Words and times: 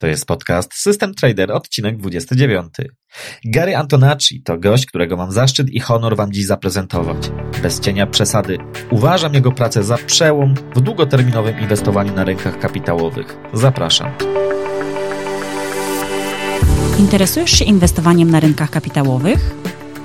To 0.00 0.06
jest 0.06 0.26
podcast 0.26 0.74
System 0.74 1.14
Trader, 1.14 1.52
odcinek 1.52 1.96
29. 1.96 2.74
Gary 3.44 3.76
Antonacci 3.76 4.42
to 4.42 4.58
gość, 4.58 4.86
którego 4.86 5.16
mam 5.16 5.32
zaszczyt 5.32 5.70
i 5.70 5.80
honor 5.80 6.16
Wam 6.16 6.32
dziś 6.32 6.46
zaprezentować. 6.46 7.30
Bez 7.62 7.80
cienia 7.80 8.06
przesady, 8.06 8.58
uważam 8.90 9.34
jego 9.34 9.52
pracę 9.52 9.82
za 9.82 9.96
przełom 9.96 10.54
w 10.76 10.80
długoterminowym 10.80 11.60
inwestowaniu 11.60 12.14
na 12.14 12.24
rynkach 12.24 12.58
kapitałowych. 12.58 13.36
Zapraszam. 13.52 14.10
Interesujesz 16.98 17.50
się 17.50 17.64
inwestowaniem 17.64 18.30
na 18.30 18.40
rynkach 18.40 18.70
kapitałowych? 18.70 19.54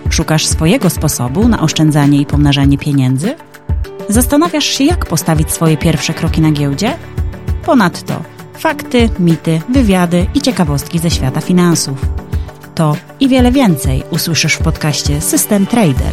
Szukasz 0.09 0.45
swojego 0.45 0.89
sposobu 0.89 1.47
na 1.47 1.61
oszczędzanie 1.61 2.21
i 2.21 2.25
pomnażanie 2.25 2.77
pieniędzy? 2.77 3.35
Zastanawiasz 4.09 4.65
się, 4.65 4.83
jak 4.83 5.05
postawić 5.05 5.51
swoje 5.51 5.77
pierwsze 5.77 6.13
kroki 6.13 6.41
na 6.41 6.51
giełdzie? 6.51 6.97
Ponadto 7.65 8.32
fakty, 8.57 9.09
mity, 9.19 9.61
wywiady 9.69 10.27
i 10.33 10.41
ciekawostki 10.41 10.99
ze 10.99 11.11
świata 11.11 11.41
finansów. 11.41 12.05
To 12.75 12.95
i 13.19 13.29
wiele 13.29 13.51
więcej 13.51 14.03
usłyszysz 14.11 14.53
w 14.53 14.59
podcaście 14.59 15.21
System 15.21 15.65
Trader. 15.65 16.11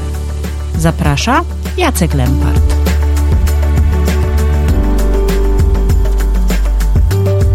Zaprasza 0.79 1.45
Jacek 1.77 2.15
Lempart. 2.15 2.75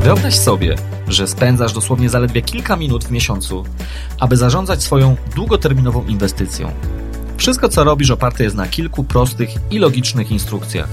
Wyobraź 0.03 0.39
sobie, 0.39 0.75
że 1.07 1.27
spędzasz 1.27 1.73
dosłownie 1.73 2.09
zaledwie 2.09 2.41
kilka 2.41 2.75
minut 2.75 3.05
w 3.05 3.11
miesiącu, 3.11 3.63
aby 4.19 4.37
zarządzać 4.37 4.83
swoją 4.83 5.15
długoterminową 5.35 6.05
inwestycją. 6.05 6.71
Wszystko, 7.37 7.69
co 7.69 7.83
robisz, 7.83 8.11
oparte 8.11 8.43
jest 8.43 8.55
na 8.55 8.67
kilku 8.67 9.03
prostych 9.03 9.49
i 9.71 9.79
logicznych 9.79 10.31
instrukcjach. 10.31 10.89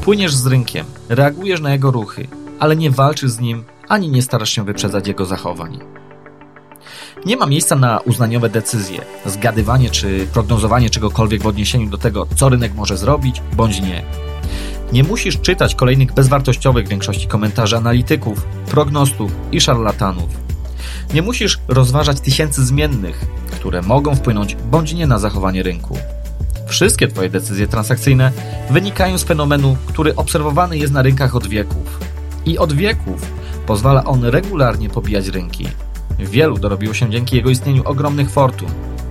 Płyniesz 0.00 0.34
z 0.34 0.46
rynkiem, 0.46 0.86
reagujesz 1.08 1.60
na 1.60 1.72
jego 1.72 1.90
ruchy, 1.90 2.28
ale 2.60 2.76
nie 2.76 2.90
walczysz 2.90 3.30
z 3.30 3.40
nim 3.40 3.64
ani 3.88 4.08
nie 4.08 4.22
starasz 4.22 4.50
się 4.50 4.64
wyprzedzać 4.64 5.08
jego 5.08 5.24
zachowań. 5.24 5.78
Nie 7.26 7.36
ma 7.36 7.46
miejsca 7.46 7.76
na 7.76 8.00
uznaniowe 8.00 8.48
decyzje, 8.48 9.00
zgadywanie 9.26 9.90
czy 9.90 10.26
prognozowanie 10.32 10.90
czegokolwiek 10.90 11.42
w 11.42 11.46
odniesieniu 11.46 11.90
do 11.90 11.98
tego, 11.98 12.26
co 12.36 12.48
rynek 12.48 12.74
może 12.74 12.96
zrobić 12.96 13.42
bądź 13.56 13.80
nie. 13.80 14.02
Nie 14.92 15.04
musisz 15.04 15.40
czytać 15.40 15.74
kolejnych 15.74 16.12
bezwartościowych 16.12 16.88
większości 16.88 17.26
komentarzy 17.26 17.76
analityków, 17.76 18.42
prognostów 18.70 19.32
i 19.52 19.60
szarlatanów. 19.60 20.30
Nie 21.14 21.22
musisz 21.22 21.58
rozważać 21.68 22.20
tysięcy 22.20 22.64
zmiennych, 22.64 23.24
które 23.52 23.82
mogą 23.82 24.14
wpłynąć 24.14 24.56
bądź 24.70 24.92
nie 24.92 25.06
na 25.06 25.18
zachowanie 25.18 25.62
rynku. 25.62 25.98
Wszystkie 26.66 27.08
Twoje 27.08 27.30
decyzje 27.30 27.66
transakcyjne 27.66 28.32
wynikają 28.70 29.18
z 29.18 29.24
fenomenu, 29.24 29.76
który 29.86 30.16
obserwowany 30.16 30.78
jest 30.78 30.92
na 30.92 31.02
rynkach 31.02 31.36
od 31.36 31.46
wieków 31.46 32.05
i 32.46 32.58
od 32.58 32.72
wieków 32.72 33.30
pozwala 33.66 34.04
on 34.04 34.24
regularnie 34.24 34.88
pobijać 34.88 35.26
rynki. 35.26 35.68
Wielu 36.18 36.58
dorobiło 36.58 36.94
się 36.94 37.10
dzięki 37.10 37.36
jego 37.36 37.50
istnieniu 37.50 37.82
ogromnych 37.84 38.30
fortun. 38.30 38.68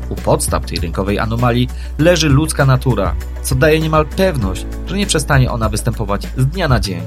U 0.09 0.15
podstaw 0.15 0.65
tej 0.65 0.79
rynkowej 0.79 1.19
anomalii 1.19 1.69
leży 1.97 2.29
ludzka 2.29 2.65
natura, 2.65 3.15
co 3.43 3.55
daje 3.55 3.79
niemal 3.79 4.05
pewność, 4.05 4.65
że 4.87 4.97
nie 4.97 5.07
przestanie 5.07 5.51
ona 5.51 5.69
występować 5.69 6.27
z 6.37 6.45
dnia 6.45 6.67
na 6.67 6.79
dzień. 6.79 7.01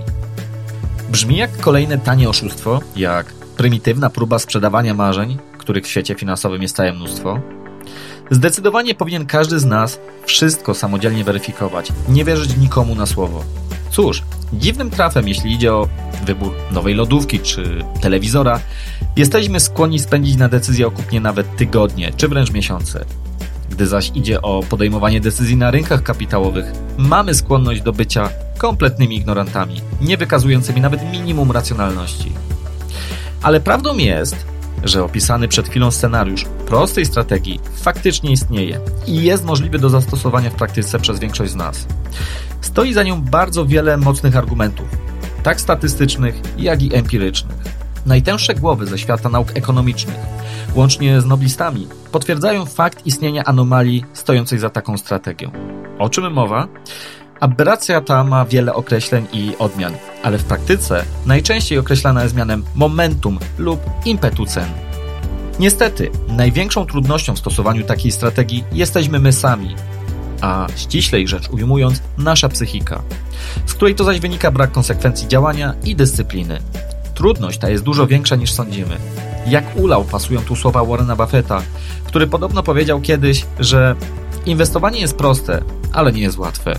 Brzmi 1.10 1.36
jak 1.36 1.56
kolejne 1.56 1.98
tanie 1.98 2.28
oszustwo, 2.28 2.80
jak 2.96 3.26
prymitywna 3.32 4.10
próba 4.10 4.38
sprzedawania 4.38 4.94
marzeń, 4.94 5.38
których 5.58 5.84
w 5.84 5.88
świecie 5.88 6.14
finansowym 6.14 6.62
jest 6.62 6.76
całe 6.76 6.92
mnóstwo. 6.92 7.40
Zdecydowanie 8.30 8.94
powinien 8.94 9.26
każdy 9.26 9.58
z 9.58 9.64
nas 9.64 10.00
wszystko 10.26 10.74
samodzielnie 10.74 11.24
weryfikować, 11.24 11.92
nie 12.08 12.24
wierzyć 12.24 12.56
nikomu 12.56 12.94
na 12.94 13.06
słowo. 13.06 13.44
Cóż, 13.90 14.22
dziwnym 14.52 14.90
trafem, 14.90 15.28
jeśli 15.28 15.52
idzie 15.52 15.74
o 15.74 15.88
wybór 16.24 16.52
nowej 16.70 16.94
lodówki 16.94 17.40
czy 17.40 17.84
telewizora, 18.00 18.60
jesteśmy 19.16 19.60
skłonni 19.60 19.98
spędzić 19.98 20.36
na 20.36 20.48
decyzję 20.48 20.86
o 20.86 20.90
kupnie 20.90 21.20
nawet 21.20 21.56
tygodnie 21.56 22.12
czy 22.16 22.28
wręcz 22.28 22.50
miesiące. 22.50 23.04
Gdy 23.70 23.86
zaś 23.86 24.12
idzie 24.14 24.42
o 24.42 24.62
podejmowanie 24.70 25.20
decyzji 25.20 25.56
na 25.56 25.70
rynkach 25.70 26.02
kapitałowych, 26.02 26.64
mamy 26.98 27.34
skłonność 27.34 27.82
do 27.82 27.92
bycia 27.92 28.30
kompletnymi 28.58 29.16
ignorantami, 29.16 29.80
nie 30.00 30.16
wykazującymi 30.16 30.80
nawet 30.80 31.12
minimum 31.12 31.50
racjonalności. 31.50 32.32
Ale 33.42 33.60
prawdą 33.60 33.96
jest, 33.96 34.36
że 34.84 35.04
opisany 35.04 35.48
przed 35.48 35.68
chwilą 35.68 35.90
scenariusz 35.90 36.44
prostej 36.66 37.06
strategii 37.06 37.60
faktycznie 37.76 38.32
istnieje 38.32 38.80
i 39.06 39.22
jest 39.22 39.44
możliwy 39.44 39.78
do 39.78 39.90
zastosowania 39.90 40.50
w 40.50 40.54
praktyce 40.54 40.98
przez 40.98 41.18
większość 41.18 41.52
z 41.52 41.56
nas. 41.56 41.86
Stoi 42.60 42.92
za 42.92 43.02
nią 43.02 43.22
bardzo 43.22 43.66
wiele 43.66 43.96
mocnych 43.96 44.36
argumentów, 44.36 44.88
tak 45.42 45.60
statystycznych, 45.60 46.40
jak 46.58 46.82
i 46.82 46.94
empirycznych. 46.94 47.56
Najtęższe 48.06 48.54
głowy 48.54 48.86
ze 48.86 48.98
świata 48.98 49.28
nauk 49.28 49.48
ekonomicznych, 49.54 50.16
łącznie 50.74 51.20
z 51.20 51.26
noblistami, 51.26 51.88
potwierdzają 52.12 52.66
fakt 52.66 53.06
istnienia 53.06 53.44
anomalii 53.44 54.04
stojącej 54.12 54.58
za 54.58 54.70
taką 54.70 54.96
strategią. 54.98 55.50
O 55.98 56.08
czym 56.08 56.32
mowa? 56.32 56.68
Aberracja 57.40 58.00
ta 58.00 58.24
ma 58.24 58.44
wiele 58.44 58.74
określeń 58.74 59.26
i 59.32 59.54
odmian, 59.58 59.92
ale 60.22 60.38
w 60.38 60.44
praktyce 60.44 61.04
najczęściej 61.26 61.78
określana 61.78 62.22
jest 62.22 62.36
mianem 62.36 62.64
momentum 62.74 63.38
lub 63.58 63.80
impetu 64.04 64.46
cen. 64.46 64.68
Niestety, 65.60 66.10
największą 66.28 66.86
trudnością 66.86 67.34
w 67.34 67.38
stosowaniu 67.38 67.84
takiej 67.84 68.12
strategii 68.12 68.64
jesteśmy 68.72 69.18
my 69.18 69.32
sami, 69.32 69.74
a 70.40 70.66
ściślej 70.76 71.28
rzecz 71.28 71.48
ujmując, 71.50 72.02
nasza 72.18 72.48
psychika, 72.48 73.02
z 73.66 73.74
której 73.74 73.94
to 73.94 74.04
zaś 74.04 74.20
wynika 74.20 74.50
brak 74.50 74.72
konsekwencji 74.72 75.28
działania 75.28 75.74
i 75.84 75.96
dyscypliny. 75.96 76.58
Trudność 77.14 77.58
ta 77.58 77.70
jest 77.70 77.84
dużo 77.84 78.06
większa 78.06 78.36
niż 78.36 78.52
sądzimy. 78.52 78.96
Jak 79.46 79.76
ulał 79.76 80.04
pasują 80.04 80.40
tu 80.40 80.56
słowa 80.56 80.84
Warrena 80.84 81.16
Buffetta, 81.16 81.62
który 82.04 82.26
podobno 82.26 82.62
powiedział 82.62 83.00
kiedyś, 83.00 83.46
że 83.60 83.96
inwestowanie 84.46 85.00
jest 85.00 85.16
proste, 85.16 85.62
ale 85.92 86.12
nie 86.12 86.22
jest 86.22 86.38
łatwe. 86.38 86.78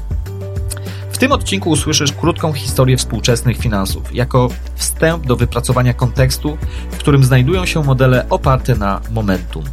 W 1.12 1.18
tym 1.18 1.32
odcinku 1.32 1.70
usłyszysz 1.70 2.12
krótką 2.12 2.54
historię 2.54 2.98
współczesnych 2.98 3.58
finansów, 3.58 4.16
jako 4.16 4.50
wstęp 4.76 5.26
do 5.26 5.36
wypracowania 5.36 5.94
kontekstu, 5.94 6.58
w 6.92 6.98
którym 6.98 7.24
znajdują 7.24 7.66
się 7.66 7.84
modele 7.84 8.30
oparte 8.30 8.76
na 8.76 9.02
momentum. 9.12 9.64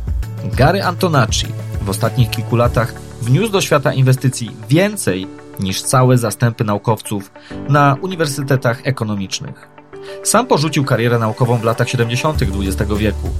Gary 0.45 0.83
Antonacci 0.83 1.47
w 1.83 1.91
ostatnich 1.91 2.31
kilku 2.31 2.57
latach 2.57 3.06
wniósł 3.27 3.53
do 3.53 3.61
świata 3.61 3.93
inwestycji 3.93 4.51
więcej 4.69 5.27
niż 5.61 5.83
całe 5.83 6.19
zastępy 6.19 6.65
naukowców 6.65 7.31
na 7.69 7.97
uniwersytetach 8.03 8.81
ekonomicznych. 8.85 9.69
Sam 10.23 10.47
porzucił 10.47 10.85
karierę 10.85 11.19
naukową 11.19 11.57
w 11.59 11.65
latach 11.65 11.89
70. 11.89 12.43
XX 12.43 12.93
wieku, 12.97 13.31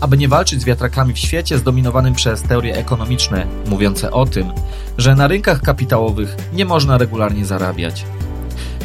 aby 0.00 0.18
nie 0.18 0.28
walczyć 0.28 0.60
z 0.60 0.64
wiatrakami 0.64 1.14
w 1.14 1.18
świecie 1.18 1.58
zdominowanym 1.58 2.14
przez 2.14 2.42
teorie 2.42 2.76
ekonomiczne, 2.76 3.46
mówiące 3.66 4.10
o 4.10 4.26
tym, 4.26 4.52
że 4.98 5.14
na 5.14 5.28
rynkach 5.28 5.62
kapitałowych 5.62 6.36
nie 6.52 6.64
można 6.64 6.98
regularnie 6.98 7.44
zarabiać. 7.44 8.04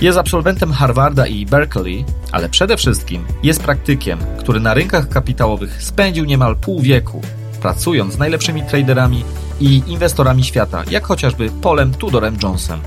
Jest 0.02 0.18
absolwentem 0.18 0.74
Harvarda 0.74 1.28
i 1.28 1.46
Berkeley, 1.46 2.06
ale 2.32 2.50
przede 2.50 2.78
wszystkim 2.78 3.26
jest 3.44 3.64
praktykiem, 3.64 4.20
który 4.40 4.60
na 4.60 4.74
rynkach 4.74 5.10
kapitałowych 5.10 5.84
spędził 5.84 6.26
niemal 6.26 6.56
pół 6.56 6.82
wieku, 6.82 7.22
pracując 7.62 8.14
z 8.14 8.18
najlepszymi 8.18 8.64
traderami 8.64 9.24
i 9.60 9.84
inwestorami 9.88 10.44
świata, 10.44 10.84
jak 10.92 11.06
chociażby 11.06 11.50
Polem 11.62 11.94
Tudorem 11.94 12.38
Jonesem. 12.44 12.80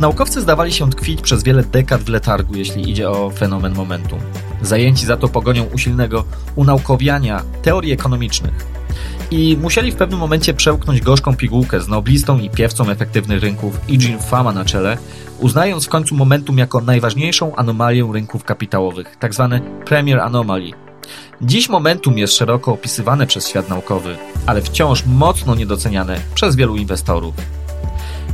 Naukowcy 0.00 0.40
zdawali 0.40 0.72
się 0.72 0.90
tkwić 0.90 1.20
przez 1.20 1.42
wiele 1.42 1.62
dekad 1.62 2.02
w 2.02 2.08
letargu, 2.08 2.54
jeśli 2.56 2.90
idzie 2.90 3.10
o 3.10 3.30
fenomen 3.30 3.74
momentum. 3.74 4.18
Zajęci 4.62 5.06
za 5.06 5.16
to 5.16 5.28
pogonią 5.28 5.64
usilnego 5.64 6.24
unaukowiania 6.56 7.42
teorii 7.62 7.92
ekonomicznych. 7.92 8.66
I 9.30 9.58
musieli 9.60 9.92
w 9.92 9.96
pewnym 9.96 10.18
momencie 10.18 10.54
przełknąć 10.54 11.00
gorzką 11.00 11.36
pigułkę 11.36 11.80
z 11.80 11.88
noblistą 11.88 12.38
i 12.38 12.50
piewcą 12.50 12.90
efektywnych 12.90 13.42
rynków 13.42 13.80
Eugene 13.90 14.22
Fama 14.22 14.52
na 14.52 14.64
czele, 14.64 14.98
uznając 15.38 15.86
w 15.86 15.88
końcu 15.88 16.14
momentum 16.14 16.58
jako 16.58 16.80
najważniejszą 16.80 17.56
anomalię 17.56 18.10
rynków 18.12 18.44
kapitałowych, 18.44 19.16
tzw. 19.20 19.48
Tak 19.50 19.84
premier 19.84 20.20
anomaly, 20.20 20.72
Dziś 21.42 21.68
momentum 21.68 22.18
jest 22.18 22.36
szeroko 22.36 22.72
opisywane 22.72 23.26
przez 23.26 23.48
świat 23.48 23.68
naukowy, 23.68 24.16
ale 24.46 24.62
wciąż 24.62 25.06
mocno 25.06 25.54
niedoceniane 25.54 26.20
przez 26.34 26.56
wielu 26.56 26.76
inwestorów. 26.76 27.34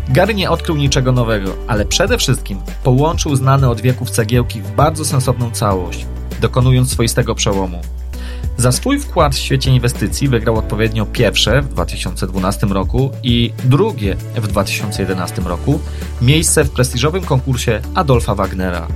Gary 0.08 0.34
nie 0.34 0.50
odkrył 0.50 0.76
niczego 0.76 1.12
nowego, 1.12 1.56
ale 1.66 1.84
przede 1.84 2.18
wszystkim 2.18 2.58
połączył 2.84 3.36
znane 3.36 3.70
od 3.70 3.80
wieków 3.80 4.10
cegiełki 4.10 4.62
w 4.62 4.70
bardzo 4.70 5.04
sensowną 5.04 5.50
całość, 5.50 6.06
dokonując 6.40 6.92
swoistego 6.92 7.34
przełomu. 7.34 7.80
Za 8.56 8.72
swój 8.72 8.98
wkład 8.98 9.34
w 9.34 9.38
świecie 9.38 9.70
inwestycji 9.70 10.28
wygrał 10.28 10.56
odpowiednio 10.56 11.06
pierwsze 11.06 11.62
w 11.62 11.68
2012 11.68 12.66
roku 12.66 13.10
i 13.22 13.52
drugie 13.64 14.16
w 14.36 14.46
2011 14.46 15.42
roku 15.42 15.80
miejsce 16.22 16.64
w 16.64 16.70
prestiżowym 16.70 17.22
konkursie 17.22 17.80
Adolfa 17.94 18.34
Wagnera. 18.34 18.88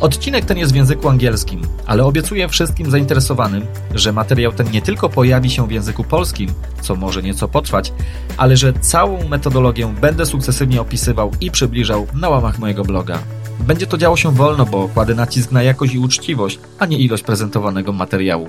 Odcinek 0.00 0.44
ten 0.44 0.58
jest 0.58 0.72
w 0.72 0.76
języku 0.76 1.08
angielskim, 1.08 1.62
ale 1.86 2.04
obiecuję 2.04 2.48
wszystkim 2.48 2.90
zainteresowanym, 2.90 3.66
że 3.94 4.12
materiał 4.12 4.52
ten 4.52 4.70
nie 4.70 4.82
tylko 4.82 5.08
pojawi 5.08 5.50
się 5.50 5.66
w 5.66 5.70
języku 5.70 6.04
polskim, 6.04 6.50
co 6.80 6.96
może 6.96 7.22
nieco 7.22 7.48
potrwać, 7.48 7.92
ale 8.36 8.56
że 8.56 8.72
całą 8.72 9.28
metodologię 9.28 9.94
będę 10.00 10.26
sukcesywnie 10.26 10.80
opisywał 10.80 11.30
i 11.40 11.50
przybliżał 11.50 12.06
na 12.14 12.28
łamach 12.28 12.58
mojego 12.58 12.84
bloga. 12.84 13.18
Będzie 13.60 13.86
to 13.86 13.98
działo 13.98 14.16
się 14.16 14.32
wolno, 14.32 14.66
bo 14.66 14.88
kładę 14.88 15.14
nacisk 15.14 15.52
na 15.52 15.62
jakość 15.62 15.94
i 15.94 15.98
uczciwość, 15.98 16.58
a 16.78 16.86
nie 16.86 16.98
ilość 16.98 17.22
prezentowanego 17.22 17.92
materiału. 17.92 18.48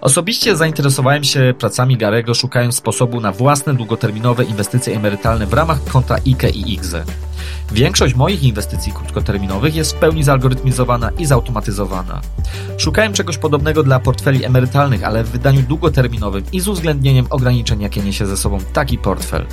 Osobiście 0.00 0.56
zainteresowałem 0.56 1.24
się 1.24 1.54
pracami 1.58 1.96
Garego, 1.96 2.34
szukając 2.34 2.76
sposobu 2.76 3.20
na 3.20 3.32
własne 3.32 3.74
długoterminowe 3.74 4.44
inwestycje 4.44 4.96
emerytalne 4.96 5.46
w 5.46 5.52
ramach 5.52 5.84
konta 5.84 6.16
IKE 6.26 6.50
i 6.50 6.72
IGZE. 6.72 7.04
Większość 7.72 8.14
moich 8.14 8.42
inwestycji 8.42 8.92
krótkoterminowych 8.92 9.74
jest 9.74 9.92
w 9.92 9.98
pełni 9.98 10.24
zalgorytmizowana 10.24 11.10
i 11.18 11.26
zautomatyzowana. 11.26 12.20
Szukałem 12.78 13.12
czegoś 13.12 13.38
podobnego 13.38 13.82
dla 13.82 14.00
portfeli 14.00 14.44
emerytalnych, 14.44 15.04
ale 15.04 15.24
w 15.24 15.30
wydaniu 15.30 15.62
długoterminowym 15.62 16.44
i 16.52 16.60
z 16.60 16.68
uwzględnieniem 16.68 17.26
ograniczeń, 17.30 17.80
jakie 17.80 18.00
niesie 18.00 18.26
ze 18.26 18.36
sobą 18.36 18.58
taki 18.72 18.98
portfel. 18.98 19.46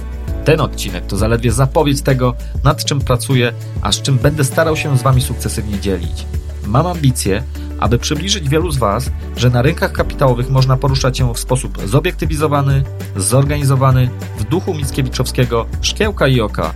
Ten 0.46 0.62
odcinek 0.62 1.06
to 1.06 1.18
zaledwie 1.18 1.52
zapowiedź 1.52 2.02
tego, 2.02 2.36
nad 2.64 2.86
czym 2.86 3.00
pracuję, 3.00 3.54
a 3.82 3.92
z 3.92 4.02
czym 4.02 4.18
będę 4.18 4.44
starał 4.44 4.76
się 4.78 4.98
z 4.98 5.02
Wami 5.02 5.22
sukcesywnie 5.22 5.80
dzielić. 5.80 6.26
Mam 6.66 6.88
ambicje, 6.88 7.44
aby 7.80 7.98
przybliżyć 7.98 8.50
wielu 8.50 8.72
z 8.72 8.78
Was, 8.78 9.12
że 9.38 9.50
na 9.50 9.62
rynkach 9.62 9.92
kapitałowych 9.92 10.50
można 10.50 10.78
poruszać 10.78 11.18
się 11.18 11.34
w 11.34 11.40
sposób 11.40 11.78
zobiektywizowany, 11.86 12.84
zorganizowany, 13.16 14.10
w 14.38 14.44
duchu 14.44 14.74
Mickiewiczowskiego, 14.74 15.66
szkiełka 15.82 16.28
i 16.28 16.42
oka, 16.42 16.74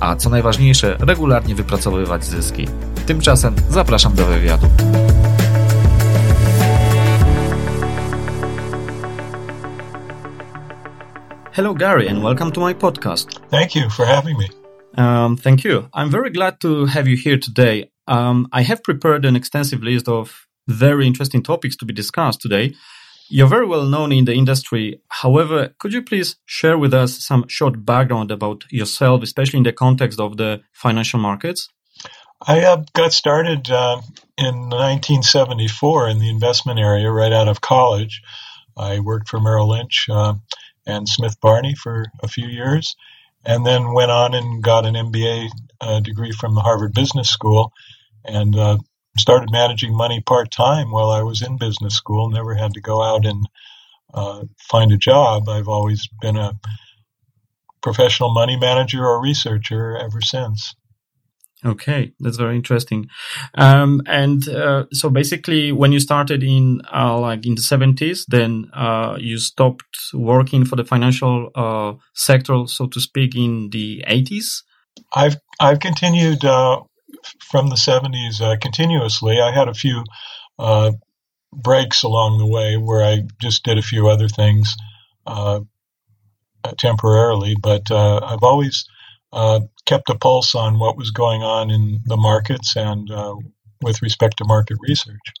a 0.00 0.16
co 0.16 0.30
najważniejsze, 0.30 0.96
regularnie 1.00 1.54
wypracowywać 1.54 2.24
zyski. 2.24 2.68
Tymczasem 3.06 3.54
zapraszam 3.70 4.14
do 4.14 4.26
wywiadu. 4.26 4.66
Hello, 11.52 11.74
Gary, 11.74 12.10
and 12.10 12.22
welcome 12.22 12.52
to 12.52 12.60
my 12.60 12.74
podcast. 12.74 13.40
Thank 13.50 13.74
you 13.74 13.90
for 13.90 14.06
having 14.06 14.36
me. 14.38 14.46
Um, 14.98 15.36
thank 15.36 15.64
you. 15.64 15.88
I'm 15.94 16.10
very 16.10 16.30
glad 16.30 16.60
to 16.60 16.86
have 16.86 17.08
you 17.08 17.16
here 17.16 17.38
today. 17.38 17.95
Um, 18.06 18.48
I 18.52 18.62
have 18.62 18.82
prepared 18.82 19.24
an 19.24 19.36
extensive 19.36 19.82
list 19.82 20.08
of 20.08 20.46
very 20.68 21.06
interesting 21.06 21.42
topics 21.42 21.76
to 21.76 21.84
be 21.84 21.94
discussed 21.94 22.40
today. 22.40 22.74
You're 23.28 23.48
very 23.48 23.66
well 23.66 23.84
known 23.84 24.12
in 24.12 24.24
the 24.24 24.34
industry. 24.34 25.00
However, 25.08 25.74
could 25.80 25.92
you 25.92 26.02
please 26.02 26.36
share 26.44 26.78
with 26.78 26.94
us 26.94 27.24
some 27.24 27.48
short 27.48 27.84
background 27.84 28.30
about 28.30 28.64
yourself, 28.70 29.22
especially 29.22 29.58
in 29.58 29.64
the 29.64 29.72
context 29.72 30.20
of 30.20 30.36
the 30.36 30.60
financial 30.72 31.18
markets? 31.18 31.68
I 32.46 32.60
uh, 32.64 32.84
got 32.92 33.12
started 33.12 33.70
uh, 33.70 34.00
in 34.38 34.68
1974 34.68 36.08
in 36.08 36.18
the 36.18 36.28
investment 36.28 36.78
area 36.78 37.10
right 37.10 37.32
out 37.32 37.48
of 37.48 37.60
college. 37.60 38.22
I 38.76 39.00
worked 39.00 39.28
for 39.28 39.40
Merrill 39.40 39.70
Lynch 39.70 40.06
uh, 40.08 40.34
and 40.86 41.08
Smith 41.08 41.40
Barney 41.40 41.74
for 41.74 42.04
a 42.22 42.28
few 42.28 42.46
years, 42.46 42.94
and 43.44 43.66
then 43.66 43.94
went 43.94 44.10
on 44.10 44.34
and 44.34 44.62
got 44.62 44.86
an 44.86 44.94
MBA 44.94 45.48
uh, 45.80 46.00
degree 46.00 46.32
from 46.32 46.54
the 46.54 46.60
Harvard 46.60 46.92
Business 46.92 47.30
School 47.30 47.72
and 48.26 48.56
uh, 48.56 48.78
started 49.18 49.50
managing 49.50 49.96
money 49.96 50.20
part 50.20 50.50
time 50.50 50.90
while 50.90 51.10
I 51.10 51.22
was 51.22 51.42
in 51.42 51.56
business 51.56 51.94
school. 51.94 52.30
Never 52.30 52.54
had 52.54 52.74
to 52.74 52.80
go 52.80 53.02
out 53.02 53.24
and 53.24 53.46
uh, 54.14 54.44
find 54.70 54.92
a 54.92 54.96
job. 54.96 55.48
I've 55.48 55.68
always 55.68 56.08
been 56.20 56.36
a 56.36 56.58
professional 57.82 58.32
money 58.32 58.56
manager 58.56 59.04
or 59.04 59.22
researcher 59.22 59.96
ever 59.96 60.20
since. 60.20 60.74
Okay, 61.64 62.12
that's 62.20 62.36
very 62.36 62.54
interesting. 62.54 63.08
Um, 63.54 64.02
and 64.06 64.46
uh, 64.48 64.84
so 64.92 65.08
basically, 65.08 65.72
when 65.72 65.90
you 65.90 66.00
started 66.00 66.42
in 66.42 66.82
uh, 66.94 67.18
like 67.18 67.46
in 67.46 67.54
the 67.54 67.62
seventies, 67.62 68.26
then 68.28 68.70
uh, 68.74 69.16
you 69.18 69.38
stopped 69.38 69.96
working 70.12 70.64
for 70.64 70.76
the 70.76 70.84
financial 70.84 71.50
uh, 71.54 71.94
sector, 72.14 72.66
so 72.66 72.86
to 72.88 73.00
speak, 73.00 73.34
in 73.34 73.70
the 73.70 74.04
eighties. 74.06 74.62
I've 75.14 75.36
I've 75.58 75.80
continued 75.80 76.44
uh, 76.44 76.82
from 77.40 77.68
the 77.68 77.76
70s 77.76 78.40
uh, 78.40 78.56
continuously. 78.60 79.40
I 79.40 79.52
had 79.52 79.68
a 79.68 79.74
few 79.74 80.04
uh, 80.58 80.92
breaks 81.52 82.02
along 82.02 82.38
the 82.38 82.46
way 82.46 82.76
where 82.76 83.04
I 83.04 83.22
just 83.40 83.64
did 83.64 83.78
a 83.78 83.82
few 83.82 84.08
other 84.08 84.28
things 84.28 84.76
uh, 85.26 85.60
temporarily, 86.78 87.56
but 87.60 87.90
uh, 87.90 88.20
I've 88.22 88.42
always 88.42 88.86
uh, 89.32 89.60
kept 89.84 90.10
a 90.10 90.14
pulse 90.16 90.54
on 90.54 90.78
what 90.78 90.96
was 90.96 91.10
going 91.10 91.42
on 91.42 91.70
in 91.70 92.00
the 92.04 92.16
markets 92.16 92.76
and 92.76 93.10
uh, 93.10 93.34
with 93.82 94.02
respect 94.02 94.38
to 94.38 94.44
market 94.44 94.76
research. 94.80 95.32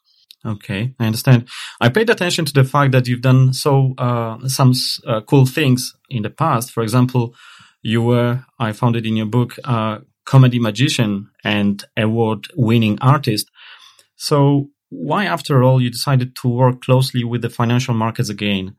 Okay, 0.44 0.94
I 1.00 1.06
understand. 1.06 1.48
I 1.80 1.88
paid 1.88 2.08
attention 2.08 2.44
to 2.44 2.52
the 2.52 2.62
fact 2.62 2.92
that 2.92 3.08
you've 3.08 3.22
done 3.22 3.52
so 3.52 3.94
some 4.46 4.72
cool 5.26 5.46
things 5.46 5.96
in 6.08 6.22
the 6.22 6.30
past. 6.30 6.70
For 6.70 6.84
example, 6.84 7.34
you 7.82 8.02
were, 8.02 8.44
I 8.58 8.72
found 8.72 8.94
it 8.94 9.06
in 9.06 9.16
your 9.16 9.26
book, 9.26 9.56
comedy 10.26 10.58
magician 10.58 11.30
and 11.42 11.84
award 11.96 12.48
winning 12.54 12.98
artist. 13.00 13.50
So, 14.16 14.68
why, 14.90 15.24
after 15.24 15.62
all, 15.62 15.80
you 15.80 15.90
decided 15.90 16.36
to 16.36 16.48
work 16.48 16.82
closely 16.82 17.24
with 17.24 17.42
the 17.42 17.50
financial 17.50 17.94
markets 17.94 18.28
again? 18.28 18.76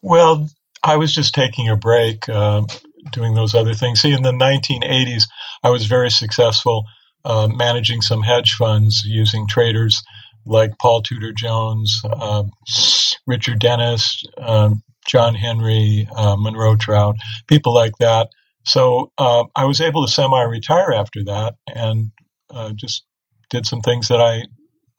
Well, 0.00 0.48
I 0.82 0.96
was 0.96 1.14
just 1.14 1.34
taking 1.34 1.68
a 1.68 1.76
break, 1.76 2.28
uh, 2.28 2.62
doing 3.10 3.34
those 3.34 3.54
other 3.54 3.74
things. 3.74 4.00
See, 4.00 4.12
in 4.12 4.22
the 4.22 4.32
1980s, 4.32 5.24
I 5.62 5.70
was 5.70 5.86
very 5.86 6.10
successful 6.10 6.84
uh, 7.24 7.48
managing 7.48 8.02
some 8.02 8.22
hedge 8.22 8.54
funds 8.54 9.02
using 9.04 9.46
traders 9.46 10.02
like 10.44 10.78
Paul 10.80 11.02
Tudor 11.02 11.32
Jones, 11.32 12.02
uh, 12.04 12.44
Richard 13.26 13.60
Dennis, 13.60 14.24
um, 14.38 14.82
John 15.06 15.34
Henry, 15.34 16.08
uh, 16.16 16.36
Monroe 16.36 16.76
Trout, 16.76 17.16
people 17.46 17.74
like 17.74 17.96
that 17.98 18.30
so 18.64 19.10
uh, 19.18 19.44
I 19.56 19.64
was 19.64 19.80
able 19.80 20.04
to 20.04 20.12
semi-retire 20.12 20.92
after 20.92 21.24
that, 21.24 21.54
and 21.74 22.10
uh, 22.50 22.72
just 22.74 23.04
did 23.50 23.66
some 23.66 23.80
things 23.80 24.08
that 24.08 24.20
I 24.20 24.44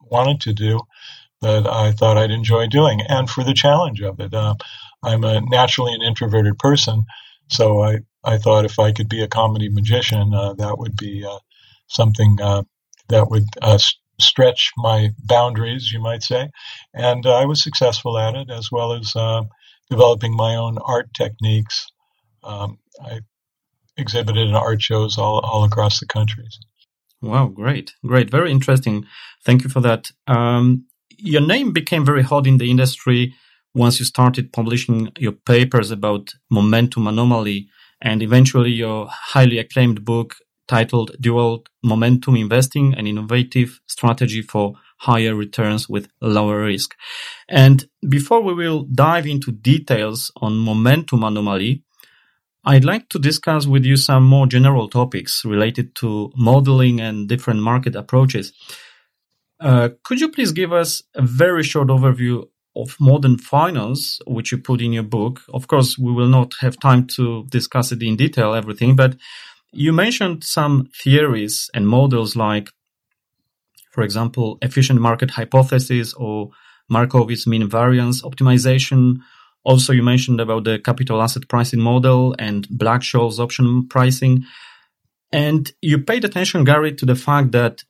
wanted 0.00 0.40
to 0.42 0.52
do 0.52 0.80
that 1.40 1.66
I 1.66 1.92
thought 1.92 2.18
I'd 2.18 2.30
enjoy 2.30 2.66
doing, 2.66 3.00
and 3.08 3.28
for 3.28 3.44
the 3.44 3.54
challenge 3.54 4.00
of 4.02 4.20
it. 4.20 4.34
Uh, 4.34 4.54
I'm 5.02 5.24
a 5.24 5.42
naturally 5.42 5.92
an 5.94 6.02
introverted 6.02 6.58
person, 6.58 7.04
so 7.48 7.82
I 7.82 7.98
I 8.24 8.38
thought 8.38 8.64
if 8.64 8.78
I 8.78 8.92
could 8.92 9.08
be 9.08 9.22
a 9.22 9.28
comedy 9.28 9.68
magician, 9.68 10.32
uh, 10.32 10.54
that 10.54 10.78
would 10.78 10.96
be 10.96 11.24
uh, 11.26 11.38
something 11.88 12.38
uh, 12.40 12.62
that 13.08 13.28
would 13.28 13.44
stretch 14.18 14.72
my 14.78 15.10
boundaries, 15.24 15.92
you 15.92 16.00
might 16.00 16.22
say, 16.22 16.48
and 16.94 17.26
I 17.26 17.44
was 17.44 17.62
successful 17.62 18.16
at 18.16 18.34
it 18.34 18.50
as 18.50 18.70
well 18.72 18.92
as 18.92 19.12
developing 19.90 20.34
my 20.34 20.56
own 20.56 20.78
art 20.78 21.12
techniques. 21.14 21.86
Um, 22.42 22.78
I 23.04 23.20
exhibited 23.96 24.48
in 24.48 24.54
art 24.54 24.82
shows 24.82 25.18
all, 25.18 25.40
all 25.40 25.64
across 25.64 26.00
the 26.00 26.06
country. 26.06 26.44
Wow, 27.22 27.46
great, 27.46 27.94
great, 28.04 28.30
very 28.30 28.50
interesting. 28.50 29.06
Thank 29.44 29.64
you 29.64 29.70
for 29.70 29.80
that. 29.80 30.10
Um, 30.26 30.86
your 31.16 31.40
name 31.40 31.72
became 31.72 32.04
very 32.04 32.22
hot 32.22 32.46
in 32.46 32.58
the 32.58 32.70
industry 32.70 33.34
once 33.74 33.98
you 33.98 34.04
started 34.04 34.52
publishing 34.52 35.10
your 35.18 35.32
papers 35.32 35.90
about 35.90 36.34
momentum 36.50 37.06
anomaly 37.06 37.68
and 38.00 38.22
eventually 38.22 38.70
your 38.70 39.08
highly 39.10 39.58
acclaimed 39.58 40.04
book 40.04 40.36
titled 40.68 41.12
Dual 41.20 41.64
Momentum 41.82 42.36
Investing 42.36 42.94
an 42.94 43.06
Innovative 43.06 43.80
Strategy 43.86 44.42
for 44.42 44.74
Higher 44.98 45.34
Returns 45.34 45.88
with 45.88 46.08
Lower 46.20 46.64
Risk. 46.64 46.94
And 47.48 47.86
before 48.08 48.42
we 48.42 48.54
will 48.54 48.84
dive 48.84 49.26
into 49.26 49.52
details 49.52 50.30
on 50.36 50.58
momentum 50.58 51.24
anomaly, 51.24 51.82
I'd 52.66 52.84
like 52.84 53.08
to 53.10 53.18
discuss 53.18 53.66
with 53.66 53.84
you 53.84 53.96
some 53.96 54.24
more 54.24 54.46
general 54.46 54.88
topics 54.88 55.44
related 55.44 55.94
to 55.96 56.32
modeling 56.36 57.00
and 57.00 57.28
different 57.28 57.60
market 57.60 57.94
approaches. 57.94 58.52
Uh, 59.60 59.90
could 60.02 60.20
you 60.20 60.30
please 60.30 60.52
give 60.52 60.72
us 60.72 61.02
a 61.14 61.22
very 61.22 61.62
short 61.62 61.88
overview 61.88 62.46
of 62.74 62.96
modern 62.98 63.38
finance, 63.38 64.18
which 64.26 64.50
you 64.50 64.58
put 64.58 64.80
in 64.80 64.92
your 64.92 65.02
book? 65.02 65.42
Of 65.52 65.68
course, 65.68 65.98
we 65.98 66.12
will 66.12 66.28
not 66.28 66.54
have 66.60 66.78
time 66.80 67.06
to 67.08 67.44
discuss 67.50 67.92
it 67.92 68.02
in 68.02 68.16
detail, 68.16 68.54
everything, 68.54 68.96
but 68.96 69.16
you 69.72 69.92
mentioned 69.92 70.42
some 70.44 70.88
theories 70.94 71.70
and 71.74 71.86
models 71.86 72.34
like, 72.34 72.70
for 73.90 74.02
example, 74.02 74.58
efficient 74.62 75.00
market 75.00 75.30
hypothesis 75.30 76.14
or 76.14 76.50
Markowitz 76.88 77.46
mean 77.46 77.68
variance 77.68 78.22
optimization 78.22 79.18
also, 79.64 79.92
you 79.94 80.02
mentioned 80.02 80.40
about 80.40 80.64
the 80.64 80.78
capital 80.78 81.22
asset 81.22 81.48
pricing 81.48 81.80
model 81.80 82.34
and 82.38 82.68
Black 82.68 83.00
Scholes 83.00 83.38
option 83.38 83.88
pricing. 83.88 84.44
And 85.32 85.72
you 85.80 85.98
paid 85.98 86.24
attention, 86.24 86.64
Gary, 86.64 86.94
to 86.94 87.06
the 87.06 87.16
fact 87.16 87.52
that 87.52 87.82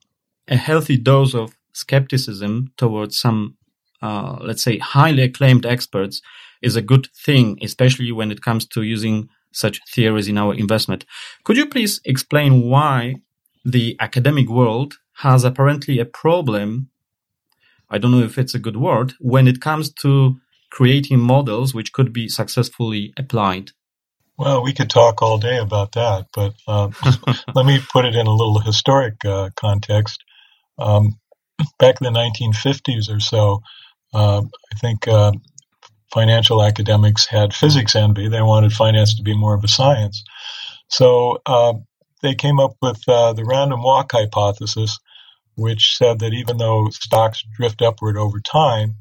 a 0.47 0.55
healthy 0.55 0.97
dose 0.97 1.35
of 1.35 1.55
skepticism 1.73 2.71
towards 2.77 3.19
some, 3.19 3.57
uh, 4.01 4.37
let's 4.41 4.63
say, 4.63 4.77
highly 4.77 5.23
acclaimed 5.23 5.65
experts 5.65 6.21
is 6.61 6.77
a 6.77 6.81
good 6.81 7.07
thing, 7.13 7.59
especially 7.61 8.11
when 8.11 8.31
it 8.31 8.41
comes 8.41 8.65
to 8.67 8.81
using 8.81 9.27
such 9.51 9.81
theories 9.89 10.29
in 10.29 10.37
our 10.37 10.53
investment. 10.53 11.05
Could 11.43 11.57
you 11.57 11.65
please 11.65 11.99
explain 12.05 12.69
why 12.69 13.15
the 13.65 13.97
academic 13.99 14.47
world 14.47 14.95
has 15.17 15.43
apparently 15.43 15.99
a 15.99 16.05
problem? 16.05 16.89
I 17.89 17.97
don't 17.97 18.11
know 18.11 18.23
if 18.23 18.37
it's 18.37 18.55
a 18.55 18.59
good 18.59 18.77
word 18.77 19.13
when 19.19 19.47
it 19.47 19.61
comes 19.61 19.91
to 19.95 20.39
creating 20.75 21.19
models 21.19 21.73
which 21.73 21.93
could 21.93 22.11
be 22.11 22.27
successfully 22.27 23.13
applied? 23.17 23.71
Well, 24.37 24.61
we 24.61 24.73
could 24.73 24.89
talk 24.89 25.21
all 25.21 25.37
day 25.37 25.57
about 25.57 25.93
that, 25.93 26.27
but 26.35 26.53
uh, 26.67 26.89
let 27.55 27.65
me 27.65 27.79
put 27.93 28.03
it 28.03 28.15
in 28.15 28.27
a 28.27 28.35
little 28.35 28.59
historic 28.59 29.23
uh, 29.23 29.51
context. 29.55 30.21
Um, 30.77 31.17
back 31.79 31.95
in 32.01 32.13
the 32.13 32.19
1950s 32.19 33.09
or 33.15 33.21
so, 33.21 33.61
uh, 34.13 34.41
I 34.41 34.79
think 34.79 35.07
uh, 35.07 35.31
financial 36.13 36.61
academics 36.61 37.25
had 37.25 37.53
physics 37.53 37.95
envy. 37.95 38.27
They 38.27 38.41
wanted 38.41 38.73
finance 38.73 39.15
to 39.15 39.23
be 39.23 39.37
more 39.37 39.55
of 39.55 39.63
a 39.63 39.69
science. 39.69 40.23
So 40.89 41.39
uh, 41.45 41.75
they 42.21 42.35
came 42.35 42.59
up 42.59 42.75
with 42.81 43.01
uh, 43.07 43.33
the 43.33 43.45
random 43.45 43.81
walk 43.83 44.11
hypothesis, 44.11 44.99
which 45.55 45.97
said 45.97 46.19
that 46.19 46.33
even 46.33 46.57
though 46.57 46.89
stocks 46.89 47.43
drift 47.57 47.81
upward 47.81 48.17
over 48.17 48.41
time, 48.41 48.95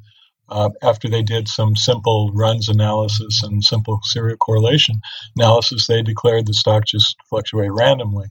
uh, 0.49 0.71
after 0.83 1.09
they 1.09 1.23
did 1.23 1.49
some 1.49 1.75
simple 1.77 2.31
runs 2.33 2.69
analysis 2.69 3.43
and 3.43 3.65
simple 3.65 4.01
serial 4.03 4.37
correlation 4.37 5.01
analysis, 5.37 5.87
they 5.87 6.03
declared 6.03 6.47
the 6.47 6.55
stock 6.55 6.85
just 6.87 7.17
fluctuate 7.29 7.73
randomly 7.73 8.29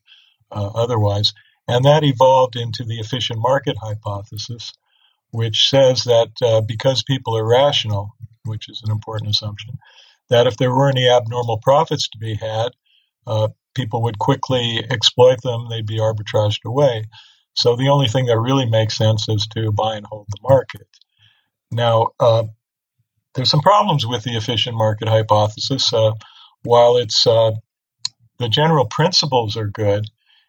uh, 0.51 0.69
otherwise. 0.75 1.33
And 1.67 1.85
that 1.85 2.03
evolved 2.03 2.55
into 2.55 2.83
the 2.83 2.99
efficient 2.99 3.39
market 3.39 3.77
hypothesis, 3.81 4.73
which 5.31 5.69
says 5.69 6.03
that 6.03 6.31
uh, 6.43 6.61
because 6.61 7.03
people 7.03 7.37
are 7.37 7.47
rational, 7.47 8.11
which 8.45 8.69
is 8.69 8.81
an 8.85 8.91
important 8.91 9.31
assumption, 9.31 9.77
that 10.29 10.47
if 10.47 10.57
there 10.57 10.71
were 10.71 10.89
any 10.89 11.09
abnormal 11.09 11.59
profits 11.59 12.09
to 12.09 12.17
be 12.17 12.35
had, 12.35 12.71
uh, 13.25 13.47
people 13.73 14.03
would 14.03 14.19
quickly 14.19 14.85
exploit 14.89 15.41
them, 15.41 15.67
they'd 15.69 15.85
be 15.85 15.99
arbitraged 15.99 16.65
away. 16.65 17.05
So 17.55 17.75
the 17.75 17.89
only 17.89 18.07
thing 18.07 18.25
that 18.25 18.39
really 18.39 18.65
makes 18.65 18.97
sense 18.97 19.29
is 19.29 19.47
to 19.55 19.71
buy 19.71 19.95
and 19.95 20.05
hold 20.05 20.27
the 20.29 20.37
market. 20.41 20.87
Now, 21.73 22.07
uh, 22.19 22.43
there's 23.35 23.49
some 23.49 23.61
problems 23.61 24.05
with 24.05 24.23
the 24.23 24.37
efficient 24.37 24.77
market 24.77 25.07
hypothesis. 25.07 25.91
Uh, 25.91 26.13
while 26.63 26.97
it's 26.97 27.27
uh, 27.27 27.51
the 28.39 28.49
general 28.49 28.85
principles 28.85 29.57
are 29.57 29.67
good, 29.67 30.05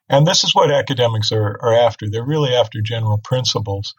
and 0.09 0.27
this 0.27 0.45
is 0.45 0.55
what 0.55 0.71
academics 0.71 1.33
are, 1.33 1.59
are 1.63 1.75
after. 1.75 2.09
They're 2.09 2.25
really 2.25 2.55
after 2.55 2.81
general 2.81 3.19
principles. 3.19 3.95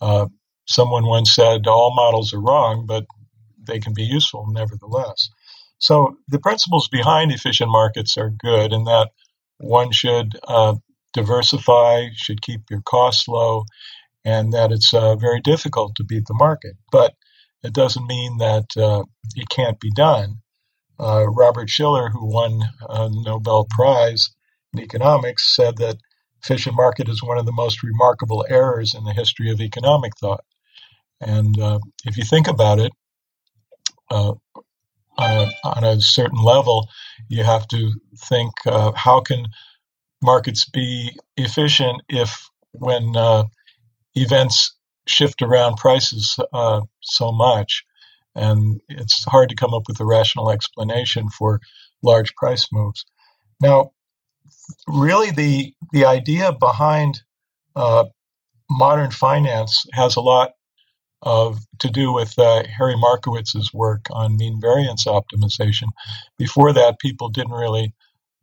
Uh, 0.00 0.26
someone 0.66 1.06
once 1.06 1.34
said 1.34 1.66
all 1.66 1.94
models 1.94 2.32
are 2.32 2.40
wrong, 2.40 2.86
but 2.86 3.04
they 3.66 3.78
can 3.78 3.94
be 3.94 4.04
useful 4.04 4.46
nevertheless. 4.48 5.28
So 5.78 6.16
the 6.28 6.38
principles 6.38 6.88
behind 6.88 7.32
efficient 7.32 7.70
markets 7.70 8.16
are 8.16 8.30
good 8.30 8.72
in 8.72 8.84
that 8.84 9.10
one 9.58 9.92
should 9.92 10.38
uh, 10.46 10.74
diversify, 11.12 12.08
should 12.14 12.42
keep 12.42 12.62
your 12.70 12.82
costs 12.82 13.26
low, 13.28 13.64
and 14.26 14.52
that 14.52 14.72
it's 14.72 14.92
uh, 14.92 15.14
very 15.14 15.40
difficult 15.40 15.94
to 15.94 16.04
beat 16.04 16.26
the 16.26 16.34
market. 16.34 16.74
But 16.90 17.14
it 17.62 17.72
doesn't 17.72 18.08
mean 18.08 18.38
that 18.38 18.76
uh, 18.76 19.04
it 19.36 19.48
can't 19.48 19.78
be 19.78 19.92
done. 19.92 20.40
Uh, 20.98 21.26
Robert 21.28 21.70
Shiller, 21.70 22.10
who 22.10 22.26
won 22.26 22.60
a 22.88 23.08
Nobel 23.08 23.68
Prize 23.70 24.30
in 24.72 24.80
economics, 24.80 25.54
said 25.54 25.76
that 25.76 25.98
efficient 26.42 26.74
market 26.74 27.08
is 27.08 27.22
one 27.22 27.38
of 27.38 27.46
the 27.46 27.52
most 27.52 27.84
remarkable 27.84 28.44
errors 28.50 28.94
in 28.94 29.04
the 29.04 29.12
history 29.12 29.50
of 29.50 29.60
economic 29.60 30.12
thought. 30.18 30.44
And 31.20 31.58
uh, 31.60 31.78
if 32.04 32.18
you 32.18 32.24
think 32.24 32.48
about 32.48 32.80
it, 32.80 32.92
uh, 34.10 34.34
on 35.18 35.30
a, 35.30 35.50
on 35.64 35.84
a, 35.84 36.00
certain 36.00 36.42
level, 36.42 36.88
you 37.28 37.42
have 37.42 37.66
to 37.68 37.92
think 38.28 38.52
uh, 38.66 38.92
how 38.92 39.20
can 39.20 39.46
markets 40.22 40.68
be 40.68 41.16
efficient 41.36 42.02
if 42.08 42.48
when 42.72 43.16
events 44.16 44.74
shift 45.06 45.42
around 45.42 45.76
prices 45.76 46.36
uh, 46.52 46.80
so 47.02 47.32
much, 47.32 47.84
and 48.34 48.80
it's 48.88 49.24
hard 49.24 49.48
to 49.50 49.56
come 49.56 49.74
up 49.74 49.84
with 49.86 50.00
a 50.00 50.04
rational 50.04 50.50
explanation 50.50 51.28
for 51.28 51.60
large 52.02 52.34
price 52.34 52.66
moves. 52.72 53.04
Now, 53.60 53.92
really, 54.88 55.30
the 55.30 55.74
the 55.92 56.06
idea 56.06 56.52
behind 56.52 57.20
uh, 57.76 58.06
modern 58.68 59.10
finance 59.10 59.86
has 59.92 60.16
a 60.16 60.20
lot 60.20 60.52
of 61.22 61.58
to 61.78 61.88
do 61.88 62.12
with 62.12 62.38
uh, 62.38 62.62
Harry 62.78 62.94
Markowitz's 62.94 63.72
work 63.72 64.06
on 64.10 64.36
mean 64.36 64.60
variance 64.60 65.04
optimization. 65.06 65.88
Before 66.38 66.72
that, 66.72 66.98
people 66.98 67.28
didn't 67.28 67.52
really 67.52 67.94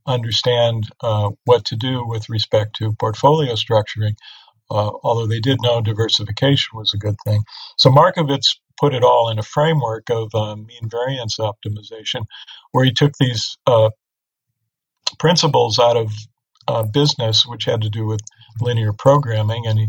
understand 0.05 0.89
uh, 1.01 1.29
what 1.45 1.65
to 1.65 1.75
do 1.75 2.05
with 2.05 2.29
respect 2.29 2.75
to 2.75 2.93
portfolio 2.93 3.53
structuring 3.53 4.15
uh, 4.73 4.91
although 5.03 5.27
they 5.27 5.39
did 5.39 5.59
know 5.61 5.81
diversification 5.81 6.77
was 6.77 6.93
a 6.93 6.97
good 6.97 7.15
thing. 7.25 7.43
So 7.77 7.91
Markowitz 7.91 8.59
put 8.79 8.93
it 8.93 9.03
all 9.03 9.29
in 9.29 9.39
a 9.39 9.43
framework 9.43 10.09
of 10.09 10.33
uh, 10.33 10.55
mean 10.55 10.89
variance 10.89 11.37
optimization, 11.37 12.25
where 12.71 12.83
he 12.83 12.91
took 12.91 13.13
these 13.19 13.57
uh, 13.67 13.91
principles 15.19 15.79
out 15.79 15.97
of 15.97 16.11
uh, 16.67 16.83
business, 16.83 17.45
which 17.45 17.65
had 17.65 17.81
to 17.81 17.89
do 17.89 18.05
with 18.05 18.21
linear 18.61 18.93
programming, 18.93 19.65
and 19.67 19.79
he 19.79 19.87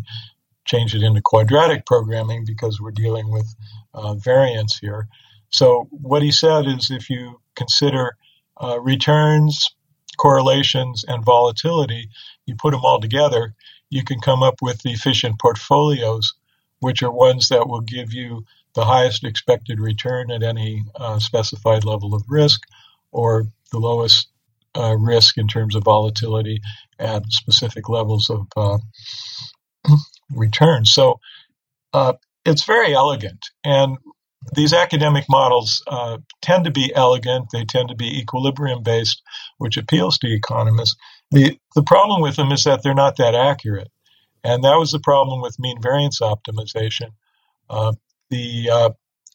changed 0.67 0.95
it 0.95 1.03
into 1.03 1.21
quadratic 1.25 1.87
programming 1.87 2.45
because 2.47 2.81
we're 2.81 2.91
dealing 2.91 3.31
with 3.31 3.47
uh, 3.95 4.15
variance 4.15 4.79
here. 4.79 5.09
So 5.51 5.89
what 5.91 6.23
he 6.23 6.33
said 6.33 6.67
is 6.67 6.91
if 6.91 7.11
you 7.11 7.41
consider 7.55 8.17
uh, 8.63 8.81
returns, 8.81 9.75
correlations, 10.17 11.05
and 11.07 11.25
volatility, 11.25 12.09
you 12.47 12.57
put 12.57 12.73
them 12.73 12.85
all 12.85 13.01
together, 13.01 13.55
you 13.91 14.05
can 14.05 14.21
come 14.21 14.43
up 14.43 14.57
with 14.63 14.85
efficient 14.85 15.39
portfolios, 15.39 16.35
which 16.81 17.03
are 17.03 17.11
ones 17.11 17.49
that 17.49 17.69
will 17.69 17.81
give 17.81 18.13
you 18.13 18.45
the 18.75 18.85
highest 18.85 19.25
expected 19.25 19.81
return 19.81 20.31
at 20.31 20.43
any 20.43 20.85
uh, 20.97 21.19
specified 21.19 21.85
level 21.85 22.15
of 22.15 22.25
risk 22.29 22.61
or 23.13 23.47
the 23.71 23.79
lowest 23.79 24.29
uh, 24.77 24.97
risk 24.97 25.39
in 25.39 25.47
terms 25.47 25.75
of 25.75 25.85
volatility 25.85 26.61
at 26.99 27.23
specific 27.31 27.89
levels 27.89 28.31
of 28.31 28.47
uh, 28.57 28.79
return. 30.35 30.85
So 30.85 31.21
uh, 31.93 32.15
it's 32.45 32.65
very 32.65 32.95
elegant. 32.95 33.47
And 33.65 33.99
these 34.55 34.73
academic 34.73 35.25
models 35.29 35.83
uh, 35.87 36.19
tend 36.43 36.65
to 36.65 36.71
be 36.71 36.93
elegant, 36.95 37.47
they 37.53 37.65
tend 37.65 37.89
to 37.89 37.95
be 37.95 38.19
equilibrium 38.21 38.83
based, 38.83 39.23
which 39.59 39.77
appeals 39.77 40.19
to 40.19 40.27
economists. 40.27 40.97
The, 41.31 41.59
the 41.75 41.83
problem 41.83 42.21
with 42.21 42.37
them 42.37 42.53
is 42.53 42.65
that 42.65 42.83
they're 42.83 42.95
not 42.95 43.17
that 43.17 43.35
accurate. 43.35 43.91
And 44.45 44.63
that 44.65 44.77
was 44.77 44.93
the 44.93 45.01
problem 45.01 45.41
with 45.41 45.59
mean 45.59 45.81
variance 45.81 46.21
optimization. 46.21 47.13
Uh, 47.69 47.95
the 48.31 48.71
uh, 48.71 48.91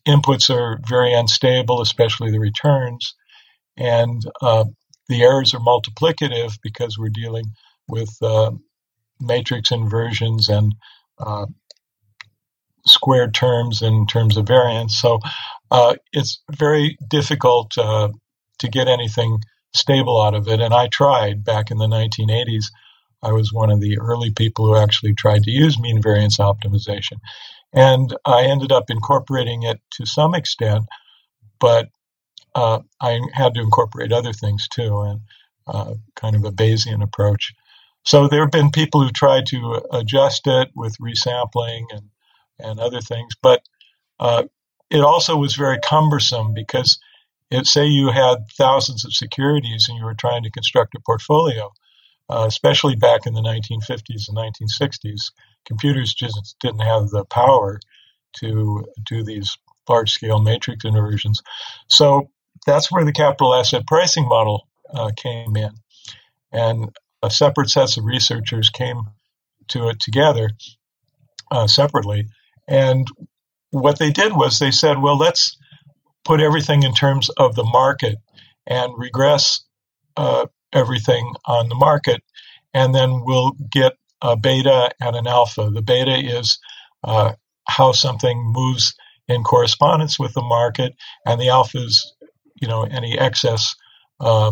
inputs 0.08 0.50
are 0.50 0.80
very 0.88 1.14
unstable, 1.14 1.82
especially 1.82 2.32
the 2.32 2.40
returns. 2.40 3.16
And 3.76 4.22
uh, 4.42 4.66
the 5.08 5.24
errors 5.24 5.54
are 5.54 5.60
multiplicative 5.60 6.60
because 6.62 6.98
we're 6.98 7.10
dealing 7.10 7.46
with 7.88 8.16
uh, 8.22 8.52
matrix 9.20 9.72
inversions 9.72 10.48
and 10.48 10.76
uh, 11.18 11.48
squared 12.86 13.34
terms 13.34 13.82
in 13.82 14.06
terms 14.06 14.38
of 14.38 14.48
variance. 14.48 14.96
So 14.96 15.20
uh, 15.72 15.96
it's 16.14 16.42
very 16.52 16.98
difficult 17.08 17.72
to 17.72 18.68
get 18.70 18.88
anything 18.88 19.42
stable 19.74 20.22
out 20.22 20.36
of 20.36 20.48
it. 20.48 20.60
And 20.60 20.74
I 20.74 20.88
tried 20.88 21.44
back 21.44 21.72
in 21.72 21.78
the 21.78 21.88
1980s. 21.88 22.66
I 23.22 23.32
was 23.32 23.52
one 23.52 23.70
of 23.70 23.82
the 23.82 24.00
early 24.00 24.32
people 24.32 24.66
who 24.66 24.78
actually 24.78 25.14
tried 25.14 25.44
to 25.44 25.52
use 25.52 25.80
mean 25.80 26.02
variance 26.02 26.38
optimization. 26.38 27.18
And 27.74 28.16
I 28.26 28.44
ended 28.46 28.72
up 28.72 28.90
incorporating 28.90 29.64
it 29.64 29.80
to 29.94 30.06
some 30.06 30.34
extent, 30.34 30.86
but 31.60 31.90
uh, 32.56 32.80
I 33.00 33.20
had 33.34 33.54
to 33.54 33.62
incorporate 33.62 34.12
other 34.12 34.34
things 34.34 34.68
too, 34.68 35.02
and 35.02 35.22
uh, 35.68 35.94
kind 36.16 36.36
of 36.36 36.46
a 36.46 36.52
Bayesian 36.52 37.04
approach. 37.04 37.54
So 38.06 38.28
there 38.28 38.42
have 38.42 38.52
been 38.52 38.72
people 38.72 39.02
who 39.04 39.12
tried 39.12 39.46
to 39.48 39.82
adjust 39.92 40.48
it 40.48 40.70
with 40.76 40.98
resampling 40.98 41.84
and, 41.92 42.10
and 42.58 42.80
other 42.80 43.02
things, 43.02 43.34
but 43.42 43.62
uh, 44.20 44.44
it 44.90 45.02
also 45.02 45.36
was 45.38 45.56
very 45.56 45.78
cumbersome 45.80 46.54
because 46.54 47.00
say 47.66 47.86
you 47.86 48.10
had 48.10 48.50
thousands 48.58 49.06
of 49.06 49.14
securities 49.14 49.88
and 49.90 49.98
you 49.98 50.06
were 50.06 50.14
trying 50.14 50.44
to 50.44 50.52
construct 50.52 50.96
a 50.96 51.00
portfolio, 51.00 51.72
uh, 52.30 52.46
especially 52.48 52.96
back 52.96 53.26
in 53.26 53.34
the 53.34 53.42
1950s 53.42 54.30
and 54.30 54.38
1960s, 54.38 55.32
computers 55.66 56.14
just 56.14 56.56
didn't 56.60 56.82
have 56.82 57.10
the 57.10 57.26
power 57.26 57.80
to 58.38 58.86
do 59.06 59.24
these 59.24 59.58
large 59.88 60.12
scale 60.12 60.40
matrix 60.40 60.86
inversions. 60.86 61.42
So 61.88 62.30
that's 62.66 62.92
where 62.92 63.06
the 63.06 63.12
capital 63.12 63.56
asset 63.56 63.88
pricing 63.88 64.28
model 64.28 64.68
uh, 64.94 65.12
came 65.16 65.56
in. 65.58 65.72
And 66.52 66.90
a 67.24 67.30
separate 67.30 67.70
sets 67.70 67.98
of 67.98 68.06
researchers 68.06 68.70
came 68.70 69.02
to 69.70 69.90
it 69.90 70.00
together 70.00 70.52
uh, 71.52 71.68
separately. 71.68 72.28
And 72.68 73.08
what 73.72 74.00
they 74.00 74.12
did 74.12 74.34
was 74.34 74.60
they 74.60 74.72
said, 74.72 75.02
well, 75.02 75.18
let's 75.18 75.58
put 76.30 76.42
everything 76.42 76.84
in 76.84 76.94
terms 76.94 77.28
of 77.38 77.56
the 77.56 77.64
market 77.64 78.16
and 78.68 78.94
regress 78.96 79.66
uh, 80.16 80.46
everything 80.72 81.34
on 81.46 81.70
the 81.70 81.76
market, 81.76 82.22
and 82.72 82.94
then 82.94 83.24
we'll 83.26 83.54
get 83.72 83.94
a 84.22 84.38
beta 84.38 84.92
and 85.02 85.16
an 85.16 85.26
alpha. 85.26 85.72
The 85.74 85.82
beta 85.82 86.16
is 86.16 86.60
uh, 87.04 87.34
how 87.68 87.94
something 87.94 88.38
moves 88.56 88.94
in 89.28 89.42
correspondence 89.44 90.20
with 90.20 90.36
the 90.36 90.44
market, 90.44 90.94
and 91.26 91.42
the 91.42 91.50
alpha 91.50 91.80
is, 91.80 92.14
you 92.62 92.68
know, 92.68 92.84
any 92.84 93.18
excess 93.18 93.76
uh, 94.20 94.52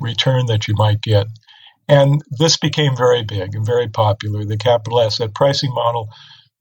return 0.00 0.46
that 0.46 0.68
you 0.68 0.74
might 0.78 1.02
get. 1.02 1.26
And 1.86 2.22
this 2.30 2.56
became 2.56 2.96
very 2.96 3.24
big 3.24 3.54
and 3.54 3.66
very 3.66 3.88
popular. 3.88 4.46
The 4.46 4.56
capital 4.56 5.02
asset 5.02 5.34
pricing 5.34 5.74
model 5.74 6.08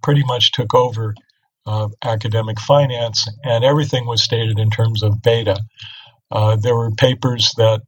pretty 0.04 0.26
much 0.26 0.52
took 0.52 0.74
over 0.74 1.16
uh, 1.70 1.88
academic 2.04 2.60
finance, 2.60 3.28
and 3.44 3.64
everything 3.64 4.08
was 4.08 4.24
stated 4.24 4.58
in 4.58 4.72
terms 4.72 5.04
of 5.04 5.22
beta. 5.22 5.62
Uh, 6.32 6.56
there 6.56 6.76
were 6.76 6.90
papers 6.90 7.54
that 7.58 7.82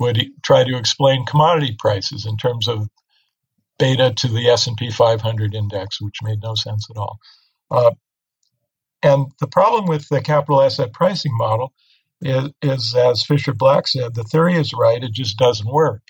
would 0.00 0.20
try 0.42 0.64
to 0.64 0.76
explain 0.76 1.24
commodity 1.24 1.76
prices 1.78 2.26
in 2.26 2.36
terms 2.36 2.66
of 2.66 2.88
beta 3.78 4.12
to 4.16 4.26
the 4.26 4.48
S&P 4.48 4.90
500 4.90 5.54
index, 5.54 6.00
which 6.00 6.16
made 6.22 6.42
no 6.42 6.56
sense 6.56 6.88
at 6.90 6.96
all. 6.96 7.18
Uh, 7.70 7.92
and 9.04 9.26
the 9.38 9.46
problem 9.46 9.86
with 9.86 10.08
the 10.08 10.20
capital 10.20 10.60
asset 10.60 10.92
pricing 10.92 11.36
model 11.36 11.72
is, 12.20 12.50
is, 12.60 12.94
as 12.96 13.22
Fisher 13.22 13.54
Black 13.54 13.86
said, 13.86 14.14
the 14.14 14.24
theory 14.24 14.56
is 14.56 14.74
right, 14.74 15.02
it 15.02 15.12
just 15.12 15.38
doesn't 15.38 15.70
work. 15.70 16.02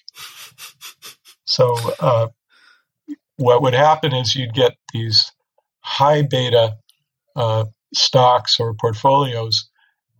So, 1.44 1.76
uh, 2.00 2.28
what 3.36 3.60
would 3.62 3.74
happen 3.74 4.14
is 4.14 4.34
you'd 4.34 4.54
get 4.54 4.76
these 4.92 5.30
high 5.90 6.22
beta 6.22 6.76
uh, 7.34 7.64
stocks 7.92 8.60
or 8.60 8.74
portfolios, 8.74 9.68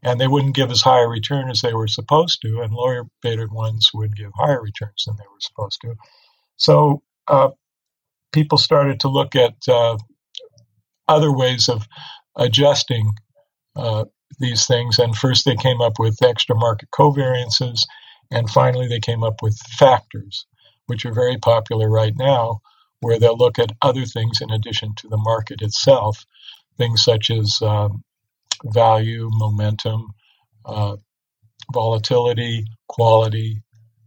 and 0.03 0.21
they 0.21 0.27
wouldn't 0.27 0.57
give 0.57 0.71
as 0.71 0.83
high 0.83 1.03
a 1.03 1.07
return 1.09 1.49
as 1.49 1.61
they 1.61 1.75
were 1.75 1.87
supposed 1.89 2.43
to, 2.43 2.61
and 2.61 2.73
lower 2.73 3.05
beta 3.23 3.47
ones 3.51 3.91
would 3.95 4.17
give 4.17 4.33
higher 4.35 4.61
returns 4.61 5.05
than 5.07 5.17
they 5.17 5.29
were 5.31 5.41
supposed 5.41 5.81
to. 5.83 5.95
So, 6.57 7.03
uh, 7.29 7.51
people 8.33 8.59
started 8.59 9.01
to 9.01 9.09
look 9.09 9.37
at 9.37 9.55
uh, 9.69 9.97
other 11.09 11.33
ways 11.33 11.69
of 11.69 11.87
adjusting 12.37 13.13
uh, 13.77 14.05
these 14.39 14.67
things. 14.67 14.99
And 14.99 15.17
first, 15.17 15.45
they 15.45 15.57
came 15.57 15.81
up 15.81 15.99
with 15.99 16.23
extra 16.23 16.57
market 16.57 16.89
covariances, 16.93 17.83
and 18.31 18.49
finally, 18.51 18.89
they 18.89 19.01
came 19.01 19.23
up 19.23 19.43
with 19.43 19.57
factors, 19.79 20.47
which 20.87 21.05
are 21.05 21.13
very 21.13 21.37
popular 21.37 21.89
right 21.89 22.15
now, 22.17 22.61
where 23.01 23.19
they'll 23.19 23.37
look 23.37 23.59
at 23.59 23.73
other 23.83 24.05
things 24.05 24.41
in 24.41 24.51
addition 24.51 24.95
to 24.97 25.09
the 25.09 25.17
market 25.17 25.63
itself, 25.63 26.25
things 26.79 27.03
such 27.03 27.31
as 27.31 27.61
um, 27.63 28.03
value, 28.65 29.29
momentum, 29.33 30.09
uh, 30.65 30.97
volatility, 31.73 32.65
quality, 32.89 33.63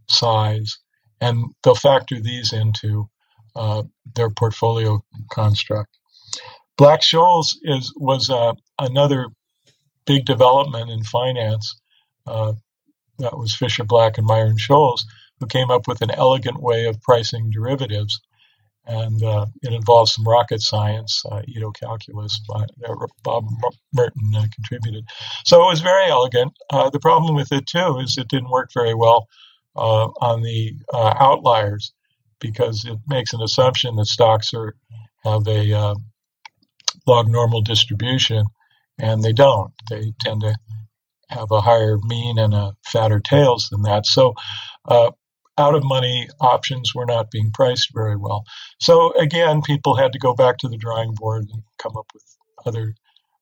size, 0.08 0.78
and 1.20 1.44
they'll 1.62 1.74
factor 1.74 2.20
these 2.20 2.52
into 2.52 3.08
uh, 3.56 3.82
their 4.14 4.30
portfolio 4.30 5.02
construct. 5.30 5.96
Black 6.76 7.00
Scholes 7.00 7.54
is 7.62 7.92
was 7.96 8.30
uh, 8.30 8.52
another 8.78 9.26
big 10.06 10.24
development 10.24 10.90
in 10.90 11.04
finance. 11.04 11.80
Uh, 12.26 12.54
that 13.18 13.38
was 13.38 13.54
Fisher 13.54 13.84
Black 13.84 14.18
and 14.18 14.26
Myron 14.26 14.56
Scholes, 14.56 15.02
who 15.38 15.46
came 15.46 15.70
up 15.70 15.86
with 15.86 16.02
an 16.02 16.10
elegant 16.10 16.60
way 16.60 16.86
of 16.86 17.00
pricing 17.00 17.50
derivatives. 17.50 18.20
And 18.86 19.22
uh, 19.22 19.46
it 19.62 19.72
involves 19.72 20.12
some 20.12 20.26
rocket 20.28 20.60
science, 20.60 21.22
uh, 21.30 21.40
Ito 21.48 21.70
calculus. 21.72 22.40
By, 22.46 22.66
uh, 22.86 23.06
Bob 23.22 23.46
Merton 23.94 24.34
uh, 24.36 24.44
contributed. 24.54 25.04
So 25.44 25.62
it 25.62 25.70
was 25.70 25.80
very 25.80 26.10
elegant. 26.10 26.52
Uh, 26.70 26.90
the 26.90 27.00
problem 27.00 27.34
with 27.34 27.50
it, 27.50 27.66
too, 27.66 27.98
is 28.00 28.18
it 28.18 28.28
didn't 28.28 28.50
work 28.50 28.70
very 28.74 28.94
well 28.94 29.26
uh, 29.74 30.08
on 30.20 30.42
the 30.42 30.74
outliers 30.92 31.92
because 32.40 32.84
it 32.84 32.98
makes 33.08 33.32
an 33.32 33.40
assumption 33.40 33.96
that 33.96 34.06
stocks 34.06 34.52
are 34.52 34.74
have 35.24 35.48
a 35.48 35.94
log 37.06 37.28
normal 37.28 37.62
distribution, 37.62 38.44
and 38.98 39.22
they 39.22 39.32
don't. 39.32 39.72
They 39.88 40.12
tend 40.20 40.42
to 40.42 40.56
have 41.30 41.50
a 41.50 41.60
higher 41.60 41.98
mean 42.02 42.38
and 42.38 42.54
a 42.54 42.74
fatter 42.86 43.20
tails 43.20 43.68
than 43.70 43.82
that. 43.82 44.06
So, 44.06 44.34
out 45.58 45.74
of 45.74 45.84
money 45.84 46.28
options 46.40 46.94
were 46.94 47.06
not 47.06 47.30
being 47.30 47.50
priced 47.52 47.90
very 47.94 48.16
well. 48.16 48.44
So, 48.80 49.12
again, 49.12 49.62
people 49.62 49.96
had 49.96 50.12
to 50.12 50.18
go 50.18 50.34
back 50.34 50.58
to 50.58 50.68
the 50.68 50.76
drawing 50.76 51.14
board 51.14 51.46
and 51.52 51.62
come 51.78 51.96
up 51.96 52.06
with 52.12 52.24
other 52.66 52.94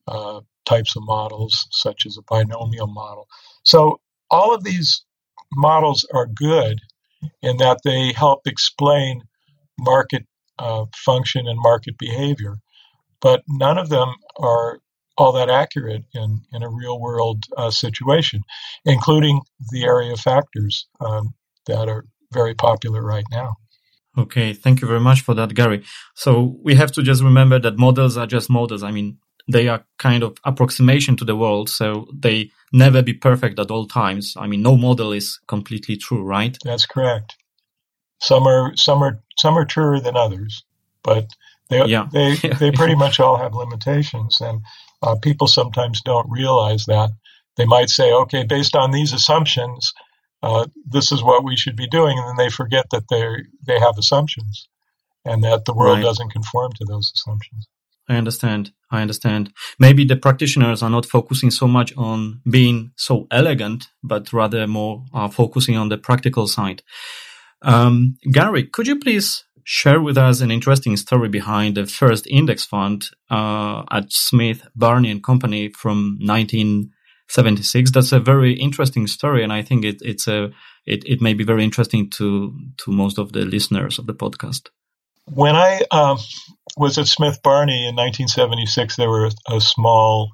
uh, 0.09 0.41
types 0.67 0.97
of 0.97 1.05
models, 1.05 1.67
such 1.71 2.07
as 2.07 2.17
a 2.19 2.23
binomial 2.23 2.89
model. 2.89 3.29
So, 3.65 4.01
all 4.31 4.55
of 4.55 4.65
these 4.65 5.05
models 5.53 6.07
are 6.15 6.27
good 6.27 6.81
in 7.43 7.59
that 7.59 7.81
they 7.85 8.13
help 8.13 8.47
explain 8.47 9.23
market 9.79 10.27
uh, 10.59 10.87
function 10.95 11.47
and 11.47 11.59
market 11.61 11.97
behavior 11.99 12.57
but 13.23 13.43
none 13.49 13.79
of 13.79 13.89
them 13.89 14.15
are 14.39 14.81
all 15.17 15.33
that 15.33 15.49
accurate 15.49 16.05
in, 16.15 16.41
in 16.53 16.63
a 16.63 16.69
real 16.69 17.01
world 17.01 17.45
uh, 17.57 17.71
situation, 17.71 18.43
including 18.85 19.41
the 19.71 19.85
area 19.85 20.17
factors 20.17 20.89
um, 21.01 21.33
that 21.67 21.89
are 21.89 22.05
very 22.33 22.55
popular 22.55 23.03
right 23.03 23.27
now. 23.31 23.57
Okay, 24.17 24.53
thank 24.53 24.83
you 24.83 24.89
very 24.89 25.01
much 25.01 25.23
for 25.23 25.35
that, 25.35 25.55
Gary. 25.55 25.83
So 26.15 26.59
we 26.63 26.75
have 26.75 26.93
to 26.93 27.03
just 27.03 27.23
remember 27.23 27.59
that 27.59 27.79
models 27.79 28.17
are 28.17 28.27
just 28.27 28.51
models. 28.51 28.83
I 28.83 28.91
mean, 28.91 29.19
they 29.51 29.69
are 29.69 29.85
kind 29.99 30.23
of 30.23 30.37
approximation 30.45 31.17
to 31.17 31.25
the 31.25 31.37
world, 31.37 31.69
so 31.71 32.07
they 32.13 32.51
never 32.73 33.03
be 33.03 33.15
perfect 33.15 33.59
at 33.59 33.71
all 33.71 33.87
times. 33.87 34.35
I 34.37 34.47
mean, 34.47 34.63
no 34.63 34.77
model 34.77 35.13
is 35.13 35.41
completely 35.49 35.97
true, 35.97 36.23
right? 36.23 36.57
That's 36.65 36.87
correct. 36.87 37.37
Some 38.21 38.47
are 38.47 38.77
some 38.77 39.03
are 39.03 39.23
some 39.39 39.57
are 39.59 39.65
truer 39.65 39.99
than 40.01 40.17
others, 40.17 40.63
but 41.03 41.29
they 41.71 41.85
yeah. 41.87 42.07
they 42.13 42.37
they 42.61 42.71
pretty 42.71 42.95
much 42.95 43.19
all 43.19 43.39
have 43.39 43.55
limitations, 43.55 44.41
and 44.41 44.61
uh, 45.03 45.17
people 45.17 45.47
sometimes 45.47 46.03
don't 46.03 46.31
realize 46.31 46.85
that. 46.87 47.11
They 47.57 47.67
might 47.67 47.91
say, 47.91 48.13
"Okay, 48.13 48.45
based 48.45 48.77
on 48.77 48.93
these 48.93 49.13
assumptions, 49.13 49.93
uh, 50.43 50.67
this 50.85 51.13
is 51.13 51.23
what 51.23 51.45
we 51.45 51.57
should 51.57 51.77
be 51.77 51.89
doing," 51.89 52.19
and 52.19 52.29
then 52.29 52.37
they 52.37 52.51
forget 52.51 52.87
that 52.91 53.09
they 53.09 53.25
they 53.67 53.79
have 53.79 53.99
assumptions, 53.99 54.69
and 55.25 55.43
that 55.45 55.65
the 55.65 55.75
world 55.75 55.99
right. 55.99 56.05
doesn't 56.05 56.31
conform 56.31 56.73
to 56.73 56.85
those 56.85 57.13
assumptions. 57.15 57.69
I 58.09 58.17
understand. 58.17 58.73
I 58.91 59.01
understand. 59.01 59.53
Maybe 59.79 60.05
the 60.05 60.17
practitioners 60.17 60.83
are 60.83 60.91
not 60.91 61.07
focusing 61.07 61.51
so 61.51 61.67
much 61.67 61.97
on 61.97 62.41
being 62.49 62.93
so 62.97 63.27
elegant, 63.31 63.89
but 64.03 64.33
rather 64.33 64.67
more 64.67 65.05
uh, 65.15 65.29
focusing 65.29 65.77
on 65.77 65.89
the 65.89 65.99
practical 65.99 66.47
side. 66.47 66.83
Um, 67.63 68.17
Gary, 68.31 68.65
could 68.65 68.89
you 68.89 68.99
please 68.99 69.45
share 69.65 70.01
with 70.01 70.19
us 70.19 70.41
an 70.41 70.51
interesting 70.51 70.97
story 70.97 71.29
behind 71.29 71.77
the 71.77 71.87
first 71.87 72.27
index 72.27 72.65
fund 72.65 73.09
uh, 73.31 73.85
at 73.91 74.13
Smith, 74.13 74.67
Barney 74.75 75.11
and 75.11 75.23
Company 75.23 75.69
from 75.69 76.19
1976. 77.33 77.91
That's 77.93 78.13
a 78.13 78.21
very 78.21 78.55
interesting 78.55 79.07
story, 79.07 79.43
and 79.43 79.53
I 79.53 79.63
think 79.63 79.85
it, 79.85 79.97
it's 80.03 80.29
a 80.29 80.51
it, 80.85 81.05
it 81.07 81.21
may 81.21 81.35
be 81.35 81.45
very 81.45 81.65
interesting 81.65 82.11
to 82.11 82.55
to 82.79 82.93
most 82.93 83.19
of 83.19 83.33
the 83.33 83.45
listeners 83.45 83.99
of 83.99 84.07
the 84.07 84.15
podcast. 84.15 84.69
When 85.27 85.55
I 85.55 85.83
um, 85.91 86.19
was 86.77 86.99
at 86.99 87.07
Smith 87.07 87.43
Barney 87.43 87.89
in 87.89 87.97
1976, 87.97 88.97
there 88.97 89.09
were 89.09 89.27
a, 89.27 89.57
a 89.57 89.61
small 89.61 90.33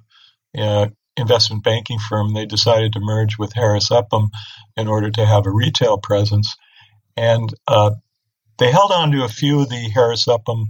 uh, 0.57 0.89
investment 1.17 1.63
banking 1.63 1.99
firm. 1.99 2.33
They 2.33 2.47
decided 2.47 2.93
to 2.95 3.01
merge 3.01 3.39
with 3.39 3.53
Harris 3.53 3.91
Upham 3.91 4.31
in 4.77 4.89
order 4.89 5.11
to 5.11 5.27
have 5.27 5.47
a 5.47 5.51
retail 5.51 5.99
presence. 5.99 6.57
And 7.17 7.53
uh, 7.67 7.93
they 8.59 8.71
held 8.71 8.93
on 8.93 9.13
to 9.13 9.25
a 9.25 9.29
few 9.29 9.61
of 9.61 9.69
the 9.69 9.91
Harris 9.95 10.27
Upham 10.27 10.67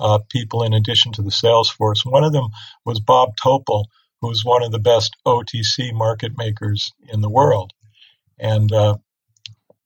uh, 0.00 0.18
people 0.28 0.64
in 0.64 0.74
addition 0.74 1.12
to 1.12 1.22
the 1.22 1.30
sales 1.30 1.70
force. 1.70 2.04
One 2.04 2.24
of 2.24 2.32
them 2.32 2.48
was 2.84 3.00
Bob 3.00 3.36
Topol, 3.36 3.84
who 4.22 4.28
was 4.28 4.44
one 4.44 4.62
of 4.62 4.70
the 4.70 4.78
best 4.78 5.16
OTC 5.26 5.92
market 5.92 6.32
makers 6.38 6.92
in 7.12 7.20
the 7.20 7.28
world. 7.28 7.72
And 8.38 8.72
uh, 8.72 8.96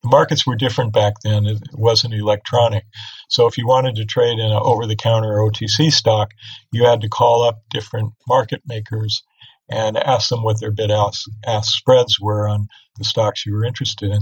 the 0.02 0.10
markets 0.10 0.46
were 0.46 0.54
different 0.54 0.92
back 0.92 1.14
then. 1.24 1.46
It 1.46 1.58
wasn't 1.72 2.14
electronic. 2.14 2.84
So 3.28 3.46
if 3.46 3.58
you 3.58 3.66
wanted 3.66 3.96
to 3.96 4.04
trade 4.04 4.38
in 4.38 4.46
an 4.46 4.52
over 4.52 4.86
the 4.86 4.94
counter 4.94 5.38
OTC 5.38 5.90
stock, 5.90 6.30
you 6.70 6.84
had 6.84 7.00
to 7.00 7.08
call 7.08 7.42
up 7.42 7.62
different 7.70 8.12
market 8.28 8.62
makers 8.66 9.22
and 9.68 9.96
ask 9.96 10.28
them 10.28 10.44
what 10.44 10.60
their 10.60 10.70
bid 10.70 10.92
ask, 10.92 11.28
ask 11.44 11.72
spreads 11.72 12.20
were 12.20 12.46
on 12.46 12.68
the 12.98 13.04
stocks 13.04 13.44
you 13.44 13.54
were 13.54 13.64
interested 13.64 14.12
in. 14.12 14.20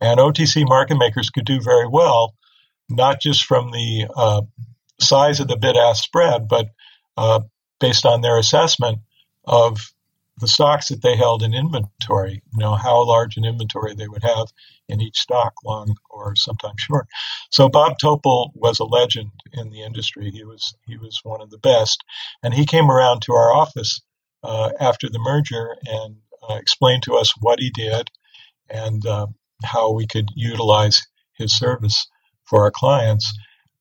And 0.00 0.20
OTC 0.20 0.68
market 0.68 0.98
makers 0.98 1.30
could 1.30 1.46
do 1.46 1.60
very 1.60 1.88
well 1.88 2.34
not 2.90 3.20
just 3.20 3.44
from 3.44 3.70
the 3.70 4.06
uh, 4.14 4.42
size 5.00 5.40
of 5.40 5.48
the 5.48 5.56
bid 5.56 5.76
ask 5.76 6.04
spread, 6.04 6.48
but 6.48 6.68
uh, 7.16 7.40
based 7.80 8.06
on 8.06 8.20
their 8.20 8.38
assessment 8.38 8.98
of 9.46 9.78
the 10.38 10.48
stocks 10.48 10.88
that 10.88 11.02
they 11.02 11.16
held 11.16 11.42
in 11.42 11.54
inventory, 11.54 12.42
you 12.52 12.58
know, 12.58 12.74
how 12.74 13.06
large 13.06 13.36
an 13.36 13.44
inventory 13.44 13.94
they 13.94 14.08
would 14.08 14.24
have 14.24 14.48
in 14.88 15.00
each 15.00 15.18
stock, 15.18 15.52
long 15.64 15.94
or 16.10 16.34
sometimes 16.34 16.80
short. 16.80 17.06
So 17.50 17.68
Bob 17.68 17.98
Topol 18.02 18.50
was 18.54 18.80
a 18.80 18.84
legend 18.84 19.30
in 19.52 19.70
the 19.70 19.82
industry. 19.82 20.30
He 20.30 20.44
was 20.44 20.74
he 20.86 20.96
was 20.96 21.20
one 21.22 21.40
of 21.40 21.50
the 21.50 21.58
best, 21.58 22.02
and 22.42 22.52
he 22.52 22.66
came 22.66 22.90
around 22.90 23.22
to 23.22 23.32
our 23.32 23.52
office 23.52 24.00
uh, 24.42 24.72
after 24.80 25.08
the 25.08 25.20
merger 25.20 25.76
and 25.86 26.16
uh, 26.48 26.54
explained 26.54 27.04
to 27.04 27.14
us 27.14 27.32
what 27.40 27.60
he 27.60 27.70
did 27.70 28.10
and 28.68 29.06
uh, 29.06 29.26
how 29.62 29.92
we 29.92 30.06
could 30.06 30.28
utilize 30.34 31.00
his 31.34 31.56
service 31.56 32.06
for 32.44 32.62
our 32.62 32.70
clients. 32.70 33.32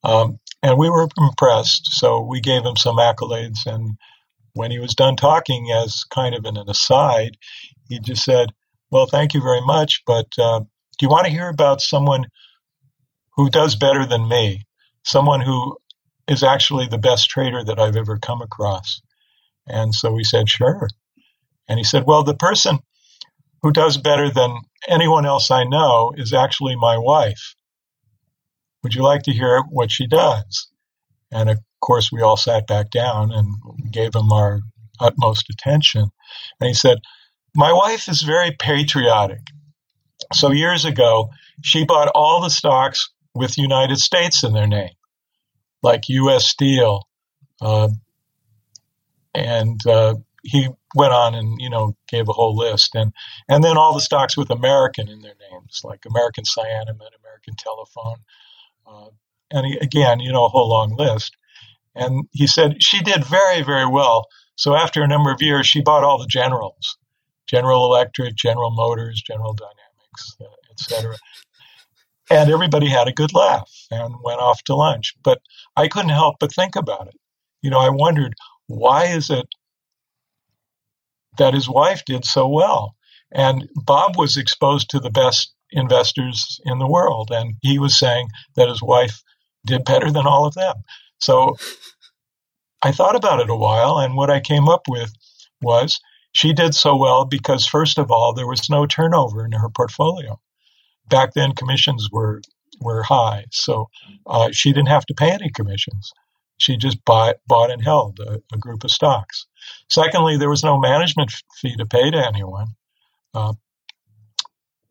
Um, 0.04 0.40
and 0.62 0.78
we 0.78 0.90
were 0.90 1.08
impressed. 1.18 1.88
So 1.92 2.22
we 2.22 2.40
gave 2.40 2.64
him 2.64 2.78
some 2.78 2.98
accolades. 2.98 3.66
And 3.66 3.98
when 4.54 4.72
he 4.72 4.80
was 4.80 4.96
done 4.96 5.16
talking, 5.16 5.72
as 5.72 6.04
kind 6.06 6.36
of 6.36 6.46
an 6.46 6.58
aside, 6.58 7.38
he 7.90 8.00
just 8.00 8.24
said, 8.24 8.54
Well, 8.92 9.06
thank 9.06 9.34
you 9.34 9.42
very 9.42 9.62
much, 9.62 10.04
but 10.06 10.28
uh, 10.38 10.60
do 10.60 11.06
you 11.06 11.10
want 11.10 11.26
to 11.26 11.32
hear 11.32 11.50
about 11.50 11.82
someone 11.82 12.26
who 13.36 13.50
does 13.50 13.76
better 13.76 14.06
than 14.06 14.28
me? 14.28 14.64
Someone 15.04 15.42
who 15.42 15.78
is 16.28 16.44
actually 16.44 16.88
the 16.88 16.98
best 16.98 17.30
trader 17.30 17.64
that 17.64 17.80
I've 17.80 17.96
ever 17.96 18.18
come 18.18 18.42
across. 18.42 19.02
And 19.68 19.94
so 19.94 20.12
we 20.12 20.24
said, 20.24 20.50
sure. 20.50 20.88
And 21.68 21.80
he 21.80 21.84
said, 21.84 22.04
well, 22.06 22.24
the 22.24 22.36
person 22.36 22.80
who 23.62 23.72
does 23.72 23.98
better 23.98 24.30
than 24.30 24.56
anyone 24.88 25.26
else 25.26 25.50
I 25.50 25.64
know 25.64 26.14
is 26.16 26.34
actually 26.34 26.76
my 26.76 26.98
wife. 26.98 27.56
Would 28.84 28.94
you 28.94 29.02
like 29.02 29.24
to 29.24 29.32
hear 29.32 29.62
what 29.70 29.92
she 29.92 30.08
does? 30.08 30.68
And 31.32 31.50
of 31.50 31.60
course, 31.84 32.12
we 32.12 32.22
all 32.22 32.38
sat 32.38 32.68
back 32.68 32.90
down 32.90 33.32
and 33.32 33.56
gave 33.92 34.16
him 34.16 34.32
our 34.32 34.62
utmost 35.00 35.50
attention. 35.50 36.10
And 36.60 36.68
he 36.68 36.74
said, 36.74 37.00
My 37.56 37.74
wife 37.74 38.08
is 38.08 38.22
very 38.22 38.52
patriotic. 38.52 39.42
So 40.32 40.52
years 40.52 40.86
ago, 40.86 41.30
she 41.62 41.86
bought 41.86 42.12
all 42.16 42.42
the 42.42 42.50
stocks 42.50 43.10
with 43.36 43.58
United 43.58 43.98
States 43.98 44.44
in 44.44 44.54
their 44.54 44.68
name, 44.68 44.94
like 45.82 46.10
U.S. 46.10 46.46
Steel. 46.46 47.08
Uh, 47.62 47.90
and 49.36 49.80
uh, 49.86 50.16
he 50.44 50.70
went 50.96 51.14
on 51.14 51.34
and 51.34 51.60
you 51.60 51.70
know 51.70 51.96
gave 52.08 52.28
a 52.28 52.34
whole 52.34 52.56
list 52.56 52.94
and 52.94 53.14
and 53.50 53.64
then 53.64 53.78
all 53.78 53.94
the 53.94 54.02
stocks 54.02 54.38
with 54.38 54.52
American 54.52 55.08
in 55.08 55.22
their 55.22 55.34
names 55.52 55.82
like 55.84 56.06
American 56.06 56.44
Cyanamid, 56.44 57.10
American 57.20 57.56
Telephone, 57.58 58.18
uh, 58.86 59.08
and 59.50 59.66
he, 59.66 59.78
again 59.80 60.20
you 60.20 60.32
know 60.32 60.46
a 60.46 60.50
whole 60.50 60.70
long 60.70 60.96
list. 60.96 61.36
And 61.96 62.28
he 62.32 62.48
said 62.48 62.82
she 62.82 63.02
did 63.02 63.26
very 63.26 63.62
very 63.62 63.88
well. 63.88 64.28
So 64.56 64.76
after 64.76 65.02
a 65.02 65.08
number 65.08 65.32
of 65.32 65.42
years, 65.42 65.66
she 65.66 65.82
bought 65.82 66.04
all 66.04 66.20
the 66.20 66.28
generals, 66.28 66.98
General 67.48 67.86
Electric, 67.86 68.36
General 68.36 68.72
Motors, 68.72 69.22
General 69.22 69.54
Dynamics, 69.54 70.38
uh, 70.42 70.46
etc. 70.72 71.16
And 72.30 72.50
everybody 72.50 72.88
had 72.88 73.08
a 73.08 73.14
good 73.14 73.34
laugh 73.34 73.70
and 73.92 74.16
went 74.24 74.40
off 74.40 74.64
to 74.64 74.76
lunch. 74.76 75.14
But 75.24 75.42
I 75.76 75.88
couldn't 75.88 76.10
help 76.10 76.38
but 76.40 76.54
think 76.54 76.76
about 76.76 77.08
it. 77.08 77.20
You 77.62 77.70
know, 77.70 77.80
I 77.80 77.90
wondered 77.90 78.34
why 78.68 79.06
is 79.06 79.30
it 79.30 79.48
that 81.38 81.54
his 81.54 81.70
wife 81.70 82.04
did 82.06 82.26
so 82.26 82.48
well. 82.48 82.96
And 83.32 83.68
Bob 83.76 84.18
was 84.18 84.38
exposed 84.38 84.90
to 84.92 85.00
the 85.00 85.10
best 85.10 85.54
investors 85.72 86.60
in 86.66 86.78
the 86.78 86.88
world, 86.88 87.32
and 87.32 87.56
he 87.62 87.80
was 87.80 87.98
saying 87.98 88.30
that 88.56 88.70
his 88.70 88.82
wife 88.82 89.24
did 89.66 89.86
better 89.86 90.12
than 90.12 90.28
all 90.28 90.46
of 90.46 90.54
them. 90.54 90.76
So 91.24 91.56
I 92.82 92.92
thought 92.92 93.16
about 93.16 93.40
it 93.40 93.50
a 93.50 93.56
while, 93.56 93.98
and 93.98 94.16
what 94.16 94.30
I 94.30 94.42
came 94.42 94.68
up 94.68 94.84
with 94.90 95.14
was 95.62 96.02
she 96.34 96.52
did 96.52 96.76
so 96.76 96.98
well 96.98 97.24
because, 97.24 97.66
first 97.66 97.98
of 97.98 98.12
all, 98.12 98.34
there 98.34 98.48
was 98.48 98.70
no 98.70 98.86
turnover 98.86 99.46
in 99.46 99.54
her 99.54 99.70
portfolio. 99.70 100.40
Back 101.08 101.34
then, 101.34 101.54
commissions 101.54 102.10
were 102.12 102.42
were 102.82 103.04
high, 103.04 103.46
so 103.52 103.90
uh, 104.28 104.52
she 104.52 104.74
didn't 104.74 104.90
have 104.90 105.06
to 105.06 105.14
pay 105.14 105.32
any 105.32 105.50
commissions. 105.50 106.12
She 106.58 106.76
just 106.76 107.04
bought, 107.06 107.38
bought 107.48 107.72
and 107.72 107.82
held 107.82 108.20
a, 108.20 108.42
a, 108.52 108.58
group 108.58 108.84
of 108.84 108.92
stocks. 108.92 109.46
Secondly, 109.90 110.38
there 110.38 110.50
was 110.50 110.64
no 110.64 110.78
management 110.78 111.32
fee 111.62 111.76
to 111.78 111.86
pay 111.86 112.12
to 112.12 112.28
anyone. 112.28 112.68
Uh, 113.34 113.54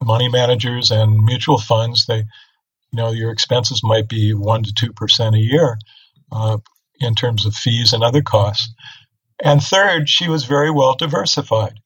money 0.03 0.29
managers 0.29 0.91
and 0.91 1.25
mutual 1.25 1.59
funds, 1.59 2.07
they, 2.07 2.19
you 2.19 2.25
know, 2.95 3.11
your 3.11 3.31
expenses 3.31 3.83
might 3.83 4.09
be 4.09 4.33
one 4.33 4.63
to 4.63 4.73
two 4.73 4.93
percent 4.93 5.35
a 5.35 5.39
year 5.39 5.77
uh, 6.33 6.59
in 7.01 7.15
terms 7.15 7.47
of 7.47 7.55
fees 7.55 7.93
and 7.93 8.03
other 8.03 8.23
costs. 8.23 8.73
And 9.43 9.63
third, 9.63 10.09
she 10.09 10.29
was 10.29 10.45
very 10.45 10.71
well 10.71 10.95
diversified. 10.95 11.81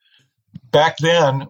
Back 0.70 0.98
then, 0.98 1.46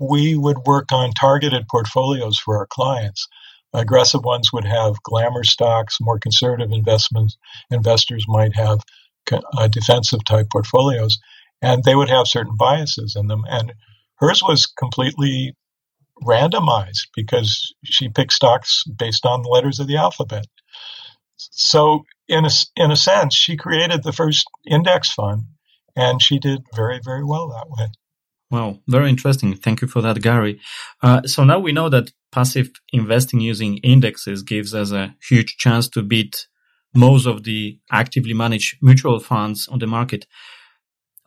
we 0.00 0.36
would 0.36 0.58
work 0.66 0.92
on 0.92 1.12
targeted 1.12 1.66
portfolios 1.70 2.38
for 2.38 2.58
our 2.58 2.66
clients. 2.66 3.26
Aggressive 3.72 4.24
ones 4.24 4.52
would 4.52 4.64
have 4.64 5.02
glamour 5.02 5.44
stocks. 5.44 5.98
More 6.00 6.18
conservative 6.18 6.72
investments 6.72 7.36
investors 7.70 8.24
might 8.28 8.54
have 8.54 8.80
uh, 9.32 9.68
defensive 9.68 10.24
type 10.24 10.46
portfolios, 10.50 11.18
and 11.62 11.84
they 11.84 11.94
would 11.94 12.08
have 12.08 12.28
certain 12.28 12.56
biases 12.56 13.16
in 13.16 13.26
them. 13.26 13.44
And 13.48 13.72
hers 14.16 14.42
was 14.42 14.66
completely 14.66 15.54
randomized 16.22 17.08
because 17.14 17.74
she 17.84 18.08
picked 18.08 18.32
stocks 18.32 18.84
based 18.84 19.26
on 19.26 19.42
the 19.42 19.48
letters 19.48 19.78
of 19.80 19.86
the 19.86 19.96
alphabet. 19.96 20.46
So, 21.36 22.04
in 22.28 22.44
a, 22.44 22.50
in 22.76 22.90
a 22.90 22.96
sense, 22.96 23.34
she 23.34 23.56
created 23.56 24.02
the 24.02 24.12
first 24.12 24.46
index 24.66 25.12
fund, 25.12 25.44
and 25.94 26.20
she 26.20 26.38
did 26.38 26.60
very, 26.74 27.00
very 27.04 27.24
well 27.24 27.48
that 27.48 27.66
way. 27.68 27.88
Wow, 28.50 28.80
very 28.86 29.10
interesting. 29.10 29.54
Thank 29.54 29.82
you 29.82 29.88
for 29.88 30.00
that, 30.02 30.22
Gary. 30.22 30.60
Uh, 31.02 31.22
so 31.22 31.42
now 31.42 31.58
we 31.58 31.72
know 31.72 31.88
that 31.88 32.12
passive 32.30 32.70
investing 32.92 33.40
using 33.40 33.78
indexes 33.78 34.42
gives 34.42 34.74
us 34.74 34.92
a 34.92 35.16
huge 35.28 35.56
chance 35.56 35.88
to 35.88 36.02
beat 36.02 36.46
most 36.94 37.26
of 37.26 37.44
the 37.44 37.78
actively 37.90 38.34
managed 38.34 38.76
mutual 38.80 39.18
funds 39.18 39.68
on 39.68 39.78
the 39.78 39.86
market. 39.86 40.26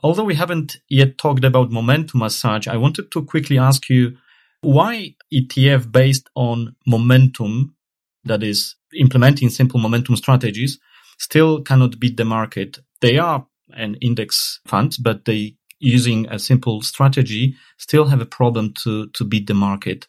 Although 0.02 0.24
we 0.24 0.36
haven't 0.36 0.78
yet 0.88 1.18
talked 1.18 1.44
about 1.44 1.72
momentum 1.72 2.22
as 2.24 2.36
such, 2.36 2.68
I 2.68 2.78
wanted 2.78 3.12
to 3.12 3.26
quickly 3.26 3.58
ask 3.58 3.90
you 3.90 4.16
why 4.62 5.16
ETF 5.34 5.92
based 5.92 6.30
on 6.36 6.76
momentum, 6.88 7.76
that 8.24 8.44
is 8.44 8.76
implementing 8.98 9.50
simple 9.50 9.80
momentum 9.80 10.16
strategies, 10.16 10.80
still 11.20 11.62
cannot 11.62 12.00
beat 12.00 12.18
the 12.18 12.26
market. 12.26 12.80
They 13.02 13.18
are 13.18 13.46
an 13.72 13.96
index 14.02 14.60
fund, 14.66 14.96
but 15.02 15.26
they 15.26 15.56
using 15.80 16.28
a 16.30 16.40
simple 16.40 16.82
strategy 16.82 17.56
still 17.78 18.06
have 18.06 18.22
a 18.22 18.26
problem 18.26 18.74
to, 18.84 19.08
to 19.10 19.24
beat 19.24 19.48
the 19.48 19.54
market. 19.54 20.08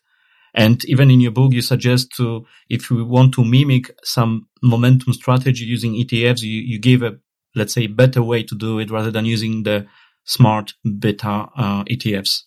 And 0.52 0.84
even 0.86 1.10
in 1.10 1.20
your 1.20 1.30
book, 1.30 1.52
you 1.52 1.62
suggest 1.62 2.10
to, 2.16 2.44
if 2.68 2.90
you 2.90 3.04
want 3.04 3.34
to 3.34 3.44
mimic 3.44 3.94
some 4.02 4.48
momentum 4.62 5.12
strategy 5.12 5.64
using 5.64 5.94
ETFs, 5.94 6.42
you, 6.42 6.60
you 6.60 6.78
give 6.80 7.02
a, 7.02 7.18
let's 7.54 7.72
say, 7.72 7.86
better 7.86 8.22
way 8.22 8.42
to 8.42 8.56
do 8.56 8.80
it 8.80 8.90
rather 8.90 9.12
than 9.12 9.24
using 9.24 9.62
the 9.62 9.86
smart 10.24 10.74
beta 10.98 11.48
uh, 11.56 11.84
ETFs. 11.84 12.42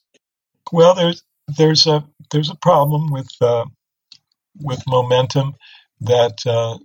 Well, 0.71 0.95
there's, 0.95 1.23
there's 1.57 1.87
a, 1.87 2.05
there's 2.31 2.49
a 2.49 2.55
problem 2.55 3.09
with, 3.09 3.29
uh, 3.39 3.65
with 4.59 4.83
momentum 4.85 5.53
that, 6.01 6.45
uh, 6.45 6.77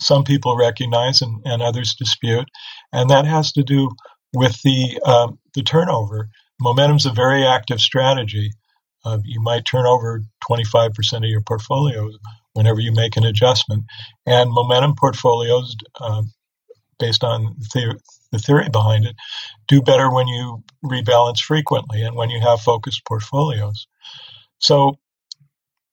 some 0.00 0.24
people 0.24 0.56
recognize 0.56 1.22
and, 1.22 1.40
and 1.44 1.62
others 1.62 1.94
dispute. 1.94 2.48
And 2.92 3.10
that 3.10 3.26
has 3.26 3.52
to 3.52 3.62
do 3.62 3.90
with 4.32 4.60
the 4.62 5.00
um, 5.04 5.38
the 5.54 5.62
turnover. 5.62 6.28
Momentum's 6.60 7.06
a 7.06 7.12
very 7.12 7.46
active 7.46 7.80
strategy. 7.80 8.52
Uh, 9.04 9.18
you 9.24 9.40
might 9.40 9.64
turn 9.64 9.86
over 9.86 10.22
25% 10.50 10.90
of 11.18 11.24
your 11.24 11.42
portfolio 11.42 12.10
whenever 12.54 12.80
you 12.80 12.92
make 12.92 13.16
an 13.16 13.24
adjustment. 13.24 13.84
And 14.26 14.50
momentum 14.50 14.94
portfolios, 14.98 15.76
uh, 16.00 16.22
based 16.98 17.22
on 17.22 17.54
the, 17.72 18.00
the 18.32 18.38
theory 18.38 18.68
behind 18.68 19.04
it, 19.04 19.14
do 19.68 19.82
better 19.82 20.10
when 20.10 20.26
you 20.26 20.64
rebalance 20.84 21.40
frequently 21.40 22.02
and 22.02 22.16
when 22.16 22.30
you 22.30 22.40
have 22.40 22.60
focused 22.60 23.04
portfolios. 23.06 23.86
So, 24.58 24.98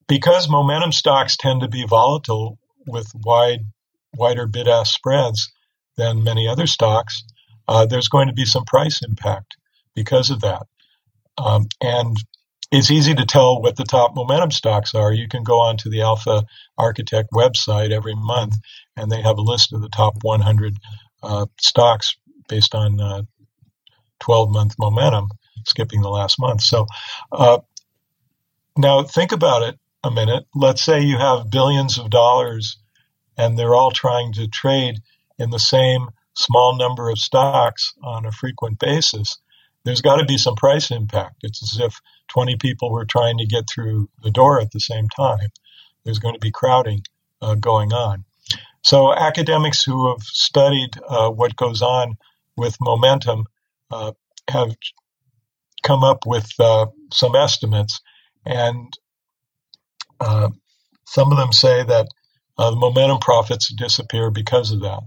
because 0.08 0.50
momentum 0.50 0.92
stocks 0.92 1.38
tend 1.38 1.62
to 1.62 1.68
be 1.68 1.86
volatile 1.86 2.58
with 2.88 3.12
wide, 3.24 3.66
wider 4.16 4.48
bid-ask 4.48 4.94
spreads 4.94 5.52
than 5.98 6.24
many 6.24 6.48
other 6.48 6.68
stocks, 6.68 7.24
uh, 7.68 7.86
there's 7.86 8.10
going 8.10 8.28
to 8.28 8.34
be 8.34 8.46
some 8.46 8.66
price 8.66 9.02
impact 9.04 9.56
because 9.96 10.30
of 10.30 10.42
that. 10.42 10.64
Um, 11.38 11.68
and 11.82 12.18
it's 12.72 12.92
easy 12.92 13.14
to 13.14 13.26
tell 13.26 13.62
what 13.62 13.76
the 13.76 13.84
top 13.84 14.16
momentum 14.16 14.52
stocks 14.52 14.96
are. 14.96 15.14
You 15.14 15.28
can 15.28 15.44
go 15.44 15.60
onto 15.60 15.90
the 15.90 16.02
Alpha 16.02 16.44
Architect 16.78 17.30
website 17.32 17.92
every 17.92 18.16
month, 18.16 18.56
and 18.98 19.12
they 19.12 19.22
have 19.22 19.38
a 19.38 19.42
list 19.42 19.74
of 19.74 19.82
the 19.82 19.90
top 19.90 20.16
100 20.24 20.76
uh, 21.22 21.46
stocks 21.60 22.16
based 22.50 22.74
on 22.76 23.00
uh, 23.00 23.22
12 24.22 24.52
month 24.52 24.76
momentum, 24.80 25.30
skipping 25.66 26.02
the 26.02 26.10
last 26.10 26.40
month. 26.40 26.62
So 26.62 26.88
uh, 27.32 27.60
now 28.78 29.04
think 29.04 29.32
about 29.32 29.64
it 29.64 29.80
a 30.04 30.12
minute. 30.12 30.46
Let's 30.56 30.84
say 30.84 31.02
you 31.02 31.18
have 31.18 31.50
billions 31.50 31.98
of 31.98 32.10
dollars 32.10 32.78
and 33.38 33.58
they're 33.58 33.76
all 33.76 33.92
trying 33.92 34.34
to 34.34 34.48
trade 34.48 35.00
in 35.40 35.50
the 35.50 35.60
same 35.60 36.10
small 36.36 36.78
number 36.78 37.10
of 37.10 37.20
stocks 37.20 37.94
on 38.04 38.26
a 38.26 38.32
frequent 38.32 38.80
basis, 38.80 39.38
there's 39.84 40.02
got 40.02 40.18
to 40.18 40.26
be 40.26 40.38
some 40.38 40.56
price 40.56 40.92
impact. 40.92 41.38
It's 41.44 41.62
as 41.62 41.80
if 41.80 42.00
20 42.30 42.56
people 42.58 42.92
were 42.92 43.06
trying 43.06 43.38
to 43.38 43.46
get 43.46 43.66
through 43.70 44.10
the 44.24 44.32
door 44.32 44.60
at 44.60 44.72
the 44.72 44.80
same 44.80 45.08
time. 45.10 45.50
There's 46.04 46.20
going 46.20 46.36
to 46.36 46.40
be 46.40 46.52
crowding 46.52 47.02
uh, 47.42 47.56
going 47.56 47.94
on. 47.94 48.26
So, 48.84 49.14
academics 49.14 49.84
who 49.84 50.10
have 50.10 50.24
studied 50.24 50.92
uh, 51.08 51.30
what 51.30 51.56
goes 51.56 51.82
on 51.82 52.18
with 52.58 52.76
momentum 52.82 53.46
uh, 53.92 54.12
have 54.50 54.76
come 55.84 56.04
up 56.04 56.26
with 56.26 56.50
uh, 56.60 56.88
some 57.12 57.36
estimates, 57.36 58.02
and 58.46 58.92
uh, 60.20 60.50
some 61.06 61.32
of 61.32 61.38
them 61.38 61.54
say 61.54 61.84
that 61.84 62.08
uh, 62.58 62.70
the 62.70 62.76
momentum 62.76 63.20
profits 63.20 63.74
disappear 63.74 64.30
because 64.30 64.72
of 64.72 64.82
that. 64.82 65.00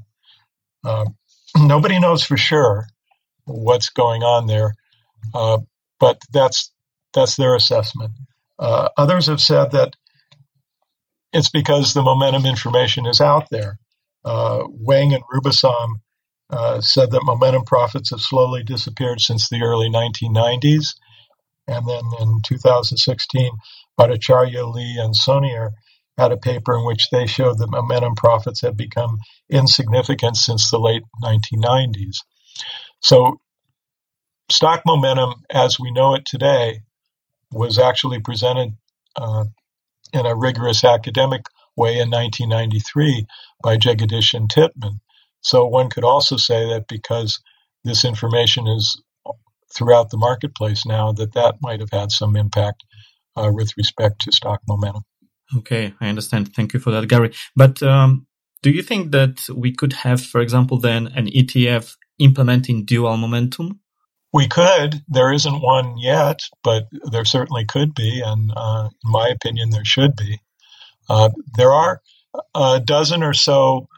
Uh, 0.85 1.05
nobody 1.57 1.99
knows 1.99 2.25
for 2.25 2.37
sure 2.37 2.87
what's 3.45 3.91
going 3.91 4.23
on 4.23 4.47
there, 4.47 4.75
uh, 5.35 5.59
but 6.01 6.21
that's 6.33 6.73
that's 7.15 7.37
their 7.37 7.55
assessment. 7.55 8.13
Uh, 8.59 8.89
others 8.97 9.27
have 9.27 9.41
said 9.41 9.73
that 9.73 9.95
it's 11.33 11.51
because 11.51 11.93
the 11.93 12.03
momentum 12.03 12.47
information 12.47 13.07
is 13.07 13.21
out 13.21 13.49
there. 13.51 13.79
Uh, 14.25 14.63
Hwang 14.65 15.13
and 15.13 15.23
Rubesam 15.33 16.01
uh, 16.51 16.81
said 16.81 17.11
that 17.11 17.25
momentum 17.25 17.65
profits 17.65 18.11
have 18.11 18.21
slowly 18.21 18.63
disappeared 18.63 19.21
since 19.21 19.49
the 19.49 19.63
early 19.63 19.91
1990s. 19.91 20.95
And 21.69 21.87
then 21.89 22.03
in 22.21 22.41
2016, 22.45 23.51
Bhattacharya, 23.99 24.73
Li, 24.73 24.97
and 24.99 25.15
Sonaer 25.15 25.73
had 26.19 26.33
a 26.33 26.37
paper 26.37 26.77
in 26.77 26.85
which 26.85 27.09
they 27.11 27.27
showed 27.27 27.59
that 27.59 27.71
momentum 27.71 28.15
profits 28.15 28.63
had 28.63 28.77
become 28.77 29.19
insignificant 29.51 30.37
since 30.37 30.71
the 30.71 30.79
late 30.79 31.03
1990s. 31.23 32.19
So, 33.03 33.41
stock 34.51 34.83
momentum 34.87 35.35
as 35.51 35.79
we 35.79 35.93
know 35.93 36.15
it 36.15 36.25
today 36.25 36.81
was 37.53 37.79
actually 37.79 38.21
presented 38.21 38.71
uh, 39.17 39.45
in 40.13 40.27
a 40.27 40.37
rigorous 40.37 40.85
academic 40.85 41.43
way 41.77 41.99
in 41.99 42.11
1993 42.11 43.27
by 43.63 43.77
Jegadeesh 43.77 44.35
and 44.35 44.49
Titman. 44.49 45.01
So, 45.43 45.67
one 45.67 45.91
could 45.91 46.05
also 46.05 46.37
say 46.37 46.69
that 46.71 46.89
because 46.89 47.41
this 47.85 48.05
information 48.05 48.67
is 48.67 49.01
throughout 49.75 50.11
the 50.11 50.17
marketplace 50.17 50.87
now, 50.87 51.13
that 51.13 51.35
that 51.35 51.57
might 51.61 51.81
have 51.81 51.91
had 51.93 52.11
some 52.11 52.37
impact 52.37 52.85
uh, 53.37 53.51
with 53.53 53.73
respect 53.77 54.23
to 54.23 54.33
stock 54.33 54.61
momentum. 54.67 55.03
Okay, 55.55 55.95
I 56.01 56.09
understand. 56.09 56.55
Thank 56.55 56.75
you 56.75 56.81
for 56.81 56.91
that, 56.91 57.09
Gary. 57.09 57.33
But 57.55 57.83
um, 57.83 58.27
do 58.63 58.71
you 58.71 58.83
think 58.83 59.13
that 59.13 59.47
we 59.55 59.73
could 59.73 59.93
have, 59.93 60.21
for 60.21 60.41
example, 60.41 60.79
then 60.79 61.09
an 61.09 61.27
ETF 61.27 61.97
implementing 62.19 62.85
dual 62.85 63.17
momentum? 63.17 63.81
We 64.33 64.49
could. 64.49 65.03
There 65.09 65.33
isn't 65.33 65.63
one 65.63 65.99
yet, 65.99 66.41
but 66.63 66.89
there 67.11 67.25
certainly 67.25 67.65
could 67.65 67.95
be, 67.95 68.23
and 68.25 68.53
uh, 68.55 68.89
in 69.05 69.11
my 69.11 69.29
opinion, 69.29 69.71
there 69.71 69.85
should 69.85 70.17
be. 70.17 70.41
Uh, 71.09 71.31
there 71.57 71.71
are 71.71 72.03
a 72.55 72.81
dozen 72.85 73.23
or 73.23 73.33
so 73.33 73.89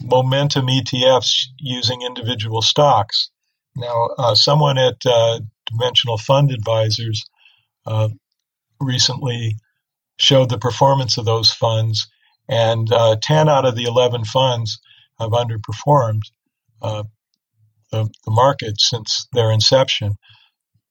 momentum 0.00 0.66
ETFs 0.66 1.46
using 1.58 2.02
individual 2.02 2.62
stocks. 2.62 3.30
Now, 3.76 4.10
uh, 4.18 4.34
someone 4.34 4.78
at 4.78 4.98
uh, 5.06 5.40
Dimensional 5.66 6.18
Fund 6.18 6.50
Advisors 6.50 7.24
uh, 7.86 8.08
recently 8.80 9.56
showed 10.18 10.48
the 10.50 10.58
performance 10.58 11.16
of 11.18 11.24
those 11.24 11.50
funds, 11.50 12.08
and 12.48 12.92
uh, 12.92 13.16
10 13.20 13.48
out 13.48 13.64
of 13.64 13.76
the 13.76 13.84
11 13.84 14.24
funds 14.24 14.80
have 15.18 15.30
underperformed 15.30 16.22
uh, 16.82 17.04
the, 17.90 18.08
the 18.24 18.30
market 18.30 18.80
since 18.80 19.26
their 19.32 19.50
inception. 19.50 20.14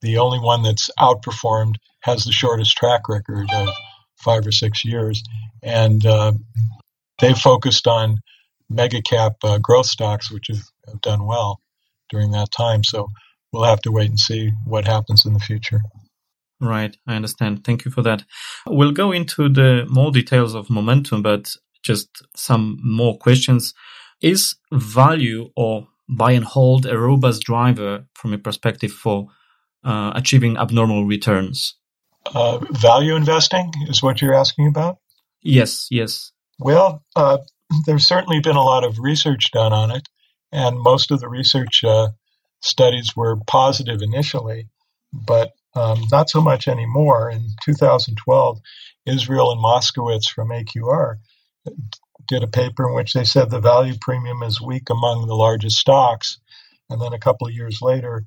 The 0.02 0.18
only 0.18 0.40
one 0.40 0.64
that's 0.64 0.90
outperformed 1.00 1.76
has 2.02 2.24
the 2.24 2.32
shortest 2.32 2.78
track 2.78 3.10
record 3.10 3.48
of 3.54 3.70
five 4.18 4.46
or 4.46 4.52
six 4.52 4.86
years, 4.86 5.24
and 5.62 6.06
uh, 6.06 6.34
they've 7.20 7.38
focused 7.38 7.88
on 7.88 8.18
mega 8.70 9.02
cap 9.02 9.34
uh, 9.44 9.58
growth 9.58 9.88
stocks, 9.88 10.32
which 10.32 10.48
have, 10.50 10.64
have 10.88 11.02
done 11.02 11.26
well 11.26 11.60
during 12.10 12.32
that 12.32 12.52
time. 12.52 12.84
So 12.84 13.10
we'll 13.52 13.64
have 13.64 13.82
to 13.82 13.92
wait 13.92 14.10
and 14.10 14.20
see 14.20 14.52
what 14.66 14.86
happens 14.86 15.26
in 15.26 15.34
the 15.34 15.40
future. 15.40 15.82
Right, 16.60 16.98
I 17.08 17.16
understand. 17.16 17.64
Thank 17.64 17.86
you 17.86 17.92
for 17.92 18.02
that. 18.02 18.24
We'll 18.66 18.92
go 18.92 19.12
into 19.12 19.48
the 19.48 19.86
more 19.90 20.12
details 20.12 20.56
of 20.56 20.70
momentum, 20.70 21.22
but 21.22 21.52
just 21.84 22.10
some 22.36 22.80
more 22.82 23.18
questions. 23.18 23.74
Is 24.22 24.56
value 24.72 25.52
or 25.56 25.88
buy 26.10 26.32
and 26.32 26.46
hold 26.46 26.86
a 26.86 26.98
robust 26.98 27.44
driver 27.44 28.06
from 28.16 28.34
a 28.34 28.38
perspective 28.38 28.92
for 28.92 29.28
uh, 29.84 30.12
achieving 30.16 30.58
abnormal 30.58 31.06
returns? 31.06 31.76
Uh, 32.26 32.58
value 32.72 33.16
investing 33.16 33.72
is 33.88 34.02
what 34.02 34.22
you're 34.22 34.34
asking 34.34 34.68
about? 34.68 34.98
Yes, 35.42 35.88
yes. 35.92 36.32
Well, 36.60 37.04
uh, 37.16 37.38
there's 37.86 38.08
certainly 38.08 38.40
been 38.40 38.56
a 38.56 38.64
lot 38.64 38.84
of 38.84 39.00
research 39.00 39.52
done 39.52 39.74
on 39.74 39.92
it, 39.92 40.08
and 40.52 40.80
most 40.80 41.12
of 41.12 41.20
the 41.20 41.30
research 41.30 41.84
uh, 41.84 42.10
studies 42.62 43.16
were 43.16 43.38
positive 43.46 44.02
initially, 44.02 44.68
but 45.14 45.52
um, 45.78 46.02
not 46.12 46.30
so 46.30 46.42
much 46.42 46.68
anymore. 46.68 47.30
In 47.30 47.48
2012, 47.64 48.60
Israel 49.06 49.52
and 49.52 49.62
Moskowitz 49.62 50.28
from 50.30 50.50
AQR 50.50 51.18
did 52.28 52.44
a 52.44 52.48
paper 52.48 52.88
in 52.90 52.96
which 52.96 53.14
they 53.14 53.24
said 53.24 53.50
the 53.50 53.60
value 53.60 53.96
premium 54.02 54.44
is 54.44 54.60
weak 54.62 54.90
among 54.90 55.28
the 55.28 55.36
largest 55.36 55.78
stocks. 55.78 56.40
And 56.90 57.02
then 57.02 57.14
a 57.14 57.20
couple 57.20 57.48
of 57.48 57.54
years 57.54 57.82
later, 57.82 58.26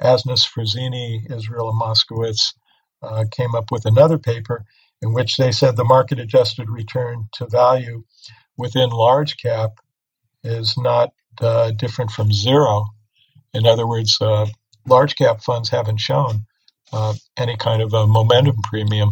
Asness 0.00 0.46
Frazzini, 0.46 1.30
Israel 1.34 1.70
and 1.70 1.80
Moskowitz 1.80 2.54
uh, 3.02 3.24
came 3.30 3.54
up 3.54 3.70
with 3.70 3.86
another 3.86 4.18
paper 4.18 4.64
in 5.02 5.12
which 5.12 5.36
they 5.36 5.52
said 5.52 5.76
the 5.76 5.84
market 5.84 6.18
adjusted 6.18 6.68
return 6.68 7.28
to 7.32 7.46
value 7.46 8.04
within 8.56 8.90
large 8.90 9.36
cap 9.38 9.70
is 10.44 10.76
not 10.76 11.12
uh, 11.40 11.70
different 11.70 12.10
from 12.10 12.32
zero. 12.32 12.86
In 13.54 13.66
other 13.66 13.86
words, 13.86 14.18
uh, 14.20 14.46
large 14.86 15.16
cap 15.16 15.42
funds 15.42 15.70
haven't 15.70 16.00
shown 16.00 16.46
uh, 16.92 17.14
any 17.36 17.56
kind 17.56 17.82
of 17.82 17.92
a 17.94 18.06
momentum 18.06 18.56
premium. 18.62 19.10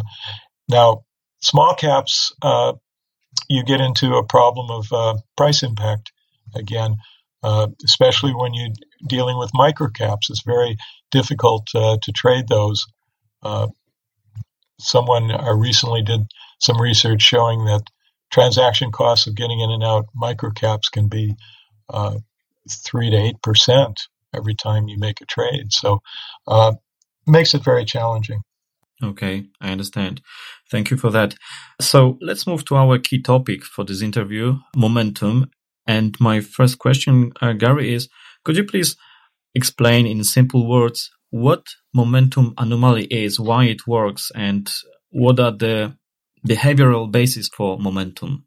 Now, 0.68 1.04
small 1.40 1.74
caps, 1.74 2.32
uh, 2.42 2.74
you 3.48 3.62
get 3.64 3.80
into 3.80 4.14
a 4.14 4.24
problem 4.24 4.70
of 4.70 4.92
uh, 4.92 5.18
price 5.36 5.62
impact 5.62 6.12
again, 6.54 6.96
uh, 7.42 7.68
especially 7.84 8.32
when 8.32 8.54
you're 8.54 8.74
dealing 9.06 9.38
with 9.38 9.50
micro 9.54 9.88
caps. 9.88 10.30
It's 10.30 10.42
very 10.42 10.76
difficult 11.10 11.68
uh, 11.74 11.98
to 12.02 12.12
trade 12.12 12.48
those. 12.48 12.86
Uh, 13.42 13.68
someone 14.80 15.30
recently 15.58 16.02
did 16.02 16.20
some 16.60 16.80
research 16.80 17.22
showing 17.22 17.64
that 17.64 17.82
transaction 18.30 18.90
costs 18.92 19.26
of 19.26 19.34
getting 19.34 19.60
in 19.60 19.70
and 19.70 19.82
out 19.82 20.06
micro 20.14 20.50
caps 20.50 20.88
can 20.88 21.08
be 21.08 21.34
three 22.70 23.10
to 23.10 23.16
eight 23.16 23.40
percent 23.42 24.00
every 24.34 24.54
time 24.54 24.88
you 24.88 24.98
make 24.98 25.20
a 25.20 25.26
trade. 25.26 25.72
So 25.72 26.00
makes 27.28 27.54
it 27.54 27.64
very 27.64 27.84
challenging. 27.84 28.40
Okay, 29.02 29.46
I 29.60 29.70
understand. 29.70 30.20
Thank 30.70 30.90
you 30.90 30.96
for 30.96 31.10
that. 31.10 31.36
So 31.80 32.18
let's 32.20 32.46
move 32.46 32.64
to 32.66 32.76
our 32.76 32.98
key 32.98 33.22
topic 33.22 33.64
for 33.64 33.84
this 33.84 34.02
interview 34.02 34.58
momentum. 34.74 35.50
And 35.86 36.18
my 36.20 36.40
first 36.40 36.78
question, 36.78 37.32
uh, 37.40 37.52
Gary, 37.52 37.94
is 37.94 38.08
could 38.44 38.56
you 38.56 38.64
please 38.64 38.96
explain 39.54 40.06
in 40.06 40.24
simple 40.24 40.68
words 40.68 41.10
what 41.30 41.66
momentum 41.94 42.54
anomaly 42.58 43.04
is, 43.04 43.38
why 43.38 43.64
it 43.64 43.86
works, 43.86 44.32
and 44.34 44.72
what 45.10 45.38
are 45.38 45.52
the 45.52 45.96
behavioral 46.46 47.10
basis 47.10 47.48
for 47.48 47.78
momentum? 47.78 48.46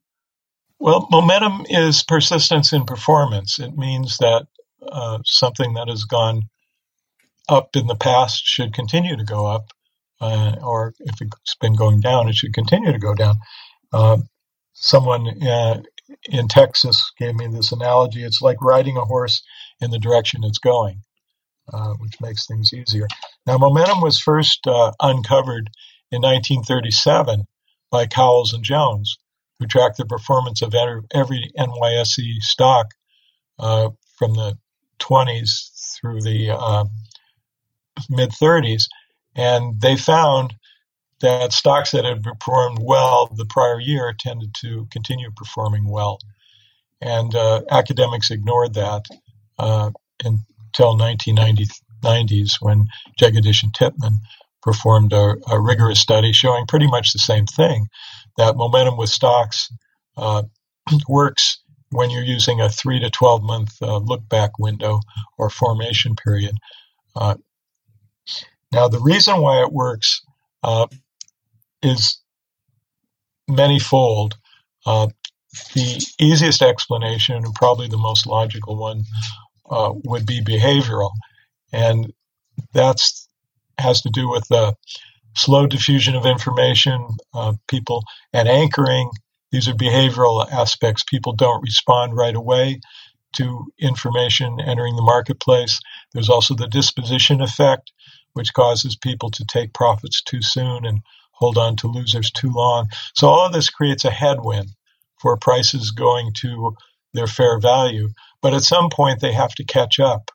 Well, 0.80 1.08
momentum 1.12 1.66
is 1.70 2.04
persistence 2.04 2.74
in 2.74 2.86
performance. 2.86 3.60
It 3.60 3.78
means 3.78 4.18
that 4.18 4.48
uh, 4.82 5.20
something 5.26 5.76
that 5.76 5.88
has 5.90 6.06
gone 6.06 6.42
up 7.52 7.76
in 7.76 7.88
the 7.88 7.96
past 7.96 8.44
should 8.46 8.74
continue 8.74 9.18
to 9.18 9.26
go 9.26 9.46
up, 9.46 9.66
uh, 10.22 10.56
or 10.64 10.94
if 11.00 11.22
it's 11.22 11.56
been 11.60 11.76
going 11.76 12.00
down, 12.00 12.30
it 12.30 12.36
should 12.36 12.54
continue 12.54 12.92
to 12.92 13.00
go 13.00 13.14
down. 13.14 13.36
Uh, 13.92 14.18
someone 14.74 15.28
uh, 15.44 15.82
in 16.30 16.48
Texas 16.48 17.12
gave 17.20 17.36
me 17.36 17.48
this 17.48 17.72
analogy. 17.72 18.24
It's 18.24 18.42
like 18.42 18.62
riding 18.62 18.98
a 18.98 19.06
horse 19.06 19.44
in 19.82 19.92
the 19.92 20.00
direction 20.00 20.44
it's 20.44 20.60
going, 20.60 21.02
uh, 21.72 21.94
which 22.00 22.22
makes 22.22 22.48
things 22.48 22.74
easier. 22.74 23.08
Now, 23.46 23.58
momentum 23.58 24.02
was 24.02 24.20
first 24.20 24.66
uh, 24.66 24.94
uncovered 25.02 25.70
in 26.10 26.22
1937 26.22 27.44
by 27.92 28.08
Cowles 28.08 28.54
and 28.54 28.64
Jones, 28.64 29.18
who 29.60 29.68
tracked 29.68 29.98
the 29.98 30.06
performance 30.06 30.62
of 30.62 30.74
every 31.14 31.52
NYSE 31.58 32.40
stock 32.40 32.88
uh, 33.60 33.90
from 34.18 34.36
the 34.36 34.58
20s 35.00 35.98
through 36.00 36.22
the 36.22 36.52
mid 38.10 38.32
30s, 38.32 38.86
and 39.36 39.80
they 39.82 39.96
found 39.96 40.56
that 41.22 41.54
stocks 41.54 41.92
that 41.92 42.06
had 42.06 42.24
performed 42.24 42.80
well 42.82 43.30
the 43.36 43.46
prior 43.46 43.80
year 43.80 44.14
tended 44.18 44.54
to 44.62 44.88
continue 44.92 45.32
performing 45.32 45.88
well. 45.88 46.20
And 47.00 47.34
uh, 47.36 47.62
academics 47.70 48.32
ignored 48.32 48.74
that 48.74 49.06
uh, 49.58 49.92
until 50.24 50.98
1990s 50.98 52.56
when 52.60 52.86
Jegadeesh 53.20 53.64
and 53.64 53.74
Titman 53.74 54.18
performed 54.62 55.14
a, 55.14 55.36
a, 55.50 55.60
rigorous 55.60 56.00
study 56.00 56.34
showing 56.34 56.66
pretty 56.68 56.88
much 56.88 57.14
the 57.14 57.20
same 57.20 57.46
thing 57.46 57.88
that 58.38 58.56
momentum 58.56 58.98
with 58.98 59.10
stocks 59.10 59.72
uh, 60.18 60.44
works 61.08 61.60
when 61.92 62.10
you're 62.10 62.24
using 62.24 62.62
a 62.62 62.70
3 62.70 63.00
to 63.00 63.10
12 63.10 63.44
month 63.44 63.82
uh, 63.82 63.98
look 63.98 64.28
back 64.30 64.58
window 64.60 65.00
or 65.38 65.50
formation 65.50 66.16
period. 66.16 66.56
Uh, 67.16 67.36
now, 68.72 68.88
the 68.88 69.00
reason 69.00 69.42
why 69.42 69.62
it 69.62 69.72
works 69.72 70.22
uh, 70.64 70.88
is 71.82 72.20
manyfold. 73.50 74.34
Uh, 74.86 75.08
the 75.76 76.02
easiest 76.20 76.62
explanation, 76.62 77.36
and 77.36 77.54
probably 77.56 77.88
the 77.88 77.98
most 77.98 78.26
logical 78.26 78.78
one, 78.78 79.04
uh, 79.70 79.92
would 80.06 80.26
be 80.26 80.42
behavioral, 80.42 81.12
and 81.74 82.14
that's 82.74 83.28
has 83.78 84.02
to 84.02 84.10
do 84.10 84.30
with 84.30 84.48
the 84.50 84.76
slow 85.36 85.66
diffusion 85.66 86.16
of 86.16 86.26
information, 86.26 87.06
uh, 87.34 87.54
people, 87.68 88.04
and 88.34 88.48
anchoring. 88.48 89.10
These 89.52 89.68
are 89.68 89.74
behavioral 89.74 90.50
aspects. 90.52 91.04
People 91.04 91.34
don't 91.34 91.62
respond 91.62 92.16
right 92.16 92.36
away 92.36 92.80
to 93.34 93.72
information 93.80 94.60
entering 94.60 94.96
the 94.96 95.02
marketplace. 95.02 95.80
There's 96.14 96.30
also 96.30 96.56
the 96.56 96.68
disposition 96.68 97.42
effect, 97.42 97.92
which 98.34 98.54
causes 98.54 98.96
people 98.96 99.30
to 99.32 99.46
take 99.46 99.74
profits 99.74 100.22
too 100.22 100.42
soon 100.42 100.86
and 100.86 101.02
hold 101.32 101.58
on 101.58 101.76
to 101.78 101.88
losers 101.88 102.32
too 102.32 102.52
long. 102.52 102.90
So 103.16 103.28
all 103.28 103.46
of 103.46 103.54
this 103.54 103.70
creates 103.70 104.06
a 104.06 104.12
headwind 104.12 104.70
for 105.20 105.38
prices 105.38 105.92
going 105.92 106.34
to 106.42 106.76
their 107.14 107.28
fair 107.28 107.60
value. 107.60 108.10
But 108.42 108.54
at 108.54 108.64
some 108.64 108.90
point, 108.90 109.20
they 109.20 109.34
have 109.34 109.54
to 109.56 109.64
catch 109.64 110.00
up. 110.00 110.32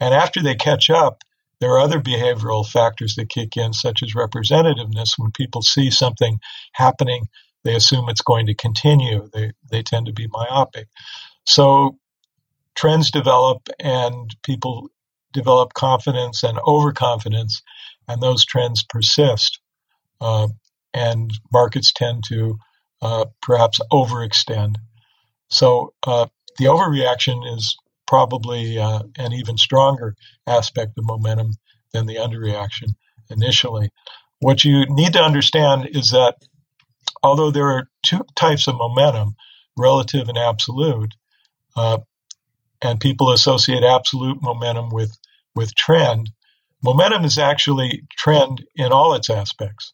And 0.00 0.12
after 0.12 0.42
they 0.42 0.54
catch 0.54 0.90
up, 0.90 1.22
there 1.60 1.70
are 1.70 1.78
other 1.78 2.00
behavioral 2.00 2.66
factors 2.68 3.14
that 3.14 3.30
kick 3.30 3.56
in, 3.56 3.72
such 3.72 4.02
as 4.02 4.14
representativeness. 4.14 5.14
When 5.16 5.30
people 5.30 5.62
see 5.62 5.90
something 5.90 6.40
happening, 6.72 7.26
they 7.62 7.74
assume 7.74 8.08
it's 8.08 8.20
going 8.20 8.46
to 8.46 8.54
continue. 8.54 9.28
They, 9.32 9.52
they 9.70 9.82
tend 9.82 10.06
to 10.06 10.12
be 10.12 10.28
myopic. 10.30 10.88
So 11.46 11.98
trends 12.74 13.10
develop 13.10 13.68
and 13.78 14.34
people 14.42 14.88
develop 15.32 15.74
confidence 15.74 16.42
and 16.42 16.58
overconfidence, 16.66 17.62
and 18.08 18.22
those 18.22 18.44
trends 18.44 18.84
persist. 18.84 19.60
Uh, 20.20 20.48
and 20.92 21.32
markets 21.52 21.92
tend 21.92 22.24
to 22.24 22.56
uh, 23.02 23.26
perhaps 23.42 23.80
overextend. 23.92 24.76
So 25.48 25.92
uh, 26.06 26.26
the 26.58 26.66
overreaction 26.66 27.56
is 27.56 27.76
probably 28.06 28.78
uh, 28.78 29.00
an 29.16 29.32
even 29.32 29.58
stronger 29.58 30.14
aspect 30.46 30.92
of 30.96 31.04
momentum 31.04 31.52
than 31.92 32.06
the 32.06 32.16
underreaction 32.16 32.94
initially. 33.30 33.90
What 34.40 34.64
you 34.64 34.86
need 34.88 35.14
to 35.14 35.22
understand 35.22 35.88
is 35.92 36.10
that 36.10 36.36
although 37.22 37.50
there 37.50 37.70
are 37.70 37.88
two 38.04 38.24
types 38.36 38.68
of 38.68 38.76
momentum, 38.76 39.34
relative 39.76 40.28
and 40.28 40.38
absolute, 40.38 41.14
uh, 41.76 41.98
and 42.84 43.00
people 43.00 43.32
associate 43.32 43.82
absolute 43.82 44.40
momentum 44.42 44.90
with, 44.90 45.16
with 45.56 45.74
trend, 45.74 46.30
momentum 46.82 47.24
is 47.24 47.38
actually 47.38 48.04
trend 48.16 48.64
in 48.76 48.92
all 48.92 49.14
its 49.14 49.30
aspects. 49.30 49.92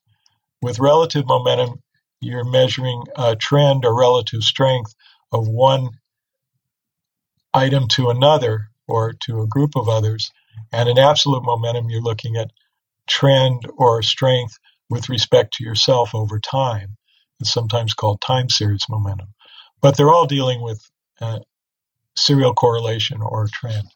With 0.60 0.80
relative 0.80 1.26
momentum, 1.26 1.82
you're 2.20 2.44
measuring 2.44 3.04
a 3.16 3.36
trend 3.36 3.84
or 3.84 3.98
relative 3.98 4.42
strength 4.42 4.94
of 5.32 5.48
one 5.48 5.90
item 7.54 7.88
to 7.88 8.10
another 8.10 8.70
or 8.88 9.14
to 9.20 9.40
a 9.40 9.46
group 9.46 9.76
of 9.76 9.88
others. 9.88 10.30
And 10.72 10.88
in 10.88 10.98
absolute 10.98 11.44
momentum, 11.44 11.88
you're 11.88 12.02
looking 12.02 12.36
at 12.36 12.50
trend 13.06 13.62
or 13.76 14.02
strength 14.02 14.58
with 14.90 15.08
respect 15.08 15.54
to 15.54 15.64
yourself 15.64 16.14
over 16.14 16.40
time. 16.40 16.96
It's 17.38 17.52
sometimes 17.52 17.94
called 17.94 18.20
time 18.20 18.48
series 18.48 18.86
momentum. 18.88 19.28
But 19.80 19.96
they're 19.96 20.12
all 20.12 20.26
dealing 20.26 20.60
with 20.60 20.84
uh, 21.20 21.38
serial 22.16 22.54
correlation 22.54 23.20
or 23.22 23.48
trend. 23.52 23.88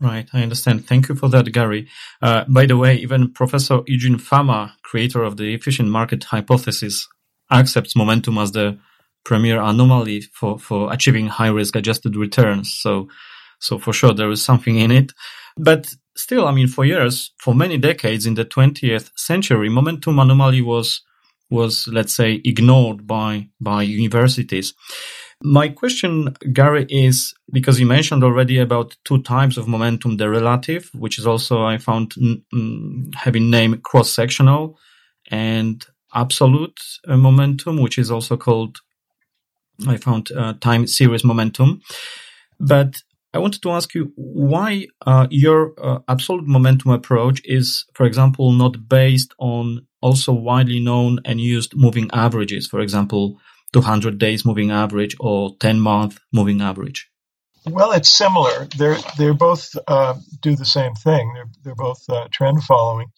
Right, 0.00 0.28
I 0.32 0.42
understand. 0.42 0.86
Thank 0.86 1.08
you 1.08 1.16
for 1.16 1.28
that, 1.30 1.50
Gary. 1.52 1.88
Uh, 2.22 2.44
by 2.46 2.66
the 2.66 2.76
way, 2.76 2.96
even 2.96 3.32
Professor 3.32 3.80
Eugene 3.86 4.18
Fama, 4.18 4.76
creator 4.84 5.24
of 5.24 5.36
the 5.36 5.54
efficient 5.54 5.88
market 5.88 6.22
hypothesis, 6.22 7.08
accepts 7.50 7.96
momentum 7.96 8.38
as 8.38 8.52
the 8.52 8.78
premier 9.24 9.60
anomaly 9.60 10.20
for, 10.20 10.58
for 10.58 10.92
achieving 10.92 11.26
high 11.26 11.48
risk 11.48 11.74
adjusted 11.74 12.14
returns. 12.14 12.72
So, 12.72 13.08
so 13.58 13.78
for 13.78 13.92
sure 13.92 14.14
there 14.14 14.30
is 14.30 14.42
something 14.42 14.76
in 14.78 14.92
it. 14.92 15.12
But 15.56 15.92
still, 16.16 16.46
I 16.46 16.52
mean, 16.52 16.68
for 16.68 16.84
years, 16.84 17.32
for 17.38 17.54
many 17.54 17.76
decades 17.76 18.24
in 18.24 18.34
the 18.34 18.44
20th 18.44 19.10
century, 19.16 19.68
momentum 19.68 20.18
anomaly 20.18 20.62
was, 20.62 21.02
was, 21.50 21.88
let's 21.88 22.14
say, 22.14 22.40
ignored 22.44 23.06
by, 23.06 23.48
by 23.60 23.82
universities. 23.82 24.74
My 25.42 25.68
question, 25.68 26.34
Gary, 26.52 26.84
is 26.88 27.32
because 27.52 27.78
you 27.78 27.86
mentioned 27.86 28.24
already 28.24 28.58
about 28.58 28.96
two 29.04 29.22
types 29.22 29.56
of 29.56 29.68
momentum, 29.68 30.16
the 30.16 30.28
relative, 30.28 30.90
which 30.94 31.18
is 31.18 31.26
also, 31.26 31.64
I 31.64 31.78
found, 31.78 32.14
having 33.14 33.50
name 33.50 33.80
cross 33.82 34.10
sectional 34.10 34.78
and 35.30 35.84
absolute 36.12 36.80
uh, 37.06 37.16
momentum, 37.16 37.80
which 37.80 37.98
is 37.98 38.10
also 38.10 38.36
called, 38.36 38.78
I 39.86 39.96
found, 39.96 40.32
uh, 40.32 40.54
time 40.60 40.88
series 40.88 41.22
momentum. 41.22 41.82
But 42.58 42.96
I 43.32 43.38
wanted 43.38 43.62
to 43.62 43.70
ask 43.70 43.94
you 43.94 44.10
why 44.16 44.88
uh, 45.06 45.28
your 45.30 45.74
uh, 45.80 46.00
absolute 46.08 46.48
momentum 46.48 46.90
approach 46.90 47.40
is, 47.44 47.84
for 47.94 48.06
example, 48.06 48.50
not 48.52 48.88
based 48.88 49.34
on 49.38 49.86
also 50.00 50.32
widely 50.32 50.80
known 50.80 51.20
and 51.24 51.40
used 51.40 51.76
moving 51.76 52.10
averages, 52.12 52.66
for 52.66 52.80
example, 52.80 53.38
200 53.72 54.18
days 54.18 54.44
moving 54.44 54.70
average 54.70 55.16
or 55.20 55.56
10 55.60 55.80
month 55.80 56.18
moving 56.32 56.60
average. 56.60 57.10
Well, 57.66 57.92
it's 57.92 58.10
similar. 58.10 58.66
They're 58.76 58.98
they're 59.18 59.34
both 59.34 59.76
uh, 59.86 60.14
do 60.40 60.56
the 60.56 60.64
same 60.64 60.94
thing. 60.94 61.32
They're 61.34 61.50
they're 61.64 61.74
both 61.74 62.02
uh, 62.08 62.28
trend 62.30 62.62
following. 62.62 63.08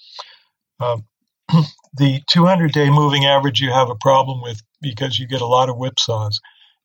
Um, 0.80 1.04
the 1.94 2.22
200 2.28 2.72
day 2.72 2.90
moving 2.90 3.26
average 3.26 3.60
you 3.60 3.70
have 3.70 3.90
a 3.90 3.96
problem 3.96 4.42
with 4.42 4.60
because 4.80 5.18
you 5.18 5.28
get 5.28 5.42
a 5.42 5.46
lot 5.46 5.68
of 5.68 5.76
whipsaws. 5.76 6.36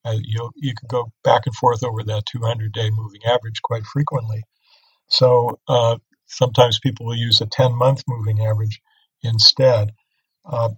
Uh, 0.04 0.16
you 0.22 0.52
you 0.56 0.74
can 0.76 0.88
go 0.88 1.12
back 1.24 1.44
and 1.46 1.56
forth 1.56 1.84
over 1.84 2.04
that 2.04 2.26
200 2.32 2.72
day 2.72 2.90
moving 2.92 3.22
average 3.26 3.62
quite 3.64 3.86
frequently. 3.86 4.44
So 5.08 5.60
uh, 5.68 5.98
sometimes 6.28 6.80
people 6.80 7.06
will 7.06 7.16
use 7.16 7.42
a 7.42 7.46
10 7.46 7.76
month 7.76 8.04
moving 8.08 8.46
average 8.46 8.82
instead. 9.24 9.92
Uh, 10.46 10.70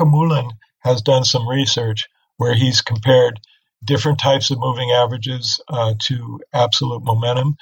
Mullen 0.00 0.50
has 0.80 1.02
done 1.02 1.24
some 1.24 1.48
research 1.48 2.08
where 2.36 2.54
he's 2.54 2.80
compared 2.82 3.40
different 3.84 4.18
types 4.18 4.50
of 4.50 4.58
moving 4.58 4.90
averages 4.90 5.60
uh, 5.68 5.94
to 5.98 6.40
absolute 6.52 7.02
momentum, 7.02 7.56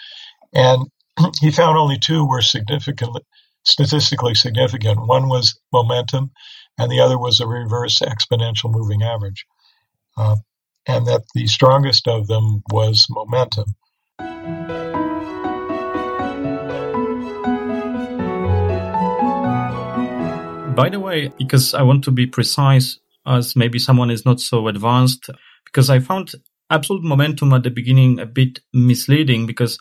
and 0.53 0.87
he 1.41 1.51
found 1.51 1.79
only 1.79 1.99
two 1.99 2.27
were 2.27 2.43
significantly 2.43 3.23
statistically 3.65 4.35
significant. 4.35 5.07
One 5.07 5.29
was 5.29 5.59
momentum, 5.73 6.31
and 6.79 6.91
the 6.91 7.01
other 7.01 7.19
was 7.19 7.41
a 7.41 7.47
reverse 7.47 8.01
exponential 8.01 8.71
moving 8.71 9.03
average. 9.03 9.45
Uh, 10.17 10.37
and 10.87 11.07
that 11.07 11.23
the 11.35 11.47
strongest 11.47 12.09
of 12.09 12.27
them 12.27 12.63
was 12.71 13.07
momentum. 13.11 13.75
By 20.75 20.89
the 20.89 21.01
way, 21.01 21.31
because 21.37 21.75
I 21.75 21.83
want 21.83 22.05
to 22.05 22.11
be 22.11 22.27
precise, 22.27 22.99
as 23.31 23.55
maybe 23.55 23.79
someone 23.79 24.11
is 24.11 24.25
not 24.25 24.41
so 24.41 24.69
advanced, 24.69 25.31
because 25.65 25.89
I 25.89 26.01
found 26.01 26.33
absolute 26.69 27.05
momentum 27.05 27.53
at 27.53 27.63
the 27.63 27.71
beginning 27.71 28.19
a 28.19 28.27
bit 28.27 28.61
misleading 28.73 29.47
because 29.47 29.79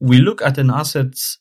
we 0.00 0.18
look 0.18 0.42
at 0.42 0.58
an 0.58 0.70
asset's 0.70 1.38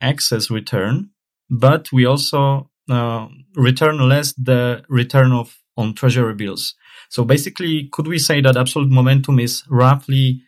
excess 0.00 0.50
return, 0.50 1.10
but 1.48 1.92
we 1.92 2.04
also 2.04 2.70
uh, 2.90 3.28
return 3.54 3.98
less 4.08 4.32
the 4.34 4.82
return 4.88 5.32
of 5.32 5.56
on 5.76 5.94
treasury 5.94 6.34
bills. 6.34 6.74
So 7.08 7.24
basically, 7.24 7.88
could 7.92 8.06
we 8.06 8.18
say 8.18 8.40
that 8.40 8.56
absolute 8.56 8.90
momentum 8.90 9.38
is 9.38 9.64
roughly 9.68 10.42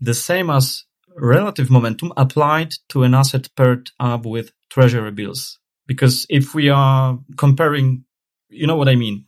the 0.00 0.14
same 0.14 0.50
as 0.50 0.84
relative 1.16 1.70
momentum 1.70 2.12
applied 2.16 2.72
to 2.88 3.02
an 3.02 3.14
asset 3.14 3.48
paired 3.56 3.90
up 3.98 4.26
with 4.26 4.52
treasury 4.70 5.10
bills? 5.10 5.58
Because 5.86 6.26
if 6.28 6.54
we 6.54 6.68
are 6.68 7.18
comparing, 7.36 8.04
you 8.48 8.66
know 8.66 8.76
what 8.76 8.88
I 8.88 8.96
mean? 8.96 9.24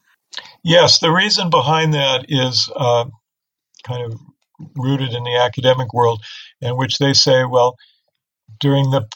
Yes, 0.65 1.01
the 1.01 1.11
reason 1.11 1.51
behind 1.51 1.95
that 1.95 2.27
is 2.29 2.71
uh, 2.75 3.07
kind 3.85 4.13
of 4.13 4.21
rooted 4.77 5.13
in 5.13 5.25
the 5.25 5.37
academic 5.37 5.93
world, 5.93 6.23
in 6.61 6.77
which 6.77 6.99
they 6.99 7.13
say, 7.13 7.45
well, 7.45 7.77
during 8.61 8.91
the 8.91 9.09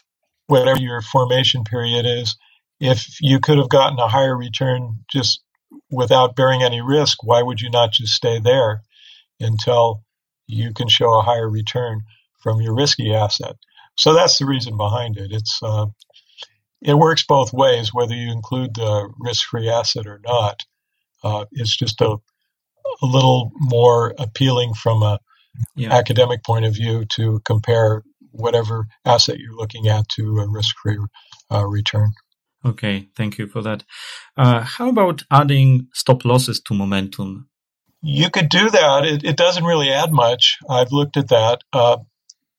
whatever 0.47 0.79
your 0.79 1.01
formation 1.01 1.63
period 1.63 2.05
is, 2.05 2.35
if 2.79 3.17
you 3.21 3.39
could 3.39 3.57
have 3.57 3.69
gotten 3.69 3.99
a 3.99 4.07
higher 4.07 4.35
return 4.37 4.99
just 5.11 5.41
without 5.89 6.35
bearing 6.35 6.63
any 6.63 6.81
risk, 6.81 7.23
why 7.23 7.41
would 7.41 7.61
you 7.61 7.69
not 7.69 7.91
just 7.91 8.13
stay 8.13 8.39
there 8.39 8.81
until 9.39 10.03
you 10.47 10.73
can 10.73 10.87
show 10.87 11.13
a 11.13 11.23
higher 11.23 11.49
return 11.49 12.01
from 12.39 12.61
your 12.61 12.75
risky 12.75 13.13
asset? 13.13 13.55
So 13.97 14.13
that's 14.13 14.37
the 14.37 14.45
reason 14.45 14.77
behind 14.77 15.17
it. 15.17 15.31
It's 15.31 15.59
uh, 15.63 15.87
it 16.81 16.93
works 16.93 17.23
both 17.27 17.53
ways, 17.53 17.93
whether 17.93 18.13
you 18.13 18.31
include 18.31 18.75
the 18.75 19.09
risk-free 19.19 19.69
asset 19.69 20.05
or 20.05 20.21
not. 20.23 20.63
Uh, 21.27 21.45
it's 21.51 21.75
just 21.75 21.99
a, 22.01 22.15
a 23.01 23.05
little 23.05 23.51
more 23.55 24.13
appealing 24.17 24.73
from 24.73 25.03
a 25.03 25.19
yeah. 25.75 25.93
academic 25.93 26.43
point 26.43 26.65
of 26.65 26.73
view 26.73 27.05
to 27.05 27.41
compare 27.43 28.03
whatever 28.31 28.87
asset 29.05 29.39
you're 29.39 29.55
looking 29.55 29.87
at 29.87 30.07
to 30.09 30.37
a 30.39 30.47
risk-free 30.47 30.99
uh, 31.51 31.65
return. 31.65 32.11
Okay, 32.65 33.09
thank 33.15 33.37
you 33.37 33.47
for 33.47 33.61
that. 33.61 33.83
Uh, 34.35 34.61
how 34.61 34.89
about 34.89 35.23
adding 35.31 35.87
stop 35.93 36.23
losses 36.23 36.61
to 36.61 36.73
momentum? 36.73 37.49
You 38.01 38.29
could 38.29 38.49
do 38.49 38.69
that. 38.69 39.05
It, 39.05 39.23
it 39.23 39.37
doesn't 39.37 39.63
really 39.63 39.89
add 39.89 40.11
much. 40.11 40.57
I've 40.69 40.91
looked 40.91 41.17
at 41.17 41.29
that. 41.29 41.63
Uh, 41.73 41.97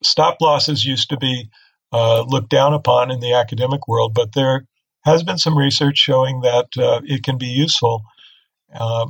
stop 0.02 0.36
losses 0.40 0.84
used 0.84 1.08
to 1.10 1.16
be 1.16 1.48
uh, 1.92 2.22
looked 2.22 2.50
down 2.50 2.74
upon 2.74 3.10
in 3.10 3.20
the 3.20 3.32
academic 3.32 3.88
world, 3.88 4.12
but 4.14 4.32
they're 4.34 4.66
has 5.04 5.22
been 5.22 5.38
some 5.38 5.56
research 5.56 5.96
showing 5.96 6.42
that 6.42 6.66
uh, 6.76 7.00
it 7.04 7.22
can 7.22 7.38
be 7.38 7.46
useful. 7.46 8.02
Uh, 8.72 9.06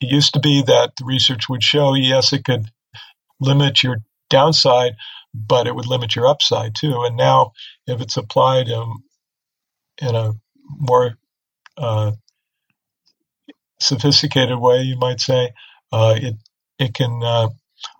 it 0.00 0.10
used 0.10 0.34
to 0.34 0.40
be 0.40 0.62
that 0.62 0.92
the 0.96 1.04
research 1.04 1.48
would 1.48 1.62
show, 1.62 1.94
yes, 1.94 2.32
it 2.32 2.44
could 2.44 2.70
limit 3.40 3.82
your 3.82 3.98
downside, 4.30 4.94
but 5.34 5.66
it 5.66 5.74
would 5.74 5.86
limit 5.86 6.16
your 6.16 6.26
upside 6.26 6.74
too. 6.74 7.02
And 7.02 7.16
now, 7.16 7.52
if 7.86 8.00
it's 8.00 8.16
applied 8.16 8.68
um, 8.70 9.04
in 10.00 10.14
a 10.14 10.32
more 10.78 11.14
uh, 11.76 12.12
sophisticated 13.80 14.58
way, 14.58 14.82
you 14.82 14.96
might 14.96 15.20
say, 15.20 15.52
uh, 15.92 16.14
it 16.16 16.34
it 16.78 16.94
can 16.94 17.22
uh, 17.22 17.48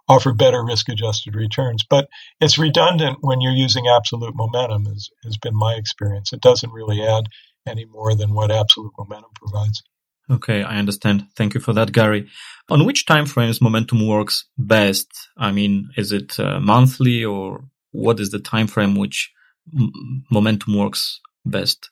offer 0.08 0.32
better 0.32 0.64
risk-adjusted 0.64 1.34
returns. 1.34 1.84
But 1.88 2.08
it's 2.40 2.58
redundant 2.58 3.18
when 3.20 3.40
you're 3.40 3.52
using 3.52 3.86
absolute 3.86 4.34
momentum. 4.34 4.86
Has, 4.86 5.10
has 5.24 5.36
been 5.36 5.54
my 5.54 5.74
experience. 5.74 6.32
It 6.32 6.40
doesn't 6.40 6.72
really 6.72 7.02
add 7.02 7.26
any 7.66 7.84
more 7.84 8.14
than 8.14 8.34
what 8.34 8.50
absolute 8.50 8.92
momentum 8.98 9.30
provides. 9.34 9.82
Okay, 10.30 10.62
I 10.62 10.78
understand. 10.78 11.26
Thank 11.36 11.54
you 11.54 11.60
for 11.60 11.72
that, 11.72 11.92
Gary. 11.92 12.28
On 12.70 12.86
which 12.86 13.06
time 13.06 13.26
frames 13.26 13.60
momentum 13.60 14.06
works 14.06 14.46
best? 14.56 15.08
I 15.36 15.52
mean, 15.52 15.90
is 15.96 16.12
it 16.12 16.38
uh, 16.38 16.60
monthly 16.60 17.24
or 17.24 17.64
what 17.90 18.20
is 18.20 18.30
the 18.30 18.38
time 18.38 18.66
frame 18.66 18.94
which 18.94 19.30
m- 19.76 20.24
momentum 20.30 20.76
works 20.76 21.20
best? 21.44 21.90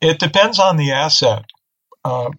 It 0.00 0.18
depends 0.18 0.58
on 0.58 0.76
the 0.76 0.92
asset, 0.92 1.44
uh, 2.04 2.30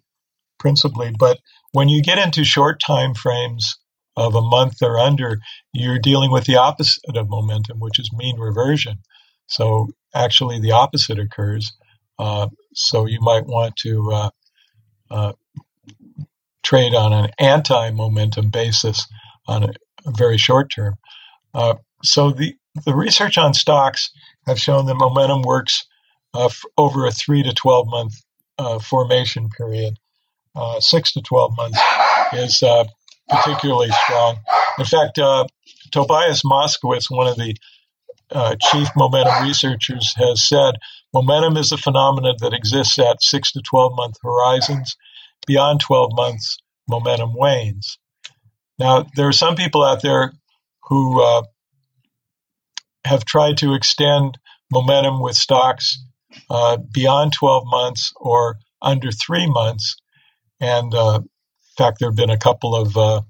principally. 0.58 1.12
But 1.16 1.38
when 1.72 1.88
you 1.88 2.02
get 2.02 2.18
into 2.18 2.44
short 2.44 2.80
time 2.80 3.14
frames 3.14 3.78
of 4.16 4.34
a 4.34 4.42
month 4.42 4.82
or 4.82 4.98
under, 4.98 5.38
you're 5.72 5.98
dealing 5.98 6.30
with 6.30 6.44
the 6.44 6.56
opposite 6.56 7.16
of 7.16 7.28
momentum, 7.28 7.78
which 7.80 7.98
is 7.98 8.10
mean 8.12 8.38
reversion. 8.38 8.98
So 9.46 9.88
actually, 10.14 10.60
the 10.60 10.72
opposite 10.72 11.18
occurs. 11.18 11.72
Uh, 12.18 12.48
so 12.74 13.06
you 13.06 13.20
might 13.20 13.46
want 13.46 13.76
to 13.76 14.10
uh, 14.12 14.30
trade 16.62 16.94
on 16.94 17.12
an 17.12 17.30
anti-momentum 17.38 18.50
basis 18.50 19.06
on 19.46 19.64
a, 19.64 19.68
a 20.06 20.12
very 20.12 20.36
short 20.38 20.70
term. 20.70 20.94
Uh, 21.54 21.74
so 22.02 22.30
the 22.30 22.54
the 22.84 22.94
research 22.94 23.38
on 23.38 23.54
stocks 23.54 24.10
have 24.46 24.60
shown 24.60 24.86
that 24.86 24.94
momentum 24.94 25.42
works 25.42 25.86
uh, 26.34 26.44
f- 26.46 26.62
over 26.76 27.06
a 27.06 27.10
three 27.10 27.42
to 27.42 27.52
twelve 27.52 27.88
month 27.88 28.14
uh, 28.58 28.78
formation 28.78 29.48
period. 29.48 29.98
Uh, 30.54 30.78
six 30.80 31.12
to 31.12 31.20
twelve 31.22 31.56
months 31.56 31.80
is 32.32 32.62
uh, 32.62 32.84
particularly 33.28 33.90
strong. 34.04 34.38
In 34.78 34.84
fact, 34.84 35.18
Tobias 35.90 36.42
Moskowitz, 36.42 37.10
one 37.10 37.26
of 37.26 37.36
the 37.36 37.56
chief 38.70 38.88
momentum 38.96 39.42
researchers, 39.42 40.14
has 40.16 40.46
said 40.46 40.74
Momentum 41.14 41.56
is 41.56 41.72
a 41.72 41.78
phenomenon 41.78 42.36
that 42.40 42.52
exists 42.52 42.98
at 42.98 43.22
six 43.22 43.52
to 43.52 43.62
12 43.62 43.92
month 43.96 44.16
horizons. 44.22 44.96
Beyond 45.46 45.80
12 45.80 46.10
months, 46.14 46.58
momentum 46.88 47.32
wanes. 47.34 47.98
Now, 48.78 49.06
there 49.16 49.28
are 49.28 49.32
some 49.32 49.56
people 49.56 49.82
out 49.82 50.02
there 50.02 50.32
who 50.84 51.22
uh, 51.22 51.42
have 53.04 53.24
tried 53.24 53.56
to 53.58 53.74
extend 53.74 54.38
momentum 54.70 55.20
with 55.20 55.36
stocks 55.36 55.98
uh, 56.50 56.76
beyond 56.92 57.32
12 57.32 57.64
months 57.66 58.12
or 58.16 58.58
under 58.82 59.10
three 59.10 59.46
months. 59.46 59.96
And 60.60 60.94
uh, 60.94 61.20
in 61.22 61.28
fact, 61.76 61.98
there 61.98 62.08
have 62.08 62.16
been 62.16 62.30
a 62.30 62.38
couple 62.38 62.74
of 62.74 62.96
uh, 62.96 63.22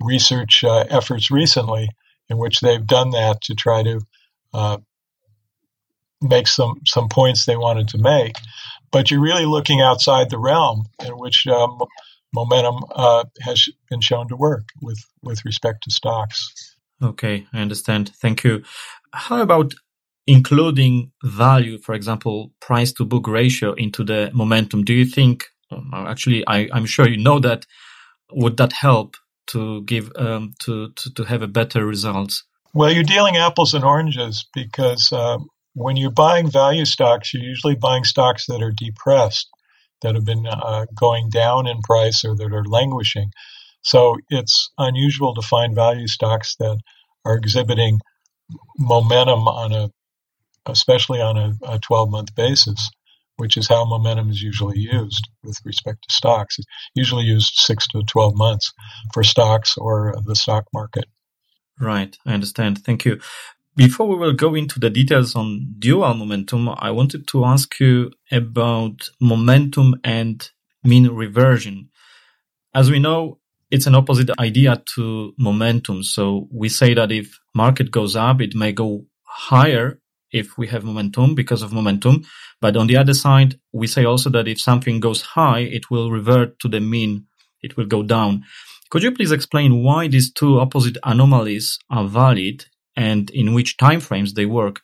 research 0.00 0.62
uh, 0.64 0.84
efforts 0.88 1.30
recently 1.30 1.88
in 2.28 2.38
which 2.38 2.60
they've 2.60 2.86
done 2.86 3.10
that 3.10 3.40
to 3.42 3.54
try 3.54 3.82
to 3.82 4.00
uh, 4.54 4.78
make 6.20 6.46
some 6.46 6.80
some 6.84 7.08
points 7.08 7.44
they 7.44 7.56
wanted 7.56 7.88
to 7.88 7.98
make, 7.98 8.36
but 8.90 9.10
you're 9.10 9.20
really 9.20 9.46
looking 9.46 9.80
outside 9.80 10.30
the 10.30 10.38
realm 10.38 10.84
in 11.04 11.12
which 11.12 11.46
um, 11.46 11.78
momentum 12.34 12.76
uh, 12.90 13.24
has 13.40 13.68
been 13.90 14.00
shown 14.00 14.28
to 14.28 14.36
work 14.36 14.68
with 14.82 14.98
with 15.22 15.44
respect 15.44 15.84
to 15.84 15.90
stocks. 15.90 16.76
Okay, 17.02 17.46
I 17.52 17.60
understand. 17.60 18.10
Thank 18.20 18.44
you. 18.44 18.62
How 19.12 19.40
about 19.42 19.74
including 20.26 21.12
value, 21.24 21.78
for 21.78 21.94
example, 21.94 22.52
price 22.60 22.92
to 22.94 23.04
book 23.04 23.28
ratio 23.28 23.72
into 23.74 24.04
the 24.04 24.30
momentum? 24.34 24.84
Do 24.84 24.92
you 24.92 25.04
think? 25.04 25.46
Actually, 25.94 26.44
I, 26.46 26.68
I'm 26.72 26.86
sure 26.86 27.08
you 27.08 27.18
know 27.18 27.38
that. 27.40 27.66
Would 28.30 28.58
that 28.58 28.74
help 28.74 29.16
to 29.48 29.82
give 29.84 30.12
um, 30.16 30.52
to, 30.60 30.90
to 30.90 31.14
to 31.14 31.24
have 31.24 31.40
a 31.40 31.48
better 31.48 31.86
results? 31.86 32.44
Well, 32.74 32.92
you're 32.92 33.02
dealing 33.04 33.36
apples 33.36 33.72
and 33.72 33.84
oranges 33.84 34.46
because 34.52 35.10
uh, 35.12 35.38
when 35.78 35.96
you're 35.96 36.10
buying 36.10 36.50
value 36.50 36.84
stocks, 36.84 37.32
you're 37.32 37.42
usually 37.42 37.76
buying 37.76 38.04
stocks 38.04 38.46
that 38.46 38.62
are 38.62 38.72
depressed, 38.72 39.48
that 40.02 40.14
have 40.14 40.24
been 40.24 40.46
uh, 40.46 40.86
going 40.94 41.30
down 41.30 41.66
in 41.66 41.80
price 41.82 42.24
or 42.24 42.34
that 42.36 42.52
are 42.52 42.64
languishing. 42.64 43.30
So 43.82 44.16
it's 44.28 44.70
unusual 44.76 45.34
to 45.34 45.42
find 45.42 45.74
value 45.74 46.08
stocks 46.08 46.56
that 46.56 46.78
are 47.24 47.36
exhibiting 47.36 48.00
momentum 48.76 49.46
on 49.46 49.72
a, 49.72 49.90
especially 50.66 51.20
on 51.20 51.36
a, 51.36 51.56
a 51.62 51.78
12 51.78 52.10
month 52.10 52.34
basis, 52.34 52.90
which 53.36 53.56
is 53.56 53.68
how 53.68 53.84
momentum 53.84 54.30
is 54.30 54.42
usually 54.42 54.78
used 54.78 55.28
with 55.44 55.58
respect 55.64 56.04
to 56.08 56.14
stocks. 56.14 56.58
It's 56.58 56.68
usually 56.94 57.24
used 57.24 57.54
six 57.54 57.86
to 57.88 58.02
12 58.02 58.36
months 58.36 58.72
for 59.14 59.22
stocks 59.22 59.76
or 59.78 60.14
the 60.24 60.34
stock 60.34 60.64
market. 60.74 61.04
Right, 61.80 62.16
I 62.26 62.34
understand. 62.34 62.84
Thank 62.84 63.04
you. 63.04 63.20
Before 63.78 64.08
we 64.08 64.16
will 64.16 64.32
go 64.32 64.56
into 64.56 64.80
the 64.80 64.90
details 64.90 65.36
on 65.36 65.76
dual 65.78 66.12
momentum, 66.14 66.68
I 66.68 66.90
wanted 66.90 67.28
to 67.28 67.44
ask 67.44 67.78
you 67.78 68.10
about 68.32 69.08
momentum 69.20 69.94
and 70.02 70.50
mean 70.82 71.06
reversion. 71.06 71.88
As 72.74 72.90
we 72.90 72.98
know, 72.98 73.38
it's 73.70 73.86
an 73.86 73.94
opposite 73.94 74.30
idea 74.40 74.82
to 74.96 75.32
momentum. 75.38 76.02
So 76.02 76.48
we 76.52 76.68
say 76.68 76.92
that 76.94 77.12
if 77.12 77.38
market 77.54 77.92
goes 77.92 78.16
up, 78.16 78.40
it 78.40 78.56
may 78.56 78.72
go 78.72 79.06
higher 79.22 80.00
if 80.32 80.58
we 80.58 80.66
have 80.66 80.82
momentum 80.82 81.36
because 81.36 81.62
of 81.62 81.72
momentum. 81.72 82.24
But 82.60 82.76
on 82.76 82.88
the 82.88 82.96
other 82.96 83.14
side, 83.14 83.60
we 83.72 83.86
say 83.86 84.04
also 84.04 84.28
that 84.30 84.48
if 84.48 84.60
something 84.60 84.98
goes 84.98 85.22
high, 85.22 85.60
it 85.60 85.88
will 85.88 86.10
revert 86.10 86.58
to 86.62 86.68
the 86.68 86.80
mean. 86.80 87.26
It 87.62 87.76
will 87.76 87.86
go 87.86 88.02
down. 88.02 88.42
Could 88.90 89.04
you 89.04 89.12
please 89.12 89.30
explain 89.30 89.84
why 89.84 90.08
these 90.08 90.32
two 90.32 90.58
opposite 90.58 90.96
anomalies 91.04 91.78
are 91.88 92.08
valid 92.08 92.64
and 92.98 93.30
in 93.30 93.54
which 93.54 93.76
timeframes 93.78 94.34
they 94.34 94.46
work. 94.46 94.80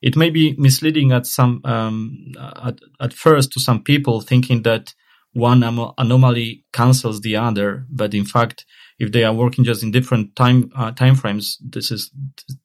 It 0.00 0.16
may 0.16 0.30
be 0.30 0.54
misleading 0.58 1.12
at 1.12 1.26
some 1.26 1.60
um, 1.64 2.32
at, 2.68 2.78
at 3.00 3.12
first 3.12 3.52
to 3.52 3.60
some 3.60 3.82
people, 3.82 4.20
thinking 4.20 4.62
that 4.62 4.94
one 5.32 5.62
anomaly 5.98 6.64
cancels 6.72 7.20
the 7.20 7.36
other, 7.36 7.86
but 7.90 8.14
in 8.14 8.24
fact, 8.24 8.64
if 8.98 9.12
they 9.12 9.24
are 9.24 9.34
working 9.34 9.64
just 9.64 9.82
in 9.82 9.90
different 9.90 10.34
time 10.34 10.70
uh, 10.74 10.90
time 10.92 11.14
frames, 11.14 11.58
this 11.60 11.90
is 11.90 12.10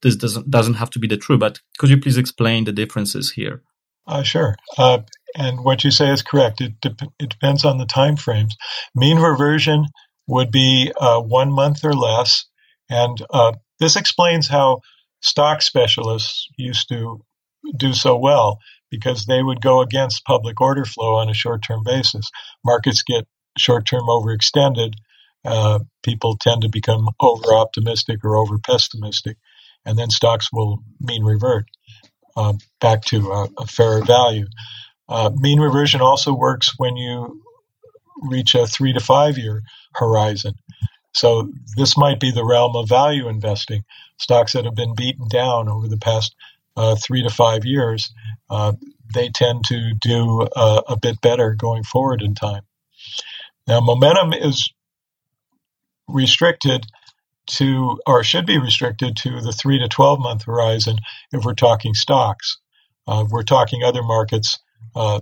this 0.01 0.15
doesn't 0.15 0.49
doesn't 0.49 0.75
have 0.75 0.89
to 0.91 0.99
be 0.99 1.07
the 1.07 1.17
true. 1.17 1.37
But 1.37 1.59
could 1.77 1.89
you 1.89 1.99
please 1.99 2.17
explain 2.17 2.63
the 2.63 2.71
differences 2.71 3.31
here? 3.31 3.61
Uh, 4.07 4.23
sure. 4.23 4.55
Uh, 4.77 4.99
and 5.35 5.63
what 5.63 5.83
you 5.83 5.91
say 5.91 6.09
is 6.09 6.21
correct. 6.21 6.61
It, 6.61 6.79
de- 6.81 6.95
it 7.19 7.29
depends 7.29 7.65
on 7.65 7.77
the 7.77 7.85
time 7.85 8.17
frames. 8.17 8.55
Mean 8.95 9.17
reversion 9.17 9.85
would 10.27 10.51
be 10.51 10.91
uh, 10.99 11.21
one 11.21 11.51
month 11.51 11.83
or 11.83 11.93
less, 11.93 12.45
and 12.89 13.17
uh, 13.29 13.53
this 13.79 13.95
explains 13.95 14.47
how 14.47 14.81
stock 15.23 15.61
specialists 15.61 16.47
used 16.57 16.89
to 16.89 17.21
do 17.75 17.93
so 17.93 18.17
well 18.17 18.59
because 18.91 19.25
they 19.25 19.41
would 19.41 19.61
go 19.61 19.81
against 19.81 20.25
public 20.25 20.61
order 20.61 20.85
flow 20.85 21.15
on 21.15 21.29
a 21.29 21.33
short 21.33 21.63
term 21.63 21.81
basis. 21.83 22.29
Markets 22.63 23.01
get 23.03 23.25
short 23.57 23.87
term 23.87 24.03
overextended. 24.03 24.93
Uh, 25.43 25.79
people 26.03 26.37
tend 26.37 26.61
to 26.61 26.69
become 26.69 27.09
over 27.19 27.53
optimistic 27.53 28.23
or 28.23 28.37
over 28.37 28.57
pessimistic, 28.59 29.37
and 29.85 29.97
then 29.97 30.09
stocks 30.09 30.49
will 30.53 30.83
mean 31.01 31.23
revert 31.23 31.65
uh, 32.37 32.53
back 32.79 33.03
to 33.03 33.31
a, 33.31 33.47
a 33.57 33.67
fairer 33.67 34.03
value. 34.05 34.45
Uh, 35.09 35.31
mean 35.35 35.59
reversion 35.59 36.01
also 36.01 36.33
works 36.33 36.73
when 36.77 36.95
you 36.95 37.41
reach 38.21 38.55
a 38.55 38.67
three 38.67 38.93
to 38.93 38.99
five 38.99 39.37
year 39.37 39.61
horizon. 39.95 40.53
So 41.13 41.51
this 41.77 41.97
might 41.97 42.19
be 42.19 42.31
the 42.31 42.45
realm 42.45 42.75
of 42.75 42.89
value 42.89 43.27
investing. 43.27 43.83
Stocks 44.17 44.53
that 44.53 44.65
have 44.65 44.75
been 44.75 44.95
beaten 44.95 45.27
down 45.27 45.69
over 45.69 45.87
the 45.87 45.97
past 45.97 46.35
uh, 46.75 46.95
three 46.95 47.21
to 47.23 47.29
five 47.29 47.65
years, 47.65 48.11
uh, 48.49 48.73
they 49.13 49.29
tend 49.29 49.63
to 49.65 49.93
do 50.01 50.47
uh, 50.55 50.81
a 50.87 50.97
bit 50.97 51.21
better 51.21 51.53
going 51.53 51.83
forward 51.83 52.21
in 52.21 52.33
time. 52.33 52.63
Now, 53.67 53.79
momentum 53.79 54.33
is 54.33 54.71
restricted 56.07 56.85
to, 57.45 57.99
or 58.07 58.23
should 58.23 58.45
be 58.45 58.57
restricted 58.57 59.15
to, 59.17 59.41
the 59.41 59.51
three 59.51 59.79
to 59.79 59.87
12 59.87 60.19
month 60.19 60.43
horizon 60.45 60.97
if 61.31 61.43
we're 61.43 61.53
talking 61.53 61.93
stocks. 61.93 62.57
Uh, 63.07 63.23
if 63.25 63.31
we're 63.31 63.43
talking 63.43 63.83
other 63.83 64.01
markets, 64.01 64.59
uh, 64.95 65.21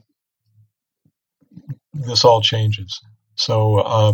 this 1.93 2.23
all 2.23 2.41
changes. 2.41 3.01
So 3.35 3.77
uh, 3.77 4.13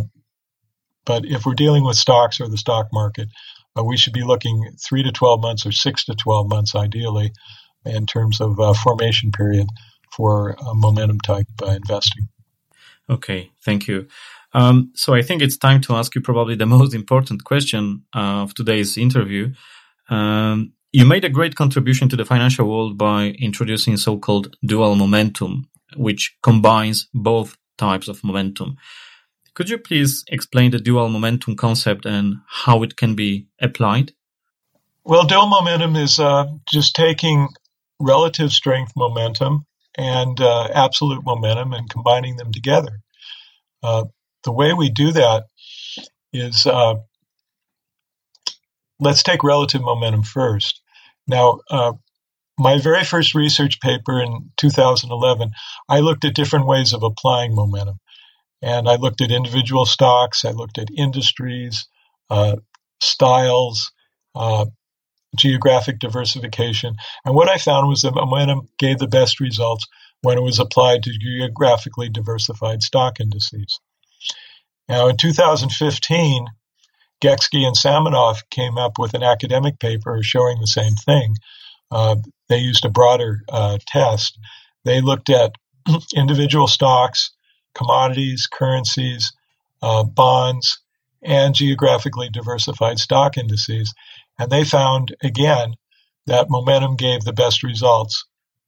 but 1.07 1.25
if 1.25 1.45
we're 1.45 1.55
dealing 1.55 1.83
with 1.83 1.95
stocks 1.95 2.39
or 2.39 2.47
the 2.47 2.57
stock 2.57 2.89
market, 2.91 3.29
uh, 3.77 3.83
we 3.83 3.97
should 3.97 4.13
be 4.13 4.23
looking 4.23 4.75
three 4.79 5.01
to 5.01 5.11
12 5.11 5.41
months 5.41 5.65
or 5.65 5.71
six 5.71 6.05
to 6.05 6.13
12 6.13 6.49
months, 6.49 6.75
ideally, 6.75 7.31
in 7.85 8.05
terms 8.05 8.41
of 8.41 8.59
uh, 8.59 8.73
formation 8.73 9.31
period 9.31 9.67
for 10.11 10.55
momentum 10.73 11.19
type 11.19 11.47
investing. 11.65 12.27
Okay, 13.09 13.51
thank 13.63 13.87
you. 13.87 14.07
Um, 14.53 14.91
so 14.95 15.13
I 15.13 15.21
think 15.21 15.41
it's 15.41 15.57
time 15.57 15.81
to 15.81 15.95
ask 15.95 16.13
you 16.13 16.21
probably 16.21 16.55
the 16.55 16.65
most 16.77 16.93
important 16.93 17.43
question 17.45 18.03
uh, 18.15 18.43
of 18.43 18.53
today's 18.53 18.97
interview. 18.97 19.53
Um, 20.09 20.73
you 20.91 21.05
made 21.05 21.25
a 21.25 21.29
great 21.29 21.55
contribution 21.55 22.09
to 22.09 22.15
the 22.15 22.25
financial 22.25 22.67
world 22.67 22.97
by 22.97 23.35
introducing 23.39 23.97
so-called 23.97 24.55
dual 24.65 24.95
momentum, 24.95 25.69
which 25.95 26.35
combines 26.41 27.07
both 27.13 27.57
types 27.77 28.07
of 28.07 28.23
momentum. 28.23 28.77
Could 29.57 29.69
you 29.71 29.79
please 29.79 30.23
explain 30.27 30.69
the 30.69 30.77
dual 30.77 31.09
momentum 31.09 31.55
concept 31.55 32.05
and 32.05 32.35
how 32.47 32.83
it 32.83 32.95
can 32.95 33.15
be 33.15 33.47
applied? 33.59 34.11
Well, 35.03 35.25
dual 35.25 35.47
momentum 35.47 35.95
is 35.95 36.19
uh, 36.19 36.45
just 36.71 36.95
taking 36.95 37.47
relative 37.99 38.51
strength 38.51 38.91
momentum 38.95 39.65
and 39.97 40.39
uh, 40.39 40.67
absolute 40.71 41.25
momentum 41.25 41.73
and 41.73 41.89
combining 41.89 42.35
them 42.35 42.51
together. 42.51 42.99
Uh, 43.81 44.03
the 44.43 44.51
way 44.51 44.73
we 44.73 44.91
do 44.91 45.11
that 45.13 45.45
is 46.31 46.67
uh, 46.67 46.97
let's 48.99 49.23
take 49.23 49.43
relative 49.43 49.81
momentum 49.81 50.21
first. 50.21 50.83
Now, 51.25 51.61
uh, 51.71 51.93
my 52.59 52.77
very 52.77 53.03
first 53.03 53.33
research 53.33 53.81
paper 53.81 54.21
in 54.21 54.51
2011, 54.57 55.49
I 55.89 56.01
looked 56.01 56.25
at 56.25 56.35
different 56.35 56.67
ways 56.67 56.93
of 56.93 57.01
applying 57.01 57.55
momentum. 57.55 57.97
And 58.61 58.89
I 58.89 58.95
looked 58.95 59.21
at 59.21 59.31
individual 59.31 59.85
stocks, 59.85 60.43
I 60.43 60.51
looked 60.51 60.77
at 60.77 60.89
industries, 60.95 61.87
uh, 62.29 62.57
styles, 63.01 63.91
uh, 64.35 64.65
geographic 65.35 65.99
diversification. 65.99 66.95
And 67.25 67.35
what 67.35 67.49
I 67.49 67.57
found 67.57 67.87
was 67.87 68.01
that 68.01 68.15
momentum 68.15 68.67
gave 68.79 68.97
the 68.97 69.07
best 69.07 69.39
results 69.39 69.85
when 70.21 70.37
it 70.37 70.41
was 70.41 70.59
applied 70.59 71.03
to 71.03 71.17
geographically 71.17 72.09
diversified 72.09 72.81
stock 72.81 73.19
indices. 73.19 73.79
Now, 74.89 75.07
in 75.07 75.17
2015, 75.17 76.47
Geczy 77.21 77.65
and 77.65 77.75
Samonov 77.75 78.41
came 78.49 78.77
up 78.77 78.97
with 78.97 79.13
an 79.13 79.23
academic 79.23 79.79
paper 79.79 80.21
showing 80.23 80.59
the 80.59 80.67
same 80.67 80.93
thing. 80.93 81.35
Uh, 81.91 82.17
they 82.49 82.57
used 82.57 82.85
a 82.85 82.89
broader 82.89 83.41
uh, 83.49 83.77
test. 83.85 84.37
They 84.85 85.01
looked 85.01 85.29
at 85.29 85.53
individual 86.15 86.67
stocks, 86.67 87.31
commodities, 87.77 88.47
currencies, 88.51 89.31
uh, 89.81 90.03
bonds, 90.03 90.79
and 91.23 91.55
geographically 91.55 92.29
diversified 92.29 92.99
stock 92.99 93.37
indices. 93.37 93.93
And 94.39 94.49
they 94.49 94.63
found, 94.63 95.15
again, 95.21 95.75
that 96.25 96.49
momentum 96.49 96.95
gave 96.95 97.23
the 97.23 97.33
best 97.33 97.63
results 97.63 98.25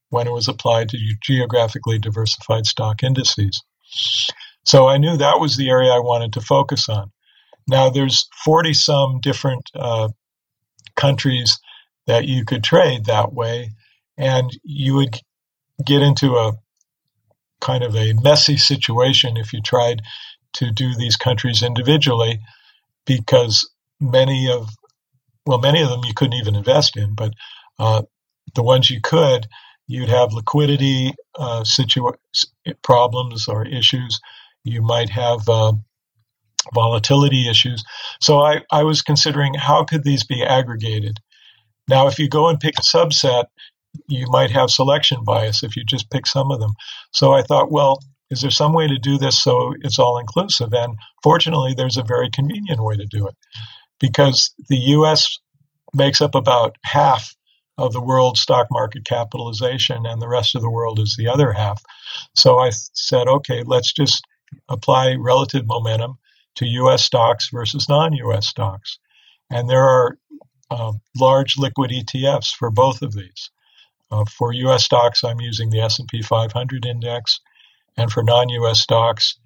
when 0.09 0.27
it 0.27 0.33
was 0.33 0.47
applied 0.47 0.89
to 0.89 0.97
geographically 1.21 1.99
diversified 1.99 2.65
stock 2.65 3.03
indices. 3.03 3.63
So 4.63 4.87
I 4.87 4.97
knew 4.97 5.17
that 5.17 5.39
was 5.39 5.55
the 5.55 5.69
area 5.69 5.91
I 5.91 5.99
wanted 5.99 6.33
to 6.33 6.41
focus 6.41 6.89
on. 6.89 7.11
Now 7.67 7.89
there's 7.89 8.27
40 8.43 8.73
some 8.73 9.19
different 9.21 9.69
uh, 9.75 10.09
countries 10.95 11.59
that 12.07 12.27
you 12.27 12.43
could 12.43 12.63
trade 12.63 13.05
that 13.05 13.33
way, 13.33 13.71
and 14.17 14.49
you 14.63 14.95
would 14.95 15.15
get 15.85 16.01
into 16.01 16.35
a 16.35 16.53
kind 17.61 17.83
of 17.83 17.95
a 17.95 18.13
messy 18.21 18.57
situation 18.57 19.37
if 19.37 19.53
you 19.53 19.61
tried 19.61 20.01
to 20.53 20.71
do 20.71 20.95
these 20.95 21.15
countries 21.15 21.61
individually, 21.61 22.39
because 23.05 23.69
many 23.99 24.49
of 24.49 24.69
well, 25.45 25.59
many 25.59 25.81
of 25.81 25.89
them 25.89 26.03
you 26.03 26.13
couldn't 26.13 26.39
even 26.39 26.55
invest 26.55 26.95
in, 26.95 27.15
but 27.15 27.33
uh, 27.79 28.03
the 28.53 28.61
ones 28.63 28.89
you 28.89 29.01
could, 29.01 29.47
you'd 29.87 30.09
have 30.09 30.31
liquidity 30.33 31.13
uh, 31.35 31.61
situa- 31.61 32.17
problems 32.83 33.47
or 33.47 33.65
issues. 33.65 34.19
You 34.63 34.83
might 34.83 35.09
have 35.09 35.47
uh, 35.49 35.73
volatility 36.73 37.49
issues. 37.49 37.83
So 38.21 38.41
I, 38.41 38.61
I 38.71 38.83
was 38.83 39.01
considering 39.01 39.55
how 39.55 39.85
could 39.85 40.03
these 40.03 40.23
be 40.23 40.43
aggregated. 40.43 41.17
Now, 41.87 42.07
if 42.07 42.19
you 42.19 42.29
go 42.29 42.47
and 42.49 42.59
pick 42.59 42.77
a 42.77 42.83
subset, 42.83 43.45
you 44.07 44.27
might 44.29 44.51
have 44.51 44.69
selection 44.69 45.23
bias 45.23 45.63
if 45.63 45.75
you 45.75 45.83
just 45.83 46.09
pick 46.09 46.27
some 46.27 46.51
of 46.51 46.59
them. 46.59 46.73
So 47.11 47.33
I 47.33 47.41
thought, 47.41 47.71
well, 47.71 47.99
is 48.29 48.41
there 48.41 48.51
some 48.51 48.73
way 48.73 48.87
to 48.87 48.97
do 48.99 49.17
this 49.17 49.41
so 49.41 49.73
it's 49.81 49.99
all 49.99 50.17
inclusive? 50.17 50.73
And 50.73 50.97
fortunately, 51.23 51.73
there's 51.75 51.97
a 51.97 52.03
very 52.03 52.29
convenient 52.29 52.83
way 52.83 52.95
to 52.95 53.05
do 53.05 53.27
it 53.27 53.35
because 53.99 54.53
the 54.69 54.77
U.S. 54.77 55.39
makes 55.93 56.21
up 56.21 56.35
about 56.35 56.75
half 56.83 57.35
of 57.77 57.93
the 57.93 58.01
world 58.01 58.37
stock 58.37 58.67
market 58.71 59.05
capitalization 59.05 60.05
and 60.05 60.21
the 60.21 60.27
rest 60.27 60.53
of 60.53 60.61
the 60.61 60.69
world 60.69 60.99
is 60.99 61.15
the 61.17 61.27
other 61.27 61.53
half. 61.53 61.81
So 62.35 62.59
I 62.59 62.71
said, 62.71 63.27
okay, 63.27 63.63
let's 63.65 63.93
just 63.93 64.23
apply 64.67 65.15
relative 65.15 65.65
momentum 65.65 66.17
to 66.55 66.65
U.S. 66.65 67.03
stocks 67.03 67.49
versus 67.51 67.87
non-U.S. 67.87 68.47
stocks. 68.47 68.99
And 69.49 69.69
there 69.69 69.83
are 69.83 70.17
uh, 70.69 70.93
large 71.17 71.57
liquid 71.57 71.91
ETFs 71.91 72.53
for 72.53 72.69
both 72.69 73.01
of 73.01 73.13
these. 73.13 73.49
Uh, 74.11 74.25
for 74.25 74.53
U.S. 74.53 74.85
stocks, 74.85 75.23
I'm 75.23 75.39
using 75.39 75.69
the 75.69 75.81
S&P 75.81 76.21
500 76.21 76.85
index, 76.85 77.39
and 77.95 78.11
for 78.11 78.23
non-U.S. 78.23 78.79
stocks, 78.79 79.37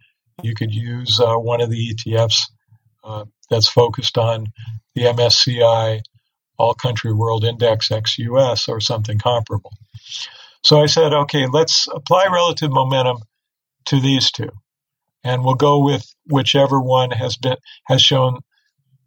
you 0.41 0.55
could 0.55 0.73
use 0.73 1.19
uh, 1.19 1.35
one 1.35 1.61
of 1.61 1.69
the 1.69 1.93
ETFs 1.93 2.43
uh, 3.03 3.25
that's 3.49 3.67
focused 3.67 4.17
on 4.17 4.47
the 4.95 5.03
MSCI 5.03 6.01
All 6.57 6.73
Country 6.73 7.13
World 7.13 7.43
Index 7.43 7.91
ex-US 7.91 8.69
or 8.69 8.79
something 8.79 9.19
comparable. 9.19 9.73
So 10.63 10.81
I 10.81 10.85
said, 10.85 11.13
okay, 11.13 11.45
let's 11.47 11.87
apply 11.93 12.27
relative 12.31 12.71
momentum 12.71 13.17
to 13.85 13.99
these 13.99 14.31
two 14.31 14.49
and 15.23 15.43
we'll 15.43 15.55
go 15.55 15.83
with 15.83 16.13
whichever 16.27 16.79
one 16.79 17.11
has 17.11 17.37
been 17.37 17.55
has 17.85 18.01
shown 18.01 18.39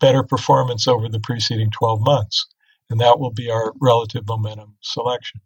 better 0.01 0.23
performance 0.23 0.87
over 0.89 1.09
the 1.09 1.21
preceding 1.21 1.71
12 1.71 2.01
months 2.01 2.47
and 2.91 3.01
that 3.01 3.19
will 3.19 3.33
be 3.33 3.51
our 3.51 3.73
relative 3.81 4.27
momentum 4.27 4.77
selection. 4.81 5.41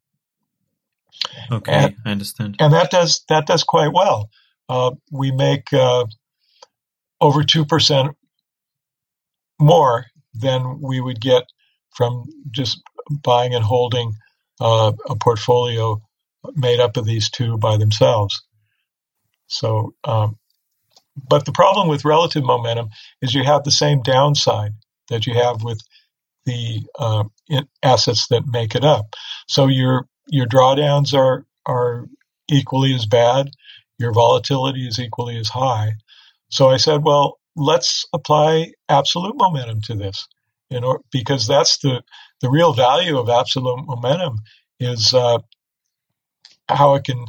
Okay 1.50 1.72
and, 1.72 1.96
i 2.04 2.10
understand. 2.10 2.56
and 2.60 2.72
that 2.72 2.90
does 2.90 3.24
that 3.28 3.46
does 3.46 3.64
quite 3.64 3.92
well. 3.92 4.30
Uh, 4.68 4.92
we 5.10 5.32
make 5.32 5.72
uh, 5.72 6.04
over 7.20 7.42
2% 7.42 8.14
more 9.58 10.06
than 10.32 10.80
we 10.80 11.00
would 11.00 11.20
get 11.20 11.42
from 11.96 12.24
just 12.52 12.80
buying 13.10 13.52
and 13.52 13.64
holding 13.64 14.12
uh, 14.60 14.92
a 15.08 15.16
portfolio 15.16 16.00
made 16.54 16.78
up 16.78 16.96
of 16.96 17.04
these 17.04 17.28
two 17.28 17.58
by 17.58 17.76
themselves. 17.76 18.42
So 19.48 19.94
um, 20.04 20.38
but 21.28 21.44
the 21.44 21.52
problem 21.52 21.88
with 21.88 22.04
relative 22.04 22.44
momentum 22.44 22.90
is 23.20 23.34
you 23.34 23.44
have 23.44 23.64
the 23.64 23.70
same 23.70 24.02
downside 24.02 24.72
that 25.08 25.26
you 25.26 25.34
have 25.34 25.62
with 25.62 25.80
the 26.50 26.82
uh, 26.98 27.24
assets 27.82 28.26
that 28.28 28.46
make 28.46 28.74
it 28.74 28.84
up. 28.84 29.06
So 29.48 29.66
your 29.66 30.06
your 30.28 30.46
drawdowns 30.46 31.14
are 31.14 31.46
are 31.66 32.06
equally 32.48 32.94
as 32.94 33.06
bad. 33.06 33.50
Your 33.98 34.12
volatility 34.12 34.86
is 34.86 34.98
equally 34.98 35.38
as 35.38 35.48
high. 35.48 35.92
So 36.50 36.70
I 36.74 36.78
said, 36.78 37.04
well, 37.04 37.38
let's 37.56 38.06
apply 38.12 38.72
absolute 38.88 39.36
momentum 39.36 39.80
to 39.82 39.94
this, 39.94 40.26
you 40.70 40.80
know, 40.80 40.98
because 41.12 41.46
that's 41.46 41.78
the 41.78 42.02
the 42.40 42.50
real 42.50 42.72
value 42.72 43.18
of 43.18 43.28
absolute 43.28 43.84
momentum 43.86 44.38
is 44.78 45.12
uh, 45.14 45.38
how 46.68 46.94
it 46.94 47.04
can 47.04 47.26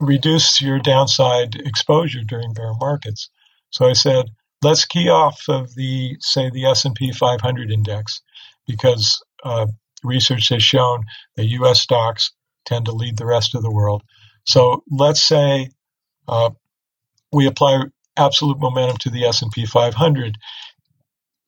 reduce 0.00 0.60
your 0.60 0.78
downside 0.78 1.56
exposure 1.56 2.22
during 2.24 2.52
bear 2.52 2.72
markets. 2.74 3.30
So 3.70 3.86
I 3.86 3.94
said, 3.94 4.26
let's 4.62 4.84
key 4.84 5.08
off 5.08 5.40
of 5.48 5.74
the, 5.74 6.16
say, 6.20 6.50
the 6.50 6.66
S&P 6.66 7.12
500 7.12 7.70
index 7.70 8.22
because 8.66 9.22
uh, 9.44 9.66
research 10.02 10.48
has 10.48 10.62
shown 10.62 11.04
that 11.36 11.46
U.S. 11.46 11.80
stocks 11.80 12.32
tend 12.66 12.86
to 12.86 12.92
lead 12.92 13.16
the 13.16 13.26
rest 13.26 13.54
of 13.54 13.62
the 13.62 13.70
world. 13.70 14.02
So 14.46 14.82
let's 14.90 15.22
say 15.22 15.70
uh, 16.26 16.50
we 17.32 17.46
apply 17.46 17.84
absolute 18.16 18.58
momentum 18.58 18.98
to 18.98 19.10
the 19.10 19.24
S&P 19.26 19.66
500, 19.66 20.36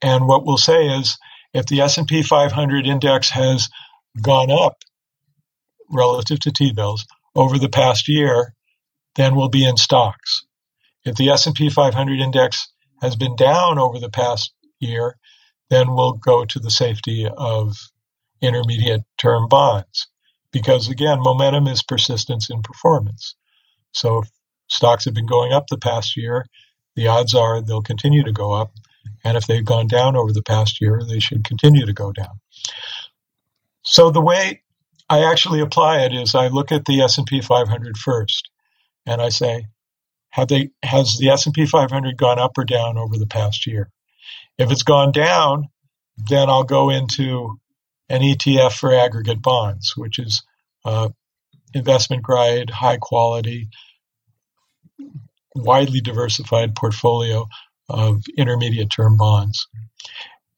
and 0.03 0.27
what 0.27 0.47
we'll 0.47 0.57
say 0.57 0.87
is 0.87 1.19
if 1.53 1.67
the 1.67 1.81
S&P 1.81 2.23
500 2.23 2.87
index 2.87 3.31
has 3.31 3.69
gone 4.21 4.51
up 4.51 4.77
relative 5.91 6.41
to 6.41 6.53
T-bills 6.53 7.07
over 7.35 7.59
the 7.59 7.69
past 7.69 8.09
year, 8.09 8.55
then 9.17 9.35
we'll 9.35 9.49
be 9.49 9.67
in 9.67 9.77
stocks. 9.77 10.45
If 11.05 11.17
the 11.17 11.31
S&P 11.31 11.71
500 11.71 12.21
index 12.21 12.70
has 13.01 13.17
been 13.17 13.37
down 13.37 13.79
over 13.79 13.99
the 13.99 14.11
past 14.11 14.53
year, 14.79 15.17
then 15.69 15.95
we'll 15.95 16.13
go 16.13 16.45
to 16.45 16.59
the 16.59 16.71
safety 16.71 17.29
of 17.29 17.77
intermediate 18.41 19.03
term 19.19 19.49
bonds. 19.49 20.09
Because 20.53 20.89
again, 20.89 21.21
momentum 21.21 21.69
is 21.69 21.83
persistence 21.83 22.51
in 22.51 22.63
performance. 22.63 23.37
So 23.93 24.21
if 24.21 24.31
stocks 24.69 25.05
have 25.05 25.15
been 25.15 25.27
going 25.27 25.53
up 25.53 25.67
the 25.69 25.79
past 25.79 26.17
year, 26.17 26.47
the 26.97 27.07
odds 27.07 27.35
are 27.35 27.63
they'll 27.63 27.83
continue 27.83 28.25
to 28.25 28.33
go 28.33 28.53
up. 28.53 28.73
And 29.25 29.37
if 29.37 29.47
they've 29.47 29.65
gone 29.65 29.87
down 29.87 30.17
over 30.17 30.33
the 30.33 30.43
past 30.43 30.81
year, 30.81 31.01
they 31.07 31.21
should 31.21 31.45
continue 31.45 31.87
to 31.87 31.93
go 31.93 32.13
down. 32.13 32.41
So 33.83 34.11
the 34.11 34.21
way 34.21 34.63
I 35.09 35.25
actually 35.25 35.61
apply 35.61 36.01
it 36.01 36.15
is 36.15 36.35
I 36.35 36.49
look 36.49 36.73
at 36.73 36.85
the 36.85 37.01
S&P 37.03 37.41
500 37.41 37.97
first 37.97 38.51
and 39.07 39.21
I 39.21 39.29
say, 39.29 39.67
have 40.31 40.49
they, 40.49 40.71
has 40.83 41.17
the 41.19 41.31
S&P 41.31 41.67
500 41.67 42.17
gone 42.17 42.39
up 42.39 42.57
or 42.57 42.65
down 42.65 42.99
over 42.99 43.19
the 43.19 43.27
past 43.27 43.67
year? 43.67 43.91
If 44.59 44.71
it's 44.71 44.83
gone 44.83 45.13
down, 45.13 45.69
then 46.29 46.49
I'll 46.49 46.65
go 46.65 46.91
into 46.91 47.59
an 48.09 48.23
ETF 48.23 48.73
for 48.73 48.95
aggregate 48.95 49.43
bonds, 49.43 49.95
which 49.97 50.19
is 50.19 50.43
uh, 50.85 51.09
investment 51.75 52.23
grade, 52.23 52.71
high 52.71 52.99
quality, 52.99 53.69
widely 55.55 56.01
diversified 56.01 56.75
portfolio 56.75 57.47
of 57.89 58.23
intermediate 58.37 58.91
term 58.91 59.17
bonds. 59.17 59.67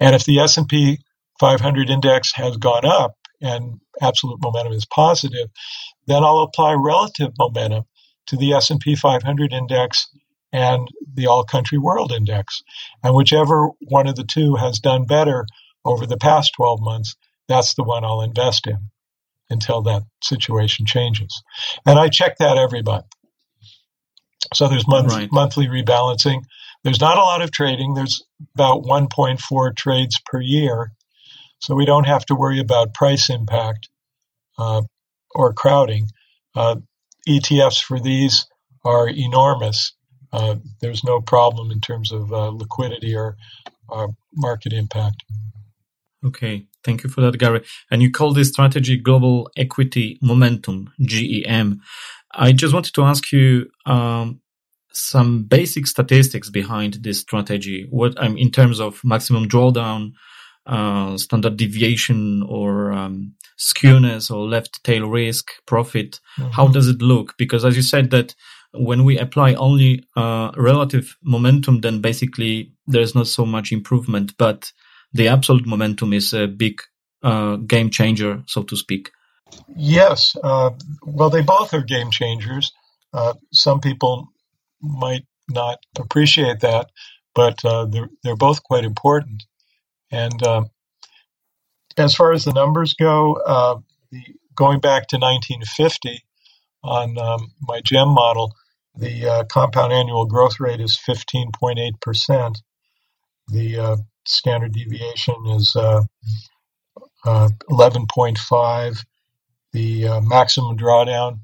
And 0.01 0.15
if 0.15 0.25
the 0.25 0.41
S&P 0.41 0.99
500 1.41 1.91
index 1.91 2.33
has 2.35 2.57
gone 2.57 2.85
up 2.85 3.17
and 3.41 3.81
absolute 4.01 4.43
momentum 4.43 4.73
is 4.73 4.87
positive, 4.87 5.49
then 6.07 6.23
I'll 6.23 6.41
apply 6.41 6.75
relative 6.75 7.33
momentum 7.39 7.85
to 8.27 8.37
the 8.37 8.53
S&P 8.53 8.95
500 8.95 9.53
index 9.53 10.09
and 10.53 10.89
the 11.15 11.27
all 11.27 11.45
country 11.45 11.79
world 11.79 12.13
index. 12.13 12.63
And 13.03 13.15
whichever 13.15 13.71
one 13.89 14.07
of 14.07 14.17
the 14.17 14.25
two 14.25 14.55
has 14.57 14.79
done 14.79 15.07
better 15.07 15.47
over 15.85 16.07
the 16.07 16.19
past 16.19 16.53
12 16.57 16.81
months, 16.81 17.17
that's 17.49 17.75
the 17.75 17.85
one 17.85 18.05
I'll 18.05 18.23
invest 18.23 18.67
in 18.67 18.91
until 19.51 19.83
that 19.83 20.03
situation 20.23 20.87
changes. 20.87 21.43
And 21.85 21.99
I 21.99 22.09
check 22.09 22.39
that 22.39 22.57
every 22.57 22.83
month. 22.83 23.07
So 24.55 24.69
there's 24.69 24.87
month, 24.87 25.13
right. 25.13 25.29
monthly 25.33 25.67
rebalancing. 25.67 26.43
There's 26.85 27.01
not 27.01 27.17
a 27.17 27.23
lot 27.23 27.43
of 27.43 27.53
trading. 27.53 27.95
There's 27.95 28.23
about 28.55 28.83
1.4 28.83 29.77
trades 29.77 30.21
per 30.25 30.41
year. 30.41 30.93
So 31.61 31.75
we 31.75 31.87
don't 31.87 32.07
have 32.07 32.27
to 32.27 32.35
worry 32.35 32.59
about 32.59 32.95
price 32.95 33.31
impact 33.31 33.89
uh, 34.59 34.83
or 35.35 35.53
crowding. 35.53 36.09
Uh, 36.55 36.77
ETFs 37.29 37.83
for 37.83 38.01
these 38.01 38.47
are 38.85 39.09
enormous. 39.09 39.93
Uh, 40.33 40.57
there's 40.81 41.05
no 41.05 41.21
problem 41.21 41.71
in 41.71 41.81
terms 41.81 42.11
of 42.11 42.33
uh, 42.33 42.49
liquidity 42.49 43.15
or 43.15 43.37
uh, 43.91 44.09
market 44.35 44.73
impact. 44.73 45.23
Okay, 46.25 46.67
thank 46.85 47.03
you 47.03 47.11
for 47.11 47.21
that, 47.21 47.39
Gary. 47.39 47.63
And 47.91 48.01
you 48.01 48.11
call 48.11 48.33
this 48.33 48.49
strategy 48.49 48.97
Global 48.97 49.51
Equity 49.57 50.19
Momentum, 50.23 50.91
GEM. 51.01 51.81
I 52.35 52.53
just 52.53 52.73
wanted 52.73 52.95
to 52.95 53.03
ask 53.03 53.31
you 53.33 53.69
um, 53.87 54.41
some 54.93 55.45
basic 55.45 55.87
statistics 55.87 56.49
behind 56.49 56.95
this 56.95 57.21
strategy. 57.21 57.87
What 57.91 58.19
um, 58.23 58.37
in 58.37 58.51
terms 58.51 58.81
of 58.81 59.01
maximum 59.05 59.49
drawdown, 59.49 60.13
uh, 60.65 61.19
standard 61.19 61.57
deviation, 61.57 62.45
or 62.45 62.93
um, 62.93 63.35
skewness, 63.59 64.31
or 64.31 64.47
left 64.47 64.83
tail 64.85 65.09
risk, 65.09 65.51
profit. 65.67 66.21
Mm-hmm. 66.39 66.51
How 66.51 66.69
does 66.69 66.89
it 66.89 67.03
look? 67.03 67.35
Because 67.39 67.65
as 67.65 67.77
you 67.77 67.83
said 67.83 68.11
that 68.11 68.35
when 68.73 69.05
we 69.05 69.19
apply 69.19 69.55
only 69.55 70.05
uh, 70.17 70.51
relative 70.57 71.17
momentum, 71.23 71.81
then 71.81 72.01
basically 72.01 72.73
there's 72.87 73.15
not 73.15 73.27
so 73.27 73.45
much 73.45 73.73
improvement, 73.73 74.35
but 74.39 74.73
the 75.13 75.29
absolute 75.29 75.67
momentum 75.67 76.13
is 76.13 76.33
a 76.33 76.47
big 76.47 76.81
uh, 77.23 77.57
game 77.57 77.91
changer, 77.91 78.43
so 78.47 78.63
to 78.63 78.77
speak. 78.77 79.11
Yes. 79.77 80.35
Uh, 80.43 80.71
well, 81.03 81.31
they 81.31 81.43
both 81.43 81.75
are 81.75 81.83
game 81.83 82.11
changers. 82.11 82.73
Uh, 83.13 83.35
some 83.53 83.81
people 83.81 84.29
might 84.81 85.27
not 85.51 85.79
appreciate 85.99 86.61
that, 86.61 86.91
but 87.35 87.63
uh, 87.65 87.85
they're, 87.85 88.09
they're 88.23 88.37
both 88.37 88.63
quite 88.63 88.85
important. 88.85 89.45
And 90.11 90.43
um, 90.43 90.71
as 91.97 92.15
far 92.15 92.33
as 92.33 92.45
the 92.45 92.53
numbers 92.53 92.95
go, 92.95 93.35
uh, 93.47 93.79
the, 94.11 94.23
going 94.55 94.81
back 94.81 95.09
to 95.09 95.17
1950 95.17 96.25
on 96.85 97.19
um, 97.19 97.53
my 97.61 97.81
GEM 97.85 98.09
model, 98.09 98.53
the 98.95 99.29
uh, 99.29 99.45
compound 99.45 99.93
annual 99.93 100.27
growth 100.27 100.61
rate 100.61 100.81
is 100.81 100.99
15.8%. 101.09 102.57
The 103.49 103.99
standard 104.27 104.73
deviation 104.73 105.35
is 105.47 105.75
11.5 107.25 109.05
the 109.73 110.07
uh, 110.07 110.21
maximum 110.21 110.77
drawdown 110.77 111.41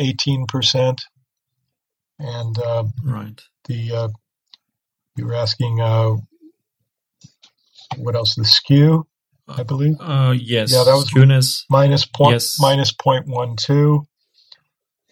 18% 0.00 0.98
and 2.18 2.58
uh, 2.58 2.84
right. 3.04 3.40
the 3.66 3.92
uh, 3.92 4.08
you 5.16 5.26
were 5.26 5.34
asking 5.34 5.80
uh, 5.80 6.16
what 7.96 8.14
else 8.14 8.34
the 8.34 8.44
skew 8.44 9.06
i 9.48 9.62
believe 9.62 9.96
uh, 10.00 10.34
yes 10.36 10.72
yeah 10.72 10.84
that 10.84 10.94
was 10.94 11.10
skewness 11.10 11.64
minus 11.68 12.06
point 12.06 12.32
yes. 12.32 12.56
minus 12.60 12.92
0.12 12.92 14.04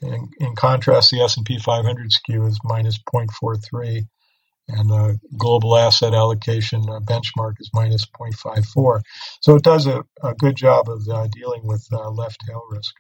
in, 0.03 0.29
in 0.39 0.55
contrast 0.55 1.11
the 1.11 1.21
s&p 1.21 1.59
500 1.59 2.13
skew 2.13 2.47
is 2.47 2.59
minus 2.65 2.99
0.43 3.13 4.07
and 4.73 4.91
the 4.91 5.19
global 5.37 5.77
asset 5.77 6.15
allocation 6.15 6.83
uh, 6.89 7.01
benchmark 7.01 7.55
is 7.61 7.71
minus 7.75 8.07
0.54. 8.07 9.01
So 9.41 9.57
it 9.57 9.63
does 9.63 9.87
a, 9.87 10.05
a 10.23 10.35
good 10.35 10.57
job 10.57 10.89
of 10.89 11.07
uh, 11.09 11.27
dealing 11.29 11.63
with 11.65 11.87
uh, 11.93 12.11
left 12.11 12.39
tail 12.47 12.63
risk. 12.71 12.95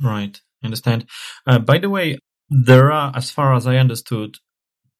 Right, 0.00 0.40
understand. 0.64 1.06
Uh, 1.46 1.58
by 1.58 1.78
the 1.78 1.90
way, 1.90 2.18
there 2.48 2.92
are, 2.92 3.12
as 3.14 3.30
far 3.30 3.54
as 3.54 3.66
I 3.66 3.76
understood, 3.76 4.36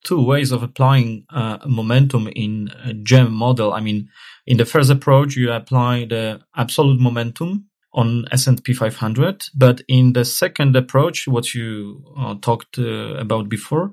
two 0.04 0.24
ways 0.24 0.52
of 0.52 0.62
applying 0.62 1.24
uh, 1.30 1.58
momentum 1.66 2.28
in 2.34 2.70
a 2.84 2.92
GEM 2.92 3.32
model. 3.32 3.72
I 3.72 3.80
mean, 3.80 4.08
in 4.46 4.56
the 4.56 4.64
first 4.64 4.90
approach, 4.90 5.36
you 5.36 5.52
apply 5.52 6.06
the 6.06 6.40
absolute 6.56 7.00
momentum 7.00 7.66
on 7.94 8.24
S&P 8.32 8.72
500, 8.72 9.44
but 9.54 9.82
in 9.86 10.14
the 10.14 10.24
second 10.24 10.74
approach, 10.74 11.28
what 11.28 11.54
you 11.54 12.04
uh, 12.18 12.34
talked 12.40 12.78
about 12.78 13.48
before, 13.48 13.92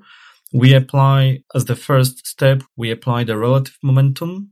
we 0.52 0.74
apply 0.74 1.42
as 1.54 1.64
the 1.66 1.76
first 1.76 2.26
step 2.26 2.62
we 2.76 2.90
apply 2.90 3.24
the 3.24 3.36
relative 3.36 3.78
momentum 3.82 4.50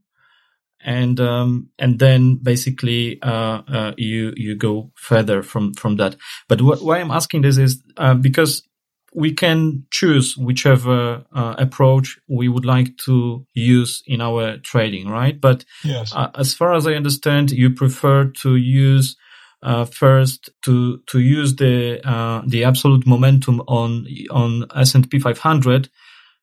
and 0.81 1.19
um, 1.19 1.69
and 1.79 1.99
then 1.99 2.37
basically 2.37 3.21
uh, 3.23 3.63
uh, 3.69 3.93
you 3.97 4.33
you 4.37 4.55
go 4.55 4.91
further 4.95 5.43
from 5.43 5.75
from 5.75 5.97
that 5.97 6.17
but 6.49 6.63
what, 6.63 6.83
why 6.83 6.99
i'm 6.99 7.11
asking 7.11 7.43
this 7.43 7.59
is 7.59 7.83
uh, 7.97 8.15
because 8.15 8.63
we 9.15 9.33
can 9.33 9.85
choose 9.91 10.37
whichever 10.37 11.25
uh, 11.33 11.55
approach 11.59 12.19
we 12.29 12.49
would 12.49 12.65
like 12.65 12.97
to 12.99 13.47
use 13.55 14.03
in 14.07 14.21
our 14.21 14.59
trading 14.59 15.09
right 15.09 15.41
but 15.41 15.65
yes. 15.85 16.13
Uh, 16.15 16.31
as 16.35 16.55
far 16.55 16.75
as 16.75 16.87
i 16.87 16.93
understand 16.93 17.51
you 17.51 17.71
prefer 17.71 18.25
to 18.25 18.57
use 18.57 19.17
uh, 19.63 19.85
first 19.85 20.51
to 20.63 20.99
to 21.07 21.19
use 21.19 21.57
the 21.57 22.01
uh, 22.09 22.43
the 22.47 22.65
absolute 22.65 23.07
momentum 23.07 23.61
on 23.63 24.07
on 24.31 24.65
S&P 24.77 25.19
500 25.19 25.89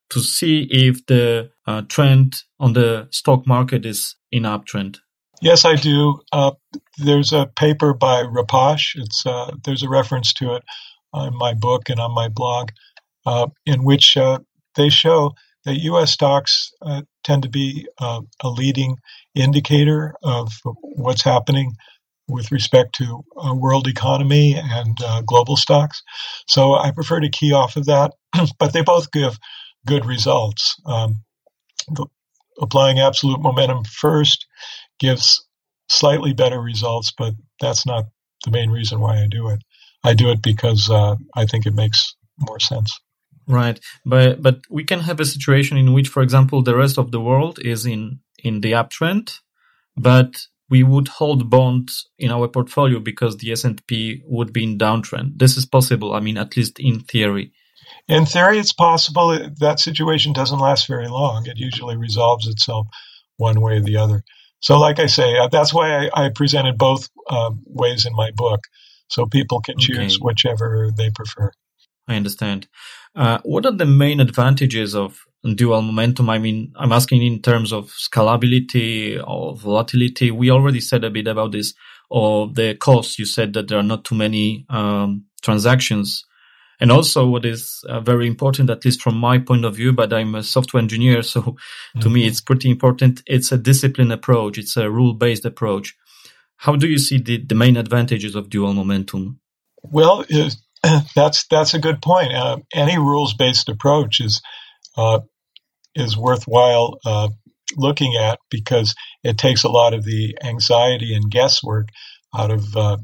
to 0.09 0.20
see 0.20 0.68
if 0.70 1.05
the 1.05 1.49
uh, 1.66 1.82
trend 1.88 2.36
on 2.59 2.74
the 2.74 3.07
stock 3.11 3.47
market 3.47 3.86
is 3.86 4.16
in 4.32 4.43
uptrend. 4.43 4.97
Yes, 5.41 5.66
I 5.66 5.76
do. 5.76 6.22
Uh, 6.32 6.51
there's 6.97 7.34
a 7.34 7.45
paper 7.45 7.93
by 7.93 8.24
Rapach. 8.24 8.95
It's 8.95 9.26
uh, 9.26 9.51
there's 9.63 9.84
a 9.84 9.89
reference 9.89 10.34
to 10.34 10.55
it 10.55 10.63
in 11.28 11.38
my 11.38 11.53
book 11.53 11.89
and 11.89 11.99
on 11.99 12.13
my 12.13 12.28
blog, 12.28 12.70
uh, 13.26 13.47
in 13.66 13.84
which 13.84 14.18
they 14.76 14.89
show 14.89 15.34
that 15.63 15.82
U.S. 15.82 16.11
stocks 16.11 16.72
tend 17.24 17.43
to 17.43 17.49
be 17.49 17.88
a 17.99 18.22
leading 18.43 18.97
indicator 19.34 20.13
of 20.24 20.51
what's 20.82 21.24
happening 21.24 21.74
with 22.28 22.51
respect 22.51 22.95
to 22.95 23.24
uh, 23.38 23.53
world 23.53 23.88
economy 23.88 24.55
and 24.55 24.97
uh, 25.03 25.22
global 25.22 25.55
stocks. 25.55 26.01
So 26.47 26.74
I 26.74 26.91
prefer 26.91 27.20
to 27.20 27.30
key 27.30 27.53
off 27.53 27.76
of 27.76 27.86
that, 27.86 28.13
but 28.59 28.74
they 28.74 28.82
both 28.82 29.11
give 29.11 29.38
good 29.86 30.05
results. 30.05 30.76
Um, 30.86 31.24
the, 31.88 32.05
applying 32.59 32.99
absolute 32.99 33.41
momentum 33.41 33.84
first 33.84 34.45
gives 34.99 35.45
slightly 35.89 36.34
better 36.34 36.59
results, 36.59 37.13
but 37.16 37.34
that's 37.59 37.86
not 37.86 38.05
the 38.43 38.51
main 38.51 38.70
reason 38.70 38.99
why 38.99 39.18
I 39.18 39.28
do 39.30 39.49
it. 39.49 39.61
I 40.05 40.13
do 40.13 40.29
it 40.29 40.41
because 40.41 40.89
uh, 40.89 41.15
I 41.35 41.45
think 41.45 41.65
it 41.65 41.73
makes 41.73 42.15
more 42.37 42.59
sense. 42.59 42.99
Right, 43.47 43.79
but 44.05 44.41
but 44.41 44.61
we 44.69 44.83
can 44.83 45.01
have 45.01 45.19
a 45.19 45.25
situation 45.25 45.77
in 45.77 45.93
which, 45.93 46.07
for 46.07 46.23
example, 46.23 46.63
the 46.63 46.75
rest 46.75 46.97
of 46.97 47.11
the 47.11 47.21
world 47.21 47.59
is 47.61 47.85
in 47.85 48.19
in 48.43 48.61
the 48.61 48.71
uptrend, 48.71 49.39
but 49.95 50.31
we 50.69 50.83
would 50.83 51.07
hold 51.07 51.49
bonds 51.49 52.09
in 52.17 52.31
our 52.31 52.47
portfolio 52.47 52.99
because 52.99 53.37
the 53.37 53.51
S&P 53.51 54.23
would 54.25 54.51
be 54.51 54.63
in 54.63 54.77
downtrend. 54.77 55.37
This 55.37 55.57
is 55.57 55.65
possible. 55.65 56.13
I 56.13 56.19
mean, 56.19 56.37
at 56.37 56.57
least 56.57 56.79
in 56.79 57.01
theory. 57.01 57.51
In 58.07 58.25
theory, 58.25 58.57
it's 58.57 58.73
possible. 58.73 59.37
That 59.59 59.79
situation 59.79 60.33
doesn't 60.33 60.59
last 60.59 60.87
very 60.87 61.07
long. 61.07 61.45
It 61.45 61.57
usually 61.57 61.97
resolves 61.97 62.47
itself 62.47 62.87
one 63.37 63.61
way 63.61 63.77
or 63.77 63.81
the 63.81 63.97
other. 63.97 64.23
So, 64.59 64.79
like 64.79 64.99
I 64.99 65.05
say, 65.05 65.37
uh, 65.37 65.47
that's 65.47 65.73
why 65.73 66.07
I, 66.07 66.25
I 66.25 66.29
presented 66.29 66.77
both 66.77 67.09
uh, 67.29 67.51
ways 67.65 68.05
in 68.05 68.15
my 68.15 68.31
book, 68.31 68.61
so 69.07 69.25
people 69.25 69.61
can 69.61 69.77
choose 69.77 70.15
okay. 70.15 70.21
whichever 70.21 70.91
they 70.95 71.09
prefer. 71.09 71.51
I 72.07 72.15
understand. 72.15 72.67
Uh, 73.15 73.39
what 73.43 73.65
are 73.65 73.71
the 73.71 73.85
main 73.85 74.19
advantages 74.19 74.93
of 74.95 75.21
dual 75.55 75.81
momentum? 75.81 76.29
I 76.29 76.37
mean, 76.37 76.73
I'm 76.75 76.91
asking 76.91 77.23
in 77.23 77.41
terms 77.41 77.71
of 77.71 77.91
scalability 77.91 79.21
or 79.25 79.55
volatility. 79.55 80.31
We 80.31 80.51
already 80.51 80.81
said 80.81 81.03
a 81.03 81.09
bit 81.09 81.27
about 81.27 81.51
this. 81.51 81.73
or 82.09 82.47
the 82.53 82.75
costs. 82.75 83.17
You 83.17 83.25
said 83.25 83.53
that 83.53 83.67
there 83.67 83.79
are 83.79 83.83
not 83.83 84.05
too 84.05 84.15
many 84.15 84.65
um, 84.69 85.25
transactions. 85.41 86.23
And 86.79 86.91
also 86.91 87.25
what 87.25 87.45
is 87.45 87.83
uh, 87.87 88.01
very 88.01 88.27
important, 88.27 88.69
at 88.69 88.83
least 88.83 89.01
from 89.01 89.17
my 89.17 89.37
point 89.39 89.65
of 89.65 89.75
view, 89.75 89.93
but 89.93 90.13
I'm 90.13 90.35
a 90.35 90.43
software 90.43 90.81
engineer. 90.81 91.23
So 91.33 91.41
mm-hmm. 91.41 91.99
to 92.01 92.09
me, 92.09 92.21
mm-hmm. 92.21 92.27
it's 92.27 92.41
pretty 92.41 92.69
important. 92.69 93.23
It's 93.25 93.51
a 93.51 93.57
discipline 93.57 94.11
approach. 94.11 94.57
It's 94.57 94.77
a 94.77 94.89
rule 94.89 95.13
based 95.13 95.45
approach. 95.45 95.95
How 96.57 96.75
do 96.75 96.87
you 96.87 96.97
see 96.97 97.17
the, 97.17 97.43
the 97.43 97.55
main 97.55 97.77
advantages 97.77 98.35
of 98.35 98.49
dual 98.49 98.73
momentum? 98.73 99.39
Well, 99.83 100.25
that's, 101.15 101.45
that's 101.47 101.73
a 101.73 101.79
good 101.79 102.01
point. 102.01 102.33
Uh, 102.33 102.57
any 102.73 102.97
rules 102.97 103.33
based 103.33 103.69
approach 103.69 104.19
is, 104.19 104.41
uh, 104.97 105.19
is 105.95 106.17
worthwhile, 106.17 106.99
uh, 107.05 107.29
looking 107.75 108.15
at 108.15 108.39
because 108.49 108.95
it 109.23 109.37
takes 109.37 109.63
a 109.63 109.69
lot 109.69 109.93
of 109.93 110.03
the 110.03 110.37
anxiety 110.43 111.15
and 111.15 111.31
guesswork 111.31 111.87
out 112.35 112.51
of 112.51 112.75
uh, 112.75 112.97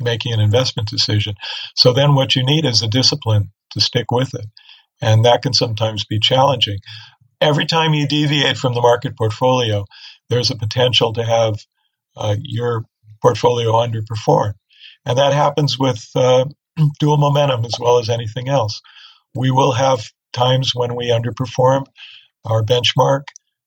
making 0.00 0.32
an 0.32 0.40
investment 0.40 0.88
decision. 0.88 1.34
So 1.76 1.92
then 1.92 2.14
what 2.14 2.36
you 2.36 2.44
need 2.44 2.64
is 2.64 2.82
a 2.82 2.88
discipline 2.88 3.52
to 3.70 3.80
stick 3.80 4.10
with 4.10 4.34
it. 4.34 4.46
And 5.00 5.24
that 5.24 5.42
can 5.42 5.52
sometimes 5.52 6.04
be 6.04 6.18
challenging. 6.18 6.78
Every 7.40 7.66
time 7.66 7.94
you 7.94 8.06
deviate 8.06 8.56
from 8.56 8.74
the 8.74 8.80
market 8.80 9.16
portfolio, 9.16 9.84
there's 10.28 10.50
a 10.50 10.56
potential 10.56 11.12
to 11.14 11.24
have 11.24 11.56
uh, 12.16 12.36
your 12.40 12.84
portfolio 13.22 13.72
underperform. 13.72 14.54
And 15.06 15.18
that 15.18 15.32
happens 15.32 15.78
with 15.78 16.04
uh, 16.14 16.46
dual 17.00 17.16
momentum 17.16 17.64
as 17.64 17.74
well 17.78 17.98
as 17.98 18.08
anything 18.08 18.48
else. 18.48 18.80
We 19.34 19.50
will 19.50 19.72
have 19.72 20.04
times 20.32 20.74
when 20.74 20.94
we 20.94 21.06
underperform 21.06 21.86
our 22.44 22.62
benchmark. 22.62 23.22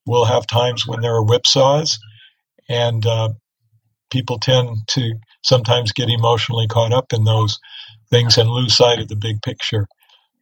We'll 0.05 0.25
have 0.25 0.47
times 0.47 0.87
when 0.87 1.01
there 1.01 1.15
are 1.15 1.25
whipsaws. 1.25 1.97
And 2.69 3.05
uh, 3.05 3.29
people 4.11 4.39
tend 4.39 4.77
to 4.89 5.15
sometimes 5.43 5.91
get 5.91 6.09
emotionally 6.09 6.67
caught 6.67 6.93
up 6.93 7.13
in 7.13 7.23
those 7.23 7.59
things 8.09 8.37
and 8.37 8.49
lose 8.49 8.75
sight 8.75 8.99
of 8.99 9.07
the 9.07 9.15
big 9.15 9.41
picture. 9.41 9.87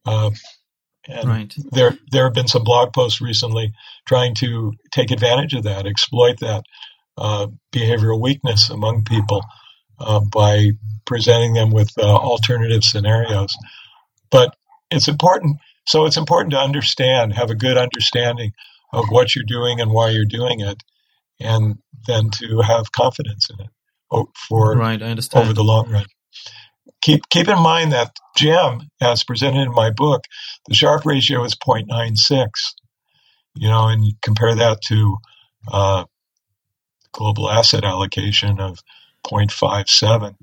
Uh, 0.06 0.32
and 1.08 1.30
right. 1.30 1.54
there, 1.72 1.98
there 2.12 2.26
have 2.26 2.34
been 2.34 2.48
some 2.48 2.64
blog 2.64 2.94
posts 2.94 3.22
recently 3.22 3.74
trying 4.08 4.34
to 4.36 4.74
take 4.92 5.12
advantage 5.12 5.54
of 5.54 5.64
that, 5.64 5.86
exploit 5.86 6.40
that 6.40 6.64
behavioral 7.18 8.22
weakness 8.22 8.70
among 8.70 9.04
people 9.04 9.42
uh, 10.00 10.20
by 10.20 10.72
presenting 11.06 11.54
them 11.54 11.72
with 11.72 11.92
uh, 11.98 12.04
alternative 12.04 12.84
scenarios. 12.84 13.56
But 14.32 14.56
it's 14.92 15.08
important. 15.08 15.58
So 15.88 16.06
it's 16.06 16.18
important 16.18 16.52
to 16.52 16.60
understand, 16.60 17.34
have 17.34 17.50
a 17.50 17.56
good 17.56 17.78
understanding 17.78 18.52
of 18.92 19.06
what 19.10 19.36
you're 19.36 19.46
doing 19.46 19.80
and 19.80 19.92
why 19.92 20.10
you're 20.10 20.26
doing 20.26 20.62
it, 20.62 20.82
and 21.40 21.76
then 22.08 22.30
to 22.32 22.62
have 22.62 22.92
confidence 22.92 23.50
in 23.50 23.66
it 23.66 23.72
for 24.48 24.76
right, 24.76 25.02
I 25.02 25.08
understand. 25.08 25.44
over 25.44 25.54
the 25.54 25.64
long 25.64 25.90
run. 25.90 26.06
Keep 27.02 27.30
keep 27.30 27.48
in 27.48 27.60
mind 27.60 27.92
that 27.92 28.16
GEM, 28.38 28.90
as 29.02 29.24
presented 29.24 29.62
in 29.62 29.72
my 29.72 29.92
book, 29.92 30.24
the 30.68 30.74
Sharpe 30.74 31.06
ratio 31.06 31.44
is 31.44 31.56
0.96. 31.56 32.48
You 33.56 33.70
know, 33.70 33.88
and 33.88 34.04
you 34.04 34.14
compare 34.22 34.56
that 34.56 34.82
to 34.88 35.18
uh, 35.72 36.06
global 37.16 37.50
asset 37.50 37.84
allocation 37.84 38.60
of 38.60 38.80
0.57. 39.26 40.36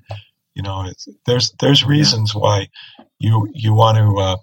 You 0.55 0.63
know, 0.63 0.91
there's 1.27 1.53
there's 1.61 1.85
reasons 1.85 2.35
why 2.35 2.69
you 3.19 3.49
you 3.55 3.75
want 3.75 3.99
to 3.99 4.19
uh, 4.19 4.37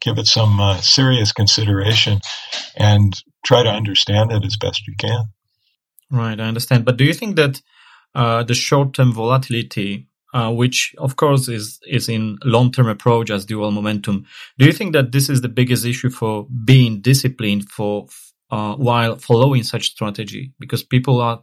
give 0.00 0.18
it 0.18 0.26
some 0.26 0.60
uh, 0.60 0.76
serious 0.78 1.32
consideration 1.32 2.20
and 2.76 3.12
try 3.44 3.62
to 3.62 3.68
understand 3.68 4.32
it 4.32 4.44
as 4.44 4.56
best 4.56 4.86
you 4.86 4.94
can. 4.96 5.24
Right, 6.10 6.40
I 6.40 6.44
understand. 6.44 6.84
But 6.84 6.96
do 6.96 7.04
you 7.04 7.12
think 7.12 7.36
that 7.36 7.60
uh, 8.14 8.42
the 8.42 8.54
short-term 8.54 9.12
volatility, 9.12 10.06
uh, 10.32 10.50
which 10.52 10.94
of 10.96 11.16
course 11.16 11.48
is 11.48 11.78
is 11.86 12.08
in 12.08 12.38
long-term 12.42 12.88
approach 12.88 13.30
as 13.30 13.44
dual 13.44 13.70
momentum, 13.70 14.24
do 14.58 14.64
you 14.64 14.72
think 14.72 14.92
that 14.94 15.12
this 15.12 15.28
is 15.28 15.42
the 15.42 15.50
biggest 15.50 15.84
issue 15.84 16.10
for 16.10 16.46
being 16.64 17.02
disciplined 17.02 17.68
for 17.68 18.06
uh, 18.50 18.74
while 18.76 19.16
following 19.16 19.62
such 19.62 19.90
strategy? 19.90 20.52
Because 20.60 20.82
people 20.84 21.20
are 21.20 21.42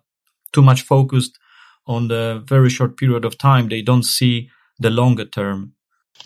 too 0.54 0.62
much 0.62 0.84
focused 0.84 1.38
on 1.88 2.08
the 2.08 2.44
very 2.48 2.70
short 2.70 2.98
period 2.98 3.26
of 3.26 3.38
time; 3.38 3.70
they 3.70 3.82
don't 3.82 4.04
see 4.06 4.50
the 4.80 4.90
longer 4.90 5.26
term. 5.26 5.74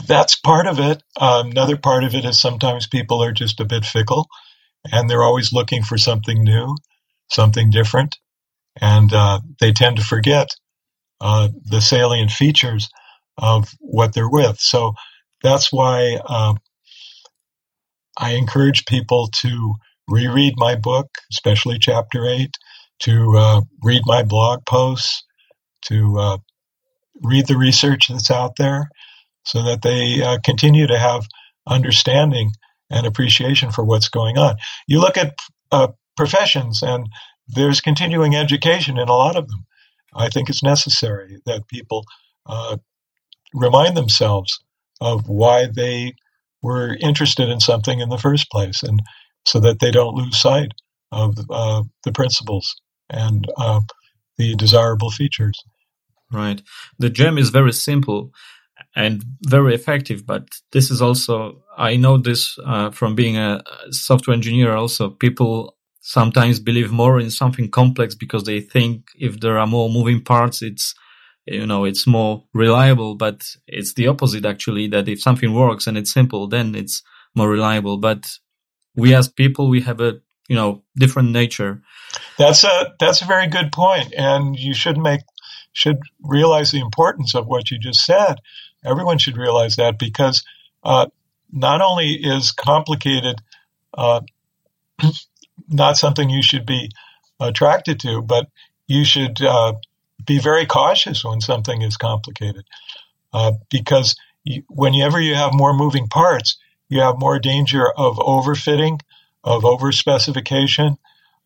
That's 0.08 0.38
part 0.40 0.68
of 0.68 0.80
it. 0.80 1.04
Um, 1.20 1.52
another 1.52 1.78
part 1.78 2.04
of 2.04 2.16
it 2.16 2.26
is 2.26 2.40
sometimes 2.40 2.88
people 2.88 3.24
are 3.24 3.34
just 3.34 3.60
a 3.60 3.66
bit 3.66 3.86
fickle, 3.86 4.28
and 4.92 5.10
they're 5.10 5.24
always 5.24 5.54
looking 5.54 5.84
for 5.84 5.98
something 5.98 6.44
new, 6.44 6.76
something 7.30 7.72
different 7.72 8.16
and 8.82 9.14
uh, 9.14 9.40
they 9.60 9.72
tend 9.72 9.98
to 9.98 10.04
forget 10.04 10.56
uh, 11.22 11.50
the 11.66 11.82
salient 11.82 12.32
features 12.32 12.90
of 13.38 13.70
what 13.80 14.14
they're 14.14 14.30
with. 14.30 14.60
So 14.60 14.94
that's 15.44 15.72
why 15.72 16.20
uh, 16.26 16.56
I 18.18 18.34
encourage 18.34 18.86
people 18.86 19.30
to 19.42 19.76
reread 20.10 20.54
my 20.58 20.76
book, 20.76 21.08
especially 21.32 21.78
chapter 21.80 22.26
eight, 22.26 22.56
to 23.00 23.38
uh, 23.38 23.62
read 23.84 24.02
my 24.06 24.24
blog 24.24 24.66
posts, 24.66 25.24
to 25.84 26.18
uh, 26.20 26.38
read 27.22 27.48
the 27.48 27.58
research 27.58 28.08
that's 28.10 28.32
out 28.32 28.56
there, 28.58 28.90
so 29.46 29.64
that 29.64 29.82
they 29.82 30.22
uh, 30.22 30.38
continue 30.44 30.88
to 30.88 30.98
have 30.98 31.28
understanding 31.68 32.52
and 32.90 33.06
appreciation 33.06 33.72
for 33.72 33.84
what's 33.84 34.10
going 34.10 34.38
on. 34.38 34.56
You 34.88 35.00
look 35.00 35.18
at 35.18 35.36
professions 36.18 36.82
and 36.84 37.08
there's 37.48 37.82
continuing 37.82 38.36
education 38.36 38.98
in 38.98 39.08
a 39.08 39.16
lot 39.16 39.36
of 39.36 39.48
them. 39.48 39.66
I 40.14 40.30
think 40.30 40.50
it's 40.50 40.64
necessary 40.64 41.40
that 41.46 41.68
people 41.68 42.04
uh, 42.46 42.78
remind 43.54 43.96
themselves 43.96 44.60
of 45.00 45.30
why 45.30 45.68
they 45.68 46.16
were 46.62 46.98
interested 47.00 47.48
in 47.48 47.60
something 47.60 48.00
in 48.00 48.10
the 48.10 48.18
first 48.18 48.52
place, 48.52 48.84
and 48.84 49.02
so 49.46 49.60
that 49.60 49.80
they 49.80 49.92
don't 49.92 50.16
lose 50.16 50.40
sight 50.40 50.72
of 51.12 51.36
uh, 51.50 51.84
the 52.04 52.12
principles 52.12 52.76
and 53.10 53.48
uh, 53.58 53.82
the 54.38 54.56
desirable 54.56 55.12
features. 55.12 55.60
Right. 56.32 56.62
The 57.00 57.10
GEM 57.10 57.38
is 57.38 57.50
very 57.50 57.74
simple 57.74 58.32
and 58.96 59.24
very 59.48 59.74
effective, 59.74 60.26
but 60.26 60.48
this 60.72 60.92
is 60.92 61.02
also, 61.02 61.64
I 61.78 61.96
know 61.96 62.18
this 62.18 62.58
uh, 62.66 62.92
from 62.92 63.16
being 63.16 63.38
a 63.38 63.64
software 63.90 64.36
engineer 64.36 64.74
also, 64.76 65.10
people 65.10 65.76
sometimes 66.02 66.60
believe 66.60 66.92
more 66.92 67.20
in 67.20 67.32
something 67.32 67.70
complex 67.70 68.16
because 68.16 68.44
they 68.44 68.62
think 68.62 69.08
if 69.16 69.40
there 69.40 69.58
are 69.58 69.68
more 69.68 69.90
moving 69.90 70.24
parts, 70.24 70.62
it's, 70.62 70.94
you 71.46 71.66
know, 71.66 71.84
it's 71.84 72.06
more 72.06 72.44
reliable, 72.54 73.16
but 73.16 73.48
it's 73.68 73.94
the 73.96 74.08
opposite 74.08 74.46
actually, 74.46 74.88
that 74.88 75.08
if 75.08 75.22
something 75.22 75.54
works 75.54 75.88
and 75.88 75.98
it's 75.98 76.14
simple, 76.14 76.48
then 76.48 76.76
it's 76.76 77.02
more 77.36 77.50
reliable. 77.50 77.98
But 77.98 78.28
we 79.00 79.16
as 79.16 79.28
people, 79.28 79.70
we 79.70 79.82
have 79.82 80.02
a, 80.02 80.20
you 80.48 80.56
know, 80.56 80.84
different 80.96 81.32
nature. 81.32 81.82
That's 82.38 82.64
a, 82.64 82.94
that's 83.00 83.22
a 83.22 83.26
very 83.26 83.48
good. 83.48 83.72
And 84.18 84.58
you 84.58 84.74
should 84.74 84.98
make, 84.98 85.22
should 85.74 86.00
realize 86.24 86.72
the 86.72 86.80
importance 86.80 87.36
of 87.36 87.48
what 87.48 87.72
you 87.72 87.80
just 87.80 88.06
said. 88.06 88.36
Everyone 88.84 89.18
should 89.18 89.38
realize 89.38 89.76
that 89.76 90.00
because, 90.00 90.44
uh, 90.84 91.08
not 91.52 91.82
only 91.82 92.12
is 92.14 92.52
complicated, 92.52 93.42
uh, 93.94 94.22
not 95.68 95.98
something 95.98 96.30
you 96.30 96.42
should 96.42 96.66
be 96.66 96.92
attracted 97.40 98.00
to, 98.02 98.22
but 98.22 98.48
you 98.88 99.04
should 99.04 99.42
uh, 99.42 99.74
be 100.26 100.40
very 100.40 100.66
cautious 100.66 101.24
when 101.24 101.42
something 101.42 101.82
is 101.82 101.98
complicated. 101.98 102.66
Uh, 103.32 103.54
because 103.70 104.16
you, 104.44 104.64
whenever 104.70 105.20
you 105.20 105.36
have 105.36 105.54
more 105.54 105.74
moving 105.74 106.08
parts, 106.08 106.58
you 106.90 107.02
have 107.02 107.20
more 107.20 107.40
danger 107.40 107.86
of 107.90 108.18
overfitting, 108.18 109.00
of 109.44 109.64
overspecification, 109.64 110.98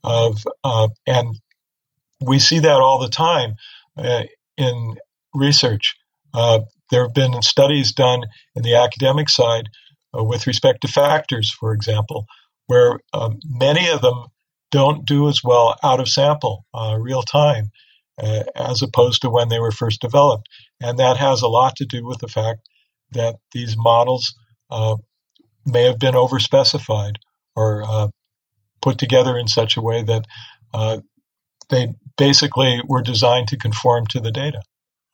of 0.04 0.44
uh, 0.64 0.88
and 1.06 1.40
we 2.22 2.40
see 2.40 2.60
that 2.60 2.80
all 2.80 3.00
the 3.00 3.10
time 3.10 3.56
uh, 3.98 4.24
in 4.58 4.96
research. 5.34 5.96
Uh, 6.34 6.62
there 6.90 7.04
have 7.04 7.14
been 7.14 7.42
studies 7.42 7.92
done 7.92 8.24
in 8.56 8.64
the 8.64 8.76
academic 8.76 9.30
side 9.30 9.70
uh, 10.18 10.24
with 10.24 10.48
respect 10.48 10.82
to 10.82 10.88
factors, 10.88 11.52
for 11.52 11.74
example, 11.74 12.26
where 12.68 13.00
um, 13.14 13.40
many 13.46 13.90
of 13.90 14.02
them 14.02 14.26
don't 14.72 15.06
do 15.06 15.28
as 15.28 15.44
well 15.44 15.76
out 15.84 16.00
of 16.00 16.10
sample, 16.10 16.66
uh, 16.74 16.96
real 17.00 17.22
time, 17.22 17.72
uh, 18.22 18.44
as 18.56 18.82
opposed 18.82 19.22
to 19.22 19.30
when 19.30 19.50
they 19.50 19.60
were 19.60 19.72
first 19.72 20.02
developed. 20.02 20.48
And 20.82 21.00
that 21.00 21.18
has 21.18 21.42
a 21.42 21.48
lot 21.48 21.76
to 21.78 21.86
do 21.86 22.06
with 22.06 22.20
the 22.20 22.28
fact 22.28 22.68
that 23.12 23.36
these 23.52 23.76
models 23.78 24.36
uh, 24.70 24.98
may 25.66 25.84
have 25.84 26.00
been 26.00 26.16
overspecified 26.16 27.16
or 27.56 27.84
uh, 27.84 28.08
put 28.82 28.98
together 28.98 29.38
in 29.38 29.48
such 29.48 29.78
a 29.78 29.82
way 29.82 30.04
that 30.04 30.26
uh, 30.74 31.00
they 31.70 31.94
basically 32.18 32.82
were 32.88 33.02
designed 33.02 33.48
to 33.48 33.58
conform 33.58 34.06
to 34.08 34.20
the 34.20 34.32
data. 34.32 34.62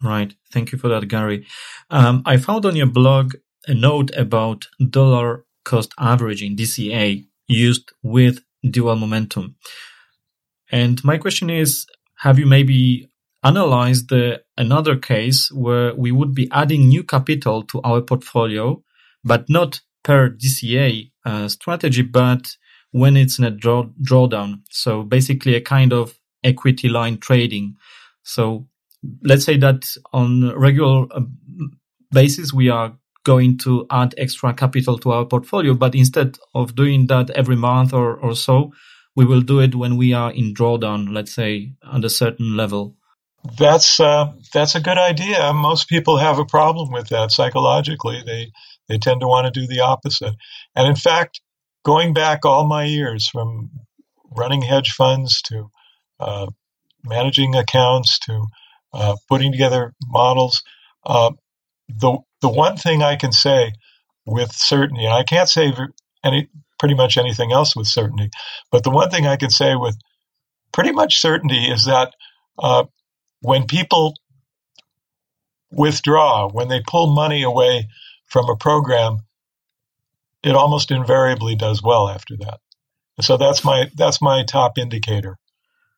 Right. 0.01 0.33
Thank 0.51 0.71
you 0.71 0.77
for 0.77 0.87
that, 0.89 1.07
Gary. 1.07 1.45
Um, 1.89 2.23
I 2.25 2.37
found 2.37 2.65
on 2.65 2.75
your 2.75 2.87
blog 2.87 3.35
a 3.67 3.73
note 3.73 4.11
about 4.15 4.67
dollar 4.89 5.45
cost 5.65 5.93
averaging, 5.99 6.55
DCA, 6.55 7.25
used 7.47 7.91
with 8.01 8.39
dual 8.63 8.95
momentum. 8.95 9.55
And 10.71 11.03
my 11.03 11.17
question 11.17 11.49
is, 11.49 11.85
have 12.17 12.39
you 12.39 12.45
maybe 12.45 13.09
analyzed 13.43 14.11
another 14.57 14.97
case 14.97 15.51
where 15.51 15.95
we 15.95 16.11
would 16.11 16.33
be 16.33 16.49
adding 16.51 16.87
new 16.87 17.03
capital 17.03 17.63
to 17.63 17.81
our 17.83 18.01
portfolio, 18.01 18.83
but 19.23 19.49
not 19.49 19.81
per 20.03 20.29
DCA 20.29 21.11
uh, 21.25 21.47
strategy, 21.47 22.01
but 22.01 22.55
when 22.91 23.15
it's 23.15 23.37
in 23.37 23.45
a 23.45 23.51
draw, 23.51 23.85
drawdown. 24.01 24.61
So 24.69 25.03
basically 25.03 25.55
a 25.55 25.61
kind 25.61 25.93
of 25.93 26.17
equity 26.43 26.89
line 26.89 27.17
trading. 27.17 27.75
So 28.23 28.67
let's 29.23 29.45
say 29.45 29.57
that 29.57 29.85
on 30.13 30.55
regular 30.55 31.05
uh, 31.11 31.21
basis, 32.11 32.53
we 32.53 32.69
are 32.69 32.93
going 33.23 33.57
to 33.59 33.85
add 33.91 34.15
extra 34.17 34.53
capital 34.53 34.97
to 34.99 35.11
our 35.11 35.25
portfolio, 35.25 35.73
but 35.73 35.93
instead 35.93 36.37
of 36.55 36.75
doing 36.75 37.07
that 37.07 37.29
every 37.31 37.55
month 37.55 37.93
or, 37.93 38.15
or 38.17 38.35
so, 38.35 38.71
we 39.15 39.25
will 39.25 39.41
do 39.41 39.59
it 39.59 39.75
when 39.75 39.97
we 39.97 40.13
are 40.13 40.31
in 40.31 40.53
drawdown, 40.53 41.13
let's 41.13 41.33
say 41.33 41.73
at 41.93 42.05
a 42.05 42.09
certain 42.09 42.55
level. 42.55 42.95
That's 43.57 43.99
uh, 43.99 44.33
that's 44.53 44.75
a 44.75 44.81
good 44.81 44.97
idea. 44.97 45.53
Most 45.53 45.87
people 45.87 46.17
have 46.17 46.39
a 46.39 46.45
problem 46.45 46.91
with 46.91 47.07
that 47.09 47.31
psychologically. 47.31 48.21
They 48.25 48.51
they 48.89 48.97
tend 48.97 49.21
to 49.21 49.27
want 49.27 49.51
to 49.51 49.59
do 49.59 49.67
the 49.67 49.79
opposite. 49.81 50.35
And 50.75 50.87
in 50.87 50.95
fact, 50.95 51.41
going 51.85 52.13
back 52.13 52.45
all 52.45 52.67
my 52.67 52.83
years 52.83 53.29
from 53.29 53.69
running 54.35 54.61
hedge 54.61 54.91
funds 54.91 55.41
to 55.43 55.69
uh, 56.19 56.47
managing 57.03 57.55
accounts 57.55 58.19
to 58.19 58.45
uh, 58.93 59.15
putting 59.29 59.51
together 59.51 59.93
models, 60.07 60.63
uh, 61.05 61.31
the 61.87 62.17
the 62.41 62.49
one 62.49 62.77
thing 62.77 63.01
I 63.03 63.15
can 63.15 63.31
say 63.31 63.73
with 64.25 64.51
certainty, 64.53 65.05
and 65.05 65.13
I 65.13 65.23
can't 65.23 65.49
say 65.49 65.73
any 66.23 66.47
pretty 66.77 66.95
much 66.95 67.17
anything 67.17 67.51
else 67.51 67.75
with 67.75 67.87
certainty, 67.87 68.29
but 68.71 68.83
the 68.83 68.89
one 68.89 69.09
thing 69.09 69.27
I 69.27 69.35
can 69.35 69.49
say 69.49 69.75
with 69.75 69.97
pretty 70.71 70.91
much 70.91 71.19
certainty 71.19 71.65
is 71.65 71.85
that 71.85 72.13
uh, 72.57 72.85
when 73.41 73.65
people 73.65 74.15
withdraw, 75.71 76.49
when 76.49 76.67
they 76.67 76.81
pull 76.87 77.13
money 77.13 77.43
away 77.43 77.87
from 78.29 78.49
a 78.49 78.55
program, 78.55 79.19
it 80.43 80.55
almost 80.55 80.91
invariably 80.91 81.55
does 81.55 81.83
well 81.83 82.09
after 82.09 82.37
that. 82.37 82.59
So 83.21 83.37
that's 83.37 83.63
my 83.63 83.89
that's 83.95 84.21
my 84.21 84.43
top 84.45 84.77
indicator 84.77 85.37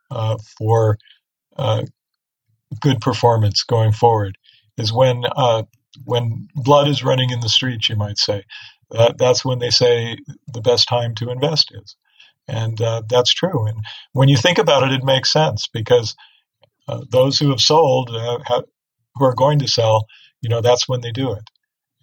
uh, 0.10 0.38
for 0.58 0.98
uh, 1.58 1.84
good 2.80 3.02
performance 3.02 3.64
going 3.64 3.92
forward 3.92 4.38
is 4.78 4.94
when 4.94 5.24
uh, 5.36 5.64
when 6.06 6.48
blood 6.56 6.88
is 6.88 7.04
running 7.04 7.30
in 7.30 7.42
the 7.42 7.50
streets, 7.50 7.90
you 7.90 7.96
might 7.96 8.18
say. 8.18 8.44
that's 9.18 9.46
when 9.46 9.60
they 9.60 9.70
say 9.70 10.18
the 10.48 10.62
best 10.62 10.88
time 10.88 11.16
to 11.16 11.30
invest 11.30 11.72
is, 11.84 11.96
and 12.48 12.82
uh, 12.82 13.02
that's 13.10 13.34
true. 13.34 13.68
And 13.68 13.80
when 14.14 14.30
you 14.30 14.38
think 14.38 14.58
about 14.58 14.84
it, 14.84 14.92
it 14.94 15.04
makes 15.04 15.32
sense 15.32 15.68
because 15.68 16.16
uh, 16.88 17.02
those 17.10 17.40
who 17.40 17.50
have 17.50 17.62
sold, 17.62 18.10
uh, 18.12 18.40
have, 18.46 18.66
who 19.16 19.26
are 19.26 19.36
going 19.36 19.60
to 19.60 19.68
sell, 19.68 20.08
you 20.42 20.50
know, 20.50 20.62
that's 20.62 20.88
when 20.90 21.02
they 21.02 21.12
do 21.12 21.32
it. 21.34 21.44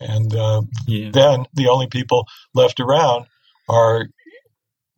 And 0.00 0.34
uh, 0.34 0.62
yeah. 0.86 1.10
then 1.12 1.46
the 1.54 1.68
only 1.68 1.86
people 1.86 2.26
left 2.54 2.80
around 2.80 3.26
are 3.68 4.08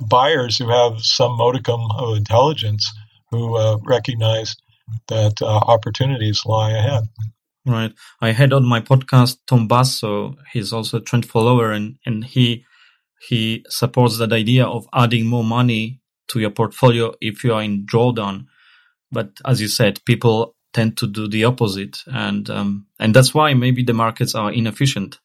buyers 0.08 0.58
who 0.58 0.68
have 0.68 1.00
some 1.00 1.36
modicum 1.36 1.80
of 1.98 2.16
intelligence 2.16 2.90
who 3.30 3.56
uh, 3.56 3.78
recognize 3.84 4.56
that 5.08 5.40
uh, 5.42 5.46
opportunities 5.46 6.44
lie 6.46 6.72
ahead. 6.72 7.04
Right. 7.66 7.92
I 8.20 8.32
had 8.32 8.52
on 8.52 8.64
my 8.64 8.80
podcast 8.80 9.38
Tom 9.46 9.68
Basso. 9.68 10.36
He's 10.52 10.72
also 10.72 10.96
a 10.96 11.00
trend 11.00 11.26
follower, 11.26 11.72
and 11.72 11.98
and 12.06 12.24
he 12.24 12.64
he 13.28 13.64
supports 13.68 14.18
that 14.18 14.32
idea 14.32 14.64
of 14.64 14.88
adding 14.94 15.26
more 15.26 15.44
money 15.44 16.00
to 16.28 16.40
your 16.40 16.50
portfolio 16.50 17.12
if 17.20 17.44
you 17.44 17.52
are 17.52 17.62
in 17.62 17.84
drawdown. 17.84 18.46
But 19.12 19.32
as 19.44 19.60
you 19.60 19.68
said, 19.68 20.00
people 20.06 20.56
tend 20.72 20.96
to 20.98 21.06
do 21.06 21.28
the 21.28 21.44
opposite, 21.44 21.98
and 22.06 22.48
um, 22.50 22.86
and 22.98 23.14
that's 23.14 23.34
why 23.34 23.54
maybe 23.54 23.82
the 23.82 23.94
markets 23.94 24.34
are 24.34 24.52
inefficient. 24.52 25.18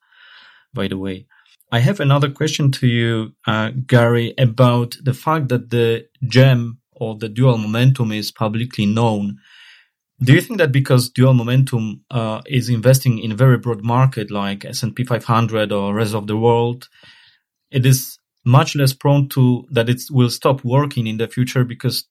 By 0.74 0.88
the 0.88 0.98
way, 0.98 1.28
I 1.72 1.80
have 1.80 2.00
another 2.00 2.30
question 2.30 2.72
to 2.74 2.88
you, 2.88 3.34
uh, 3.48 3.72
Gary, 3.88 4.34
about 4.38 4.98
the 5.04 5.14
fact 5.14 5.50
that 5.50 5.70
the 5.70 6.08
gem 6.28 6.80
or 6.92 7.16
the 7.16 7.30
dual 7.30 7.58
momentum 7.58 8.12
is 8.12 8.32
publicly 8.32 8.86
known. 8.86 9.40
Do 10.22 10.34
you 10.34 10.42
think 10.42 10.60
that 10.60 10.72
because 10.72 11.10
dual 11.10 11.34
momentum 11.34 12.02
uh, 12.10 12.42
is 12.46 12.70
investing 12.70 13.20
in 13.20 13.34
a 13.34 13.36
very 13.36 13.58
broad 13.58 13.84
market 13.84 14.32
like 14.32 14.64
S&P 14.64 15.04
500 15.04 15.72
or 15.74 15.94
rest 15.94 16.16
of 16.16 16.28
the 16.28 16.38
world, 16.38 16.88
it 17.72 17.86
is 17.86 18.18
much 18.46 18.76
less 18.76 18.94
prone 18.94 19.28
to 19.30 19.66
that 19.72 19.90
it 19.90 20.02
will 20.10 20.30
stop 20.30 20.64
working 20.64 21.08
in 21.08 21.18
the 21.18 21.28
future 21.28 21.66
because 21.66 22.06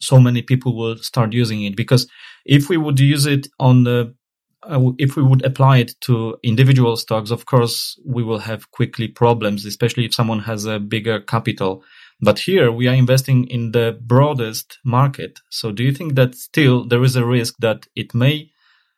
so 0.00 0.18
many 0.18 0.42
people 0.42 0.76
will 0.76 0.96
start 0.96 1.32
using 1.32 1.62
it 1.62 1.76
because 1.76 2.08
if 2.44 2.68
we 2.68 2.76
would 2.76 3.00
use 3.00 3.26
it 3.26 3.48
on 3.58 3.84
the 3.84 4.14
uh, 4.62 4.92
if 4.98 5.14
we 5.16 5.22
would 5.22 5.44
apply 5.44 5.78
it 5.78 5.92
to 6.00 6.36
individual 6.42 6.96
stocks 6.96 7.30
of 7.30 7.44
course 7.46 8.00
we 8.04 8.22
will 8.22 8.38
have 8.38 8.70
quickly 8.70 9.08
problems 9.08 9.64
especially 9.64 10.04
if 10.04 10.14
someone 10.14 10.40
has 10.40 10.64
a 10.64 10.78
bigger 10.78 11.20
capital. 11.20 11.82
But 12.20 12.38
here 12.38 12.72
we 12.72 12.88
are 12.88 12.94
investing 12.94 13.46
in 13.48 13.72
the 13.72 13.98
broadest 14.00 14.78
market. 14.84 15.40
So 15.50 15.72
do 15.72 15.82
you 15.82 15.92
think 15.92 16.14
that 16.14 16.34
still 16.34 16.86
there 16.86 17.02
is 17.02 17.16
a 17.16 17.26
risk 17.26 17.56
that 17.58 17.86
it 17.94 18.14
may 18.14 18.50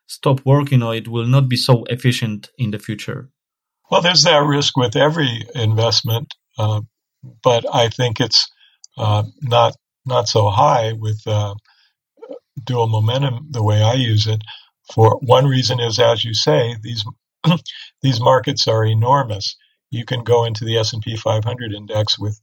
stop 0.07 0.40
working 0.44 0.82
or 0.82 0.94
it 0.94 1.09
will 1.09 1.26
not 1.26 1.49
be 1.49 1.57
so 1.57 1.84
efficient 1.84 2.51
in 2.59 2.70
the 2.70 2.78
future? 2.78 3.30
Well 3.90 4.03
there's 4.03 4.22
that 4.24 4.44
risk 4.44 4.76
with 4.76 4.94
every 4.94 5.47
investment 5.55 6.34
uh, 6.59 6.82
but 7.42 7.64
i 7.74 7.88
think 7.88 8.20
it's 8.20 8.49
uh, 8.99 9.24
not 9.42 9.74
not 10.05 10.28
so 10.28 10.49
high 10.49 10.92
with 10.92 11.20
uh, 11.26 11.55
dual 12.64 12.88
momentum 12.88 13.48
the 13.50 13.62
way 13.62 13.82
I 13.82 13.94
use 13.94 14.26
it. 14.26 14.42
For 14.94 15.18
one 15.22 15.46
reason 15.46 15.80
is, 15.80 15.98
as 15.98 16.24
you 16.24 16.34
say, 16.34 16.76
these 16.82 17.04
these 18.02 18.20
markets 18.20 18.68
are 18.68 18.84
enormous. 18.84 19.57
You 19.90 20.04
can 20.04 20.24
go 20.24 20.44
into 20.44 20.64
the 20.64 20.78
S 20.78 20.92
and 20.92 21.02
P 21.02 21.16
500 21.16 21.72
index 21.72 22.18
with 22.18 22.40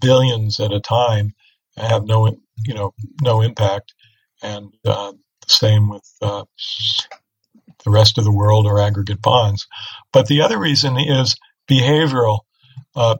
billions 0.00 0.60
at 0.60 0.72
a 0.72 0.80
time 0.80 1.34
and 1.76 1.86
have 1.86 2.04
no, 2.04 2.26
you 2.64 2.74
know, 2.74 2.94
no 3.22 3.40
impact. 3.40 3.94
And 4.42 4.72
uh, 4.84 5.12
the 5.12 5.48
same 5.48 5.88
with 5.88 6.04
uh, 6.22 6.44
the 7.84 7.90
rest 7.90 8.18
of 8.18 8.24
the 8.24 8.32
world 8.32 8.66
or 8.66 8.80
aggregate 8.80 9.22
bonds. 9.22 9.66
But 10.12 10.26
the 10.26 10.42
other 10.42 10.58
reason 10.58 10.98
is 10.98 11.36
behavioral. 11.70 12.40
Uh, 12.94 13.16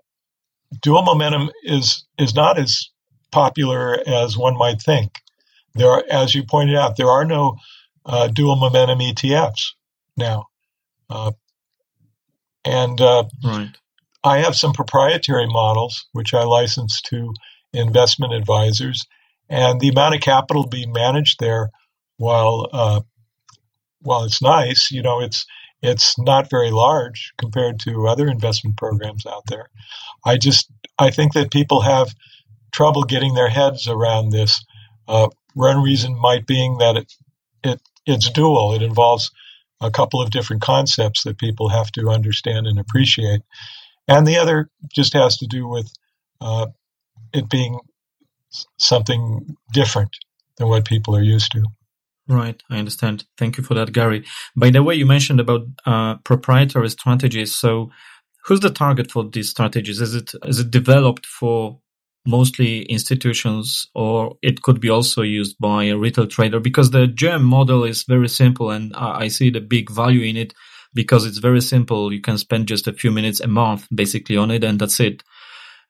dual 0.82 1.03
momentum 1.03 1.51
is 1.62 2.05
is 2.18 2.34
not 2.34 2.59
as 2.59 2.91
popular 3.30 3.99
as 4.07 4.36
one 4.36 4.57
might 4.57 4.80
think. 4.80 5.20
There 5.79 5.91
are, 5.91 6.05
as 6.11 6.35
you 6.35 6.45
pointed 6.45 6.76
out, 6.76 6.97
there 6.97 7.11
are 7.11 7.24
no 7.24 7.57
uh, 8.05 8.29
dual 8.29 8.57
momentum 8.57 8.99
ETFs 8.99 9.72
now. 10.16 10.47
Uh, 11.09 11.33
and 12.64 13.01
uh, 13.01 13.24
right. 13.45 13.70
I 14.22 14.39
have 14.39 14.57
some 14.57 14.72
proprietary 14.72 15.47
models, 15.47 16.07
which 16.12 16.35
I 16.35 16.43
license 16.43 17.01
to 17.03 17.33
investment 17.72 18.35
advisors. 18.35 19.07
And 19.49 19.81
the 19.81 19.89
amount 19.89 20.14
of 20.14 20.20
capital 20.20 20.66
being 20.66 20.93
managed 20.93 21.41
there, 21.41 21.70
while 22.18 22.68
uh, 22.72 23.01
while 24.01 24.24
it's 24.24 24.43
nice, 24.43 24.91
you 24.91 25.03
know, 25.03 25.20
it's 25.20 25.47
it's 25.81 26.18
not 26.18 26.51
very 26.51 26.70
large 26.70 27.33
compared 27.39 27.79
to 27.81 28.09
other 28.09 28.26
investment 28.26 28.76
programs 28.76 29.24
out 29.24 29.45
there. 29.47 29.70
I 30.24 30.37
just 30.37 30.70
I 30.99 31.11
think 31.11 31.33
that 31.35 31.51
people 31.51 31.81
have 31.81 32.14
trouble 32.72 33.05
getting 33.05 33.35
their 33.35 33.49
heads 33.49 33.89
around 33.89 34.31
this. 34.31 34.64
Uh, 35.07 35.29
one 35.59 35.82
reason 35.82 36.18
might 36.18 36.46
being 36.46 36.78
that 36.78 36.96
it, 36.96 37.12
it 37.64 37.80
it's 38.06 38.30
dual. 38.30 38.74
It 38.74 38.82
involves 38.82 39.30
a 39.80 39.90
couple 39.90 40.22
of 40.22 40.30
different 40.30 40.62
concepts 40.62 41.24
that 41.24 41.38
people 41.38 41.68
have 41.68 41.90
to 41.92 42.09
understand 42.11 42.66
and 42.66 42.78
appreciate, 42.78 43.42
and 44.06 44.26
the 44.26 44.38
other 44.38 44.70
just 44.94 45.12
has 45.14 45.36
to 45.38 45.46
do 45.46 45.66
with 45.66 45.92
uh, 46.40 46.66
it 47.32 47.48
being 47.50 47.80
something 48.78 49.56
different 49.72 50.16
than 50.56 50.68
what 50.68 50.84
people 50.84 51.16
are 51.16 51.22
used 51.22 51.52
to. 51.52 51.64
Right, 52.28 52.62
I 52.70 52.78
understand. 52.78 53.24
Thank 53.36 53.56
you 53.56 53.64
for 53.64 53.74
that, 53.74 53.92
Gary. 53.92 54.24
By 54.54 54.70
the 54.70 54.82
way, 54.82 54.94
you 54.94 55.06
mentioned 55.06 55.40
about 55.40 55.62
uh, 55.86 56.16
proprietary 56.16 56.90
strategies. 56.90 57.54
So, 57.54 57.90
who's 58.44 58.61
the 58.61 58.70
target 58.70 59.11
for 59.11 59.24
these 59.24 59.50
strategies? 59.50 60.00
Is 60.00 60.14
it 60.14 60.32
is 60.44 60.61
it 60.61 60.70
developed 60.70 61.26
for 61.26 61.80
mostly 62.27 62.83
institutions 62.83 63.89
or 63.95 64.37
it 64.43 64.62
could 64.62 64.81
be 64.81 64.91
also 64.91 65.23
used 65.23 65.57
by 65.59 65.85
a 65.85 65.97
retail 65.97 66.27
trader 66.27 66.61
because 66.61 66.91
the 66.91 67.07
gem 67.07 67.43
model 67.43 67.85
is 67.85 68.05
very 68.05 68.29
simple 68.29 68.71
and 68.71 68.95
I 68.95 69.29
see 69.29 69.51
the 69.51 69.61
big 69.61 69.91
value 69.91 70.29
in 70.29 70.37
it 70.37 70.55
because 70.95 71.27
it's 71.27 71.39
very 71.39 71.61
simple. 71.61 72.12
You 72.12 72.21
can 72.21 72.39
spend 72.39 72.69
just 72.69 72.87
a 72.87 72.93
few 72.93 73.11
minutes 73.11 73.41
a 73.41 73.49
month 73.49 73.87
basically 73.95 74.37
on 74.37 74.51
it 74.51 74.64
and 74.64 74.79
that's 74.79 75.01
it. 75.01 75.23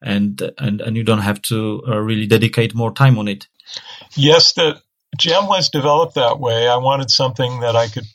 And, 0.00 0.40
and, 0.58 0.80
and 0.80 0.96
you 0.96 1.02
don't 1.02 1.22
have 1.22 1.42
to 1.42 1.82
uh, 1.88 1.96
really 1.96 2.26
dedicate 2.26 2.74
more 2.74 2.92
time 2.92 3.18
on 3.18 3.26
it. 3.26 3.48
Yes, 4.14 4.52
the 4.52 4.80
gem 5.16 5.48
was 5.48 5.70
developed 5.70 6.14
that 6.14 6.38
way. 6.38 6.68
I 6.68 6.76
wanted 6.76 7.10
something 7.10 7.60
that 7.60 7.74
I 7.74 7.88
could 7.88 8.06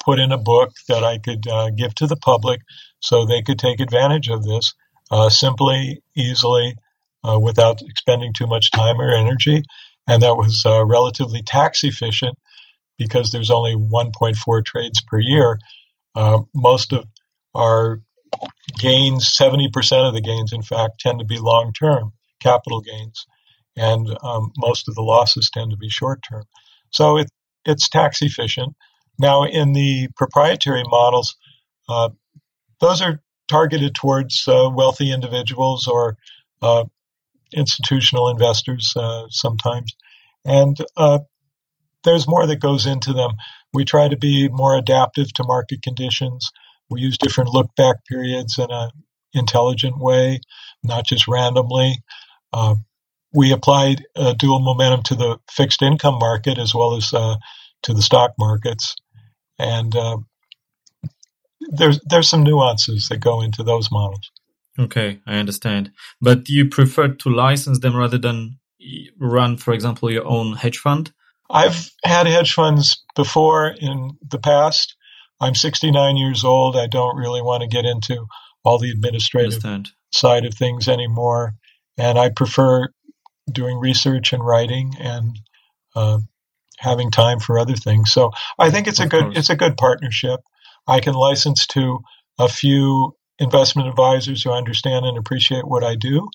put 0.00 0.18
in 0.18 0.32
a 0.32 0.38
book 0.38 0.72
that 0.88 1.04
I 1.04 1.18
could 1.18 1.46
uh, 1.46 1.70
give 1.70 1.94
to 1.96 2.06
the 2.06 2.16
public 2.16 2.60
so 3.00 3.24
they 3.24 3.42
could 3.42 3.58
take 3.58 3.78
advantage 3.78 4.28
of 4.28 4.42
this 4.42 4.74
uh, 5.10 5.28
simply, 5.28 6.02
easily, 6.16 6.76
uh, 7.24 7.38
without 7.38 7.80
expending 7.82 8.32
too 8.32 8.46
much 8.46 8.70
time 8.70 9.00
or 9.00 9.10
energy. 9.10 9.62
And 10.06 10.22
that 10.22 10.36
was 10.36 10.64
uh, 10.64 10.84
relatively 10.84 11.42
tax 11.42 11.84
efficient 11.84 12.38
because 12.98 13.30
there's 13.30 13.50
only 13.50 13.74
1.4 13.74 14.64
trades 14.64 15.02
per 15.02 15.20
year. 15.20 15.58
Uh, 16.14 16.40
most 16.54 16.92
of 16.92 17.04
our 17.54 18.00
gains, 18.78 19.36
70% 19.36 20.08
of 20.08 20.14
the 20.14 20.20
gains, 20.20 20.52
in 20.52 20.62
fact, 20.62 21.00
tend 21.00 21.18
to 21.18 21.24
be 21.24 21.38
long 21.38 21.72
term 21.72 22.12
capital 22.40 22.80
gains, 22.80 23.26
and 23.76 24.08
um, 24.22 24.52
most 24.56 24.88
of 24.88 24.94
the 24.94 25.02
losses 25.02 25.50
tend 25.50 25.70
to 25.70 25.76
be 25.76 25.88
short 25.88 26.20
term. 26.28 26.44
So 26.90 27.18
it, 27.18 27.28
it's 27.64 27.88
tax 27.88 28.22
efficient. 28.22 28.74
Now, 29.18 29.44
in 29.44 29.72
the 29.72 30.08
proprietary 30.16 30.84
models, 30.84 31.36
uh, 31.88 32.10
those 32.80 33.02
are 33.02 33.20
targeted 33.48 33.94
towards 33.94 34.46
uh, 34.46 34.70
wealthy 34.72 35.12
individuals 35.12 35.88
or 35.88 36.16
uh, 36.62 36.84
institutional 37.52 38.28
investors 38.28 38.92
uh, 38.96 39.26
sometimes. 39.30 39.94
And 40.44 40.76
uh, 40.96 41.20
there's 42.04 42.28
more 42.28 42.46
that 42.46 42.60
goes 42.60 42.86
into 42.86 43.12
them. 43.12 43.32
We 43.72 43.84
try 43.84 44.08
to 44.08 44.16
be 44.16 44.48
more 44.48 44.76
adaptive 44.76 45.32
to 45.34 45.44
market 45.44 45.82
conditions. 45.82 46.50
We 46.90 47.00
use 47.02 47.18
different 47.18 47.50
look 47.50 47.74
back 47.76 47.96
periods 48.06 48.58
in 48.58 48.70
an 48.70 48.90
intelligent 49.34 49.98
way, 49.98 50.40
not 50.82 51.06
just 51.06 51.28
randomly. 51.28 51.96
Uh, 52.52 52.76
we 53.32 53.52
applied 53.52 54.04
uh, 54.16 54.34
dual 54.34 54.60
momentum 54.60 55.02
to 55.04 55.14
the 55.14 55.38
fixed 55.50 55.82
income 55.82 56.18
market 56.18 56.58
as 56.58 56.74
well 56.74 56.96
as 56.96 57.12
uh, 57.12 57.36
to 57.82 57.94
the 57.94 58.02
stock 58.02 58.32
markets, 58.38 58.96
and 59.58 59.94
uh, 59.94 60.18
there's 61.60 62.00
there's 62.08 62.28
some 62.28 62.42
nuances 62.42 63.08
that 63.08 63.18
go 63.18 63.42
into 63.42 63.62
those 63.62 63.90
models. 63.92 64.30
Okay, 64.78 65.20
I 65.26 65.36
understand. 65.36 65.92
But 66.20 66.48
you 66.48 66.68
prefer 66.68 67.08
to 67.08 67.30
license 67.30 67.80
them 67.80 67.96
rather 67.96 68.18
than 68.18 68.58
run, 69.18 69.56
for 69.56 69.74
example, 69.74 70.10
your 70.10 70.26
own 70.26 70.54
hedge 70.54 70.78
fund? 70.78 71.12
I've 71.50 71.90
had 72.04 72.26
hedge 72.26 72.52
funds 72.52 73.04
before 73.16 73.68
in 73.68 74.12
the 74.28 74.38
past. 74.38 74.94
I'm 75.40 75.54
69 75.54 76.16
years 76.16 76.44
old. 76.44 76.76
I 76.76 76.86
don't 76.86 77.16
really 77.16 77.42
want 77.42 77.62
to 77.62 77.68
get 77.68 77.84
into 77.84 78.26
all 78.64 78.78
the 78.78 78.90
administrative 78.90 79.62
side 80.12 80.44
of 80.44 80.54
things 80.54 80.88
anymore. 80.88 81.54
And 81.96 82.18
I 82.18 82.28
prefer 82.28 82.88
doing 83.50 83.78
research 83.78 84.32
and 84.32 84.44
writing 84.44 84.94
and 85.00 85.38
uh, 85.96 86.18
having 86.78 87.10
time 87.10 87.40
for 87.40 87.58
other 87.58 87.76
things. 87.76 88.12
So 88.12 88.30
I 88.58 88.70
think 88.70 88.86
it's 88.86 89.00
of 89.00 89.06
a 89.06 89.08
good 89.08 89.24
course. 89.24 89.38
it's 89.38 89.50
a 89.50 89.56
good 89.56 89.76
partnership. 89.76 90.40
I 90.86 91.00
can 91.00 91.14
license 91.14 91.66
to 91.68 92.00
a 92.38 92.48
few 92.48 93.16
investment 93.38 93.88
advisors 93.88 94.42
who 94.42 94.50
understand 94.50 95.06
and 95.06 95.16
appreciate 95.16 95.66
what 95.66 95.84
I 95.84 95.94
do. 95.94 96.28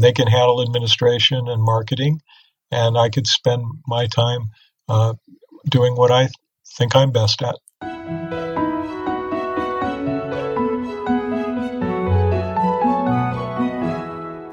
They 0.00 0.12
can 0.12 0.26
handle 0.26 0.62
administration 0.62 1.48
and 1.48 1.62
marketing, 1.62 2.20
and 2.70 2.96
I 2.96 3.08
could 3.10 3.26
spend 3.26 3.64
my 3.86 4.06
time 4.06 4.50
uh, 4.88 5.14
doing 5.68 5.96
what 5.96 6.10
I 6.10 6.28
think 6.78 6.96
I'm 6.96 7.12
best 7.12 7.42
at. 7.42 7.56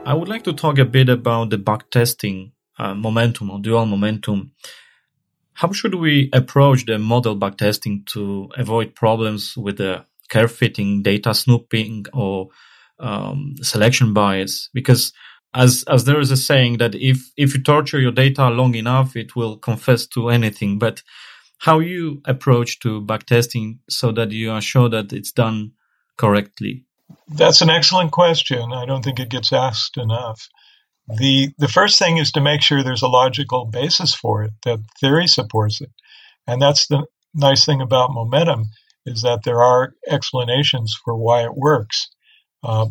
I 0.06 0.14
would 0.14 0.28
like 0.28 0.44
to 0.46 0.54
talk 0.54 0.80
a 0.80 0.86
bit 0.86 1.08
about 1.08 1.52
the 1.52 1.58
backtesting 1.58 2.52
uh, 2.80 2.96
momentum 2.96 3.52
or 3.52 3.60
dual 3.60 3.86
momentum. 3.86 4.54
How 5.54 5.72
should 5.72 5.96
we 5.96 6.30
approach 6.34 6.86
the 6.86 6.98
model 6.98 7.38
backtesting 7.38 8.08
to 8.08 8.50
avoid 8.58 8.96
problems 8.96 9.56
with 9.56 9.78
the 9.78 10.06
curve 10.30 10.52
fitting, 10.52 11.04
data 11.04 11.34
snooping, 11.34 12.06
or 12.14 12.50
um, 13.00 13.56
selection 13.62 14.14
bias? 14.14 14.70
Because 14.74 15.14
as 15.54 15.84
as 15.88 16.04
there 16.06 16.20
is 16.20 16.32
a 16.32 16.38
saying 16.38 16.78
that 16.78 16.96
if 16.96 17.32
if 17.38 17.56
you 17.56 17.64
torture 17.64 18.00
your 18.00 18.12
data 18.12 18.50
long 18.50 18.76
enough, 18.76 19.16
it 19.16 19.36
will 19.36 19.58
confess 19.58 20.06
to 20.08 20.30
anything. 20.30 20.80
But 20.80 21.02
how 21.60 21.80
you 21.80 22.22
approach 22.26 22.80
to 22.80 23.02
backtesting 23.02 23.80
so 23.90 24.12
that 24.14 24.32
you 24.32 24.52
are 24.52 24.62
sure 24.62 24.90
that 24.90 25.12
it's 25.12 25.32
done 25.32 25.72
correctly? 26.18 26.86
That's 27.28 27.62
an 27.62 27.70
excellent 27.70 28.12
question. 28.12 28.72
I 28.72 28.86
don't 28.86 29.04
think 29.04 29.20
it 29.20 29.30
gets 29.30 29.52
asked 29.52 29.98
enough. 29.98 30.48
The 31.08 31.50
the 31.58 31.68
first 31.68 31.98
thing 31.98 32.18
is 32.18 32.32
to 32.34 32.42
make 32.42 32.62
sure 32.62 32.84
there's 32.84 33.02
a 33.02 33.08
logical 33.08 33.66
basis 33.66 34.14
for 34.14 34.44
it, 34.44 34.52
that 34.64 34.80
theory 35.00 35.28
supports 35.28 35.82
it. 35.82 35.90
And 36.46 36.62
that's 36.62 36.88
the 36.88 37.06
nice 37.34 37.66
thing 37.66 37.82
about 37.82 38.14
momentum 38.14 38.66
is 39.06 39.22
that 39.22 39.44
there 39.44 39.62
are 39.62 39.94
explanations 40.08 40.98
for 41.04 41.16
why 41.16 41.44
it 41.44 41.56
works. 41.56 42.10
Uh, 42.64 42.88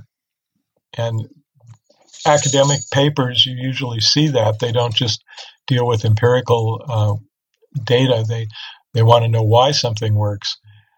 and 0.97 1.29
academic 2.27 2.81
papers, 2.93 3.47
you 3.47 3.55
usually 3.57 4.01
see 4.01 4.29
that 4.29 4.59
they 4.59 4.73
don't 4.73 4.95
just 4.95 5.23
deal 5.67 5.87
with 5.87 6.05
empirical 6.05 6.83
uh, 6.89 7.15
data; 7.85 8.25
they 8.27 8.49
they 8.95 9.03
want 9.03 9.25
to 9.25 9.29
know 9.29 9.43
why 9.43 9.71
something 9.71 10.15
works. 10.15 10.57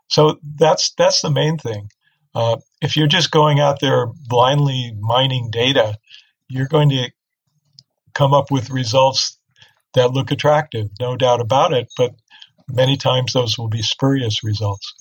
So 0.08 0.38
that's 0.56 0.92
that's 0.96 1.22
the 1.22 1.30
main 1.30 1.58
thing. 1.58 1.88
Uh, 2.34 2.56
if 2.80 2.96
you're 2.96 3.08
just 3.08 3.30
going 3.30 3.58
out 3.58 3.80
there 3.80 4.06
blindly 4.28 4.94
mining 5.00 5.50
data, 5.50 5.96
you're 6.48 6.68
going 6.68 6.90
to 6.90 7.11
come 8.14 8.32
up 8.32 8.50
with 8.50 8.70
results 8.70 9.38
that 9.94 10.12
look 10.12 10.30
attractive, 10.30 10.88
no 11.00 11.16
doubt 11.16 11.40
about 11.40 11.72
it. 11.72 11.88
But 11.96 12.12
many 12.74 12.96
times 12.96 13.32
those 13.32 13.58
will 13.58 13.68
be 13.68 13.82
spurious 13.82 14.42
results. 14.44 14.94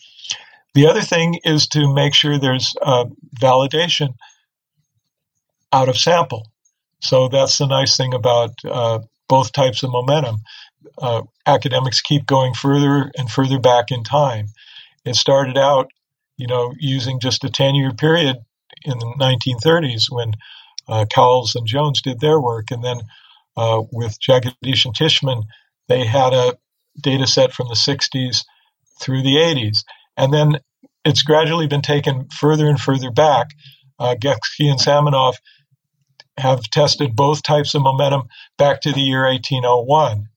The 0.74 0.88
other 0.88 1.02
thing 1.02 1.40
is 1.44 1.68
to 1.70 1.94
make 1.94 2.14
sure 2.14 2.38
there's 2.38 2.76
uh, 2.82 3.06
validation 3.40 4.16
out 5.72 5.90
of 5.90 5.98
sample. 5.98 6.52
So 7.02 7.28
that's 7.28 7.58
the 7.58 7.68
nice 7.68 7.98
thing 7.98 8.14
about 8.14 8.52
uh, 8.66 9.00
both 9.28 9.52
types 9.52 9.84
of 9.84 9.92
momentum. 9.92 10.38
Uh, 10.98 11.24
academics 11.46 12.02
keep 12.02 12.26
going 12.26 12.54
further 12.54 13.12
and 13.18 13.30
further 13.30 13.60
back 13.60 13.92
in 13.92 14.04
time. 14.04 14.48
It 15.06 15.16
started 15.16 15.58
out, 15.58 15.90
you 16.38 16.48
know, 16.48 16.74
using 16.78 17.20
just 17.20 17.44
a 17.44 17.50
10 17.50 17.76
year 17.76 17.94
period 17.94 18.38
in 18.84 18.98
the 19.00 19.16
1930s 19.20 20.10
when 20.10 20.34
uh, 20.88 21.06
Cowles 21.14 21.56
and 21.56 21.68
Jones 21.68 22.02
did 22.02 22.20
their 22.20 22.40
work. 22.40 22.72
And 22.72 22.84
then 22.84 23.02
uh, 23.56 23.84
with 23.92 24.20
Jegadeesh 24.20 24.86
and 24.86 24.96
Titman, 24.96 25.44
they 25.88 26.06
had 26.06 26.34
a 26.34 26.58
data 27.00 27.28
set 27.28 27.54
from 27.54 27.68
the 27.68 27.76
60s 27.76 28.44
through 29.00 29.22
the 29.22 29.36
80s. 29.36 29.84
And 30.18 30.34
then 30.34 30.60
it's 31.06 31.24
gradually 31.24 31.68
been 31.68 31.82
taken 31.82 32.28
further 32.30 32.68
and 32.68 32.80
further 32.80 33.12
back. 33.12 33.48
Uh, 33.98 34.16
and 34.22 34.80
Samonov 34.80 35.36
have 36.38 36.62
tested 36.64 37.16
both 37.16 37.44
types 37.44 37.76
of 37.76 37.82
momentum 37.82 38.24
back 38.58 38.82
to 38.82 38.92
the 38.92 39.02
year 39.02 39.26
1801. 39.26 40.30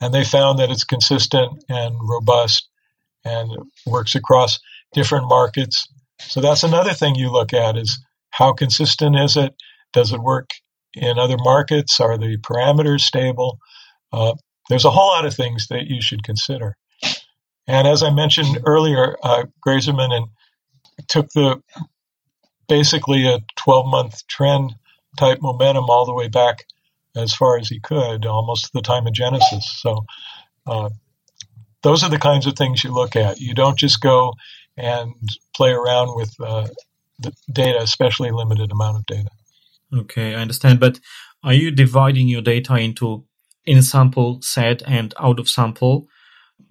And 0.00 0.14
they 0.14 0.24
found 0.24 0.58
that 0.58 0.70
it's 0.70 0.84
consistent 0.84 1.64
and 1.68 1.96
robust 2.00 2.68
and 3.24 3.50
works 3.86 4.14
across 4.14 4.58
different 4.92 5.28
markets. 5.28 5.88
So 6.20 6.40
that's 6.40 6.62
another 6.62 6.92
thing 6.92 7.14
you 7.14 7.30
look 7.30 7.52
at 7.52 7.76
is 7.76 7.98
how 8.30 8.52
consistent 8.52 9.16
is 9.16 9.36
it? 9.36 9.54
Does 9.92 10.12
it 10.12 10.20
work 10.20 10.50
in 10.94 11.18
other 11.18 11.36
markets? 11.38 12.00
Are 12.00 12.16
the 12.16 12.38
parameters 12.38 13.00
stable? 13.00 13.58
Uh, 14.12 14.34
there's 14.70 14.84
a 14.84 14.90
whole 14.90 15.08
lot 15.08 15.26
of 15.26 15.34
things 15.34 15.66
that 15.66 15.88
you 15.88 16.00
should 16.00 16.22
consider. 16.22 16.76
And 17.66 17.86
as 17.86 18.02
I 18.02 18.10
mentioned 18.10 18.60
earlier, 18.64 19.16
uh, 19.22 19.44
Greyserman 19.66 20.12
and 20.12 20.26
took 21.08 21.28
the 21.30 21.60
basically 22.68 23.26
a 23.26 23.40
12 23.56 23.86
month 23.86 24.26
trend 24.28 24.74
type 25.18 25.40
momentum 25.42 25.90
all 25.90 26.06
the 26.06 26.14
way 26.14 26.28
back 26.28 26.64
as 27.16 27.34
far 27.34 27.58
as 27.58 27.68
he 27.68 27.80
could, 27.80 28.24
almost 28.24 28.66
to 28.66 28.70
the 28.72 28.80
time 28.80 29.08
of 29.08 29.12
Genesis. 29.12 29.68
So 29.82 30.04
uh, 30.66 30.90
those 31.82 32.04
are 32.04 32.10
the 32.10 32.18
kinds 32.18 32.46
of 32.46 32.54
things 32.54 32.84
you 32.84 32.92
look 32.92 33.16
at. 33.16 33.40
You 33.40 33.54
don't 33.54 33.76
just 33.76 34.00
go 34.00 34.34
and 34.76 35.12
play 35.54 35.72
around 35.72 36.14
with 36.14 36.32
uh, 36.40 36.68
the 37.18 37.32
data, 37.52 37.80
especially 37.82 38.30
limited 38.30 38.70
amount 38.70 38.98
of 38.98 39.06
data. 39.06 39.30
Okay, 39.92 40.36
I 40.36 40.40
understand. 40.40 40.78
But 40.78 41.00
are 41.42 41.54
you 41.54 41.72
dividing 41.72 42.28
your 42.28 42.42
data 42.42 42.76
into 42.76 43.24
in 43.64 43.82
sample 43.82 44.40
set 44.42 44.82
and 44.86 45.14
out 45.18 45.38
of 45.38 45.48
sample? 45.48 46.06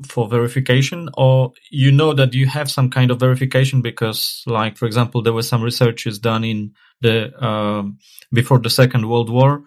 for 0.08 0.30
verification? 0.30 1.10
Or 1.18 1.52
you 1.72 1.92
know 1.92 2.14
that 2.14 2.34
you 2.34 2.48
have 2.48 2.72
some 2.72 2.90
kind 2.90 3.12
of 3.12 3.20
verification 3.20 3.82
because 3.82 4.44
like 4.46 4.78
for 4.78 4.86
example 4.86 5.22
there 5.22 5.34
were 5.34 5.44
some 5.44 5.62
researches 5.62 6.20
done 6.20 6.44
in 6.44 6.74
the 7.02 7.34
um, 7.44 7.98
before 8.32 8.60
the 8.60 8.70
second 8.70 9.10
world 9.10 9.30
war 9.30 9.64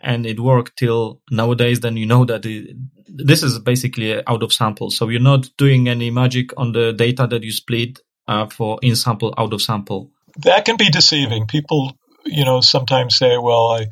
and 0.00 0.26
it 0.26 0.38
worked 0.38 0.76
till 0.76 1.20
nowadays 1.30 1.80
then 1.80 1.96
you 1.96 2.06
know 2.06 2.24
that 2.24 2.44
it, 2.46 2.76
this 3.08 3.42
is 3.42 3.58
basically 3.58 4.24
out 4.26 4.42
of 4.42 4.52
sample. 4.52 4.90
So 4.90 5.08
you're 5.08 5.20
not 5.20 5.48
doing 5.56 5.88
any 5.88 6.10
magic 6.10 6.50
on 6.56 6.72
the 6.72 6.92
data 6.92 7.26
that 7.26 7.42
you 7.42 7.50
split 7.50 7.98
uh, 8.28 8.46
for 8.46 8.78
in 8.82 8.94
sample 8.94 9.34
out 9.38 9.52
of 9.52 9.62
sample. 9.62 10.10
That 10.44 10.64
can 10.64 10.76
be 10.76 10.90
deceiving. 10.90 11.46
People 11.46 11.96
you 12.26 12.44
know 12.44 12.60
sometimes 12.60 13.16
say 13.16 13.38
well 13.38 13.68
i 13.70 13.86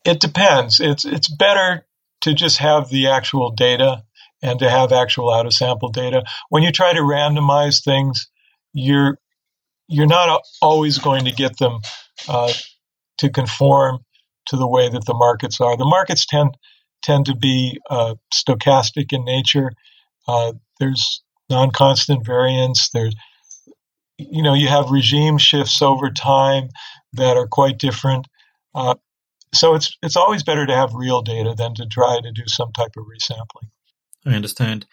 It 0.06 0.20
depends. 0.20 0.80
It's 0.80 1.04
it's 1.04 1.28
better 1.28 1.84
to 2.22 2.32
just 2.32 2.58
have 2.58 2.88
the 2.88 3.08
actual 3.08 3.50
data 3.50 4.04
and 4.42 4.58
to 4.60 4.70
have 4.70 4.92
actual 4.92 5.32
out 5.32 5.46
of 5.46 5.52
sample 5.52 5.88
data. 5.88 6.24
When 6.48 6.62
you 6.62 6.70
try 6.70 6.92
to 6.92 7.00
randomize 7.00 7.82
things, 7.82 8.28
you're 8.72 9.18
you're 9.88 10.06
not 10.06 10.42
always 10.62 10.98
going 10.98 11.24
to 11.24 11.32
get 11.32 11.58
them 11.58 11.80
uh, 12.28 12.52
to 13.18 13.30
conform 13.30 13.98
to 14.46 14.56
the 14.56 14.66
way 14.66 14.88
that 14.88 15.04
the 15.06 15.14
markets 15.14 15.60
are. 15.60 15.76
The 15.76 15.84
markets 15.84 16.24
tend 16.24 16.56
tend 17.02 17.26
to 17.26 17.34
be 17.34 17.80
uh, 17.90 18.14
stochastic 18.32 19.12
in 19.12 19.24
nature. 19.24 19.72
Uh, 20.28 20.52
there's 20.78 21.22
non-constant 21.50 22.24
variance. 22.24 22.90
There's 22.90 23.14
you 24.18 24.42
know 24.42 24.54
you 24.54 24.68
have 24.68 24.90
regime 24.90 25.38
shifts 25.38 25.82
over 25.82 26.10
time 26.10 26.68
that 27.12 27.36
are 27.36 27.48
quite 27.48 27.78
different. 27.78 28.26
So 29.52 29.74
it's 29.74 29.96
it's 30.02 30.16
always 30.16 30.42
better 30.42 30.66
to 30.66 30.74
have 30.74 30.94
real 30.94 31.22
data 31.22 31.54
than 31.56 31.74
to 31.74 31.86
try 31.86 32.20
to 32.22 32.32
do 32.32 32.42
some 32.46 32.72
type 32.72 32.92
of 32.96 33.04
resampling. 33.04 33.70
I 34.26 34.34
understand. 34.34 34.86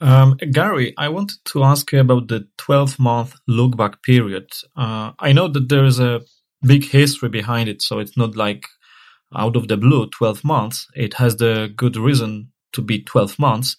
Um, 0.00 0.36
Gary, 0.50 0.92
I 0.98 1.08
wanted 1.08 1.38
to 1.46 1.64
ask 1.64 1.90
you 1.92 2.00
about 2.00 2.28
the 2.28 2.48
12 2.58 2.98
month 2.98 3.36
look 3.46 3.76
back 3.76 4.02
period. 4.02 4.50
Uh, 4.76 5.12
I 5.18 5.32
know 5.32 5.48
that 5.48 5.68
there 5.68 5.84
is 5.84 6.00
a 6.00 6.20
big 6.62 6.84
history 6.84 7.28
behind 7.28 7.68
it, 7.68 7.80
so 7.80 8.00
it's 8.00 8.16
not 8.16 8.36
like 8.36 8.66
out 9.34 9.56
of 9.56 9.68
the 9.68 9.76
blue 9.76 10.08
12 10.10 10.44
months. 10.44 10.86
It 10.94 11.14
has 11.14 11.36
the 11.36 11.72
good 11.74 11.96
reason 11.96 12.50
to 12.72 12.82
be 12.82 13.02
12 13.02 13.38
months. 13.38 13.76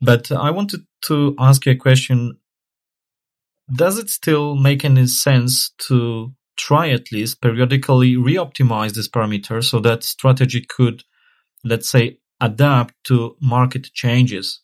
But 0.00 0.32
I 0.32 0.50
wanted 0.50 0.80
to 1.02 1.34
ask 1.38 1.66
you 1.66 1.72
a 1.72 1.76
question. 1.76 2.38
Does 3.72 3.98
it 3.98 4.08
still 4.08 4.56
make 4.56 4.84
any 4.84 5.06
sense 5.06 5.70
to 5.88 6.32
try 6.60 6.90
at 6.90 7.10
least 7.12 7.40
periodically 7.40 8.16
re-optimize 8.16 8.92
this 8.92 9.08
parameter 9.08 9.64
so 9.64 9.80
that 9.80 10.04
strategy 10.04 10.64
could, 10.68 11.02
let's 11.64 11.88
say, 11.88 12.18
adapt 12.40 12.94
to 13.04 13.36
market 13.40 13.92
changes? 13.92 14.60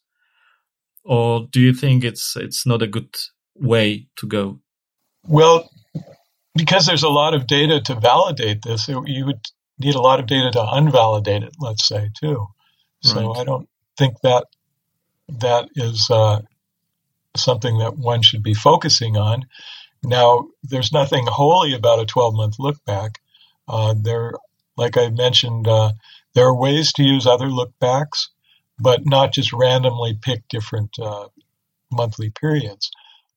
Or 1.05 1.47
do 1.51 1.61
you 1.61 1.73
think 1.73 2.05
it's 2.05 2.37
it's 2.37 2.67
not 2.67 2.83
a 2.83 2.87
good 2.87 3.15
way 3.55 4.09
to 4.17 4.27
go? 4.27 4.61
Well, 5.25 5.71
because 6.55 6.87
there's 6.87 7.03
a 7.03 7.09
lot 7.09 7.35
of 7.35 7.47
data 7.47 7.81
to 7.83 7.95
validate 7.95 8.63
this, 8.63 8.89
it, 8.89 8.97
you 9.07 9.27
would 9.27 9.41
need 9.79 9.95
a 9.95 10.01
lot 10.01 10.21
of 10.21 10.27
data 10.27 10.51
to 10.53 10.59
unvalidate 10.59 11.43
it. 11.43 11.55
Let's 11.61 11.87
say 11.87 12.11
too. 12.19 12.47
So 13.03 13.29
right. 13.29 13.41
I 13.41 13.45
don't 13.45 13.69
think 13.97 14.15
that 14.23 14.47
that 15.29 15.69
is 15.75 16.09
uh, 16.11 16.41
something 17.37 17.79
that 17.79 17.97
one 17.97 18.23
should 18.23 18.43
be 18.43 18.55
focusing 18.55 19.17
on. 19.17 19.47
Now, 20.05 20.49
there's 20.63 20.93
nothing 20.93 21.27
holy 21.27 21.75
about 21.75 22.01
a 22.01 22.07
12 22.07 22.35
month 22.35 22.57
look 22.59 22.83
back. 22.85 23.19
Uh, 23.69 23.95
there, 24.01 24.33
like 24.77 24.97
I 24.97 25.11
mentioned, 25.11 25.67
uh, 25.67 25.93
there 26.35 26.47
are 26.47 26.55
ways 26.55 26.93
to 26.95 27.03
use 27.03 27.27
other 27.27 27.49
look 27.49 27.73
backs, 27.81 28.29
but 28.79 29.01
not 29.05 29.33
just 29.33 29.53
randomly 29.53 30.19
pick 30.21 30.47
different 30.49 30.97
uh, 31.01 31.29
monthly 31.91 32.31
periods. 32.31 32.91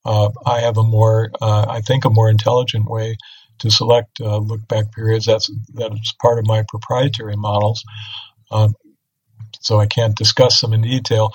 Uh, 0.06 0.30
I 0.46 0.60
have 0.60 0.78
a 0.78 0.84
more, 0.84 1.32
uh, 1.42 1.66
I 1.70 1.82
think, 1.82 2.06
a 2.06 2.10
more 2.10 2.30
intelligent 2.30 2.90
way 2.90 3.18
to 3.60 3.72
select 3.72 4.22
uh, 4.22 4.38
look 4.38 4.68
back 4.68 4.92
periods. 4.94 5.26
That's 5.26 5.52
that 5.74 5.92
is 5.92 6.14
part 6.22 6.40
of 6.40 6.46
my 6.46 6.64
proprietary 6.68 7.36
models. 7.36 7.84
Um, 8.52 8.74
so 9.62 9.80
I 9.80 9.88
can't 9.88 10.16
discuss 10.16 10.62
them 10.62 10.74
in 10.74 10.82
detail. 10.82 11.32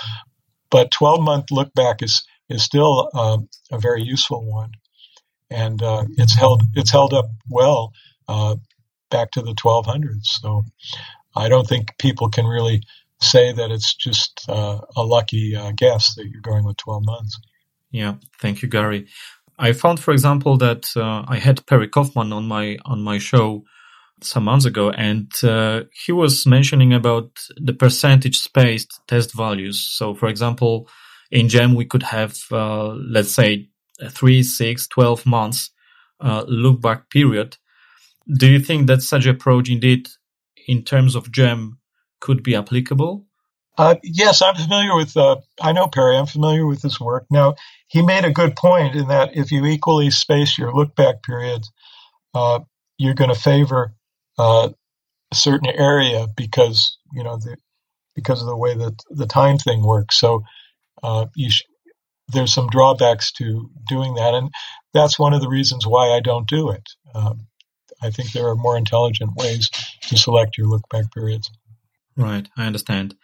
But 0.70 0.90
12 0.90 1.20
month 1.20 1.50
look 1.50 1.72
back 1.74 2.02
is 2.02 2.24
is 2.48 2.62
still 2.62 3.10
um, 3.14 3.48
a 3.70 3.78
very 3.78 4.02
useful 4.02 4.44
one 4.44 4.72
and 5.54 5.82
uh, 5.82 6.04
it's 6.16 6.34
held 6.34 6.62
it's 6.74 6.90
held 6.90 7.14
up 7.14 7.26
well 7.48 7.92
uh, 8.28 8.56
back 9.10 9.30
to 9.32 9.42
the 9.42 9.54
1200s. 9.54 10.24
So 10.24 10.64
I 11.36 11.48
don't 11.48 11.66
think 11.66 11.96
people 11.98 12.28
can 12.28 12.46
really 12.46 12.82
say 13.20 13.52
that 13.52 13.70
it's 13.70 13.94
just 13.94 14.44
uh, 14.48 14.80
a 14.96 15.02
lucky 15.02 15.56
uh, 15.56 15.72
guess 15.76 16.14
that 16.16 16.26
you're 16.26 16.42
going 16.42 16.64
with 16.64 16.76
12 16.78 17.04
months. 17.04 17.38
Yeah, 17.90 18.14
thank 18.40 18.62
you, 18.62 18.68
Gary. 18.68 19.06
I 19.58 19.72
found, 19.72 20.00
for 20.00 20.12
example, 20.12 20.56
that 20.58 20.88
uh, 20.96 21.24
I 21.28 21.38
had 21.38 21.64
Perry 21.66 21.88
Kaufman 21.88 22.32
on 22.32 22.46
my 22.46 22.76
on 22.84 23.02
my 23.02 23.18
show 23.18 23.64
some 24.20 24.44
months 24.44 24.64
ago, 24.64 24.90
and 24.90 25.30
uh, 25.44 25.82
he 26.04 26.10
was 26.10 26.44
mentioning 26.44 26.92
about 26.92 27.30
the 27.56 27.72
percentage 27.72 28.38
spaced 28.38 29.00
test 29.06 29.32
values. 29.32 29.78
So, 29.96 30.14
for 30.14 30.28
example, 30.28 30.88
in 31.30 31.48
GEM 31.48 31.74
we 31.76 31.84
could 31.84 32.02
have, 32.02 32.36
let's 32.50 33.30
say, 33.30 33.68
three, 34.10 34.42
six, 34.42 34.86
12 34.88 35.26
months 35.26 35.70
uh, 36.20 36.44
look 36.46 36.80
back 36.80 37.10
period. 37.10 37.56
Do 38.32 38.46
you 38.50 38.58
think 38.58 38.86
that 38.86 39.02
such 39.02 39.26
approach 39.26 39.70
indeed, 39.70 40.08
in 40.66 40.82
terms 40.82 41.14
of 41.14 41.30
GEM, 41.30 41.78
could 42.20 42.42
be 42.42 42.56
applicable? 42.56 43.26
Uh, 43.76 43.96
yes, 44.02 44.40
I'm 44.40 44.54
familiar 44.54 44.94
with. 44.94 45.16
Uh, 45.16 45.36
I 45.60 45.72
know 45.72 45.88
Perry. 45.88 46.16
I'm 46.16 46.26
familiar 46.26 46.66
with 46.66 46.80
his 46.80 47.00
work. 47.00 47.26
Now, 47.30 47.56
he 47.88 48.02
made 48.02 48.24
a 48.24 48.30
good 48.30 48.56
point 48.56 48.94
in 48.94 49.08
that 49.08 49.36
if 49.36 49.50
you 49.50 49.66
equally 49.66 50.10
space 50.10 50.56
your 50.56 50.72
look 50.72 50.94
back 50.94 51.22
periods, 51.22 51.70
uh, 52.34 52.60
you're 52.98 53.14
going 53.14 53.34
to 53.34 53.40
favor 53.40 53.94
uh, 54.38 54.70
a 55.30 55.34
certain 55.34 55.68
area 55.68 56.26
because 56.36 56.98
you 57.12 57.24
know 57.24 57.36
the, 57.36 57.56
because 58.14 58.40
of 58.40 58.46
the 58.46 58.56
way 58.56 58.74
that 58.74 58.94
the 59.10 59.26
time 59.26 59.58
thing 59.58 59.84
works. 59.84 60.18
So 60.18 60.44
uh, 61.02 61.26
you 61.34 61.50
sh- 61.50 61.64
there's 62.28 62.52
some 62.52 62.68
drawbacks 62.68 63.32
to 63.32 63.70
doing 63.88 64.14
that, 64.14 64.34
and 64.34 64.50
that's 64.92 65.18
one 65.18 65.34
of 65.34 65.40
the 65.40 65.48
reasons 65.48 65.86
why 65.86 66.10
I 66.10 66.20
don't 66.20 66.48
do 66.48 66.70
it. 66.70 66.88
Um, 67.14 67.46
I 68.02 68.10
think 68.10 68.32
there 68.32 68.48
are 68.48 68.56
more 68.56 68.76
intelligent 68.76 69.30
ways 69.36 69.70
to 70.08 70.16
select 70.16 70.58
your 70.58 70.66
look 70.66 70.88
back 70.90 71.12
periods. 71.12 71.50
Right, 72.16 72.48
I 72.56 72.66
understand. 72.66 73.14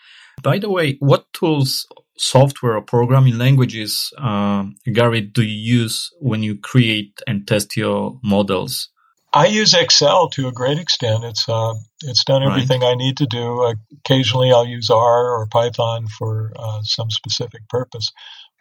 By 0.42 0.58
the 0.58 0.70
way, 0.70 0.96
what 1.00 1.32
tools, 1.32 1.86
software, 2.16 2.76
or 2.76 2.82
programming 2.82 3.38
languages, 3.38 4.12
uh, 4.18 4.64
Gary, 4.90 5.20
do 5.20 5.42
you 5.42 5.82
use 5.82 6.10
when 6.18 6.42
you 6.42 6.56
create 6.56 7.20
and 7.26 7.46
test 7.46 7.76
your 7.76 8.18
models? 8.22 8.88
I 9.32 9.46
use 9.46 9.74
Excel 9.74 10.28
to 10.30 10.48
a 10.48 10.52
great 10.52 10.78
extent. 10.78 11.22
It's 11.24 11.48
uh, 11.48 11.74
it's 12.02 12.24
done 12.24 12.42
everything 12.42 12.80
right. 12.80 12.90
I 12.90 12.94
need 12.94 13.18
to 13.18 13.26
do. 13.26 13.74
Occasionally, 14.04 14.50
I'll 14.50 14.66
use 14.66 14.90
R 14.90 15.38
or 15.38 15.46
Python 15.46 16.08
for 16.08 16.52
uh, 16.56 16.80
some 16.82 17.10
specific 17.10 17.68
purpose, 17.68 18.10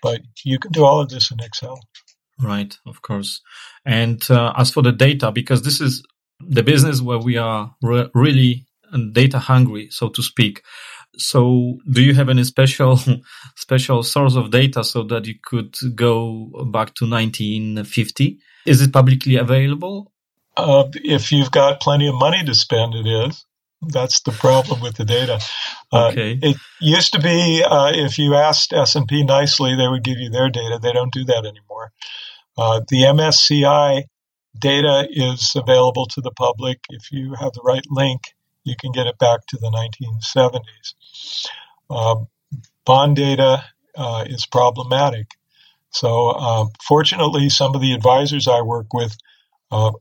but 0.01 0.21
you 0.43 0.59
can 0.59 0.71
do 0.71 0.85
all 0.85 0.99
of 0.99 1.09
this 1.09 1.31
in 1.31 1.39
Excel. 1.39 1.79
Right, 2.41 2.77
of 2.85 3.01
course. 3.01 3.41
And 3.85 4.21
uh, 4.29 4.53
as 4.57 4.71
for 4.71 4.81
the 4.81 4.91
data, 4.91 5.31
because 5.31 5.63
this 5.63 5.81
is 5.81 6.03
the 6.39 6.63
business 6.63 7.01
where 7.01 7.17
we 7.17 7.37
are 7.37 7.75
re- 7.81 8.09
really 8.13 8.65
data 9.11 9.39
hungry, 9.39 9.89
so 9.91 10.09
to 10.09 10.23
speak. 10.23 10.63
So, 11.17 11.79
do 11.91 12.01
you 12.01 12.13
have 12.13 12.29
any 12.29 12.43
special 12.43 12.99
special 13.55 14.03
source 14.03 14.35
of 14.35 14.51
data 14.51 14.83
so 14.83 15.03
that 15.03 15.25
you 15.25 15.35
could 15.43 15.75
go 15.95 16.45
back 16.71 16.93
to 16.95 17.09
1950? 17.09 18.39
Is 18.65 18.81
it 18.81 18.93
publicly 18.93 19.35
available? 19.35 20.11
Uh, 20.55 20.85
if 20.93 21.31
you've 21.31 21.51
got 21.51 21.79
plenty 21.79 22.07
of 22.07 22.15
money 22.15 22.43
to 22.43 22.53
spend, 22.53 22.93
it 22.93 23.07
is. 23.07 23.45
That's 23.81 24.21
the 24.21 24.31
problem 24.31 24.81
with 24.81 24.95
the 24.95 25.05
data. 25.05 25.39
Uh. 25.91 26.11
It 26.41 26.57
used 26.81 27.13
to 27.13 27.19
be 27.19 27.63
uh, 27.65 27.91
if 27.95 28.17
you 28.17 28.35
asked 28.35 28.73
S 28.73 28.95
and 28.95 29.07
P 29.07 29.23
nicely, 29.23 29.75
they 29.75 29.87
would 29.87 30.03
give 30.03 30.17
you 30.17 30.29
their 30.29 30.49
data. 30.49 30.79
They 30.81 30.91
don't 30.91 31.13
do 31.13 31.23
that 31.25 31.45
anymore. 31.45 31.91
Uh, 32.57 32.81
the 32.89 33.03
MSCI 33.03 34.03
data 34.57 35.07
is 35.09 35.53
available 35.55 36.05
to 36.07 36.21
the 36.21 36.31
public. 36.31 36.79
If 36.89 37.11
you 37.11 37.35
have 37.39 37.53
the 37.53 37.61
right 37.63 37.85
link, 37.89 38.35
you 38.65 38.75
can 38.77 38.91
get 38.91 39.07
it 39.07 39.17
back 39.17 39.45
to 39.47 39.57
the 39.57 39.71
1970s. 39.71 41.45
Um, 41.89 42.27
bond 42.85 43.15
data 43.15 43.63
uh, 43.95 44.25
is 44.27 44.45
problematic. 44.45 45.31
So, 45.91 46.29
uh, 46.29 46.65
fortunately, 46.85 47.49
some 47.49 47.73
of 47.75 47.81
the 47.81 47.93
advisors 47.93 48.47
I 48.47 48.61
work 48.61 48.93
with 48.93 49.17
uh, 49.71 49.91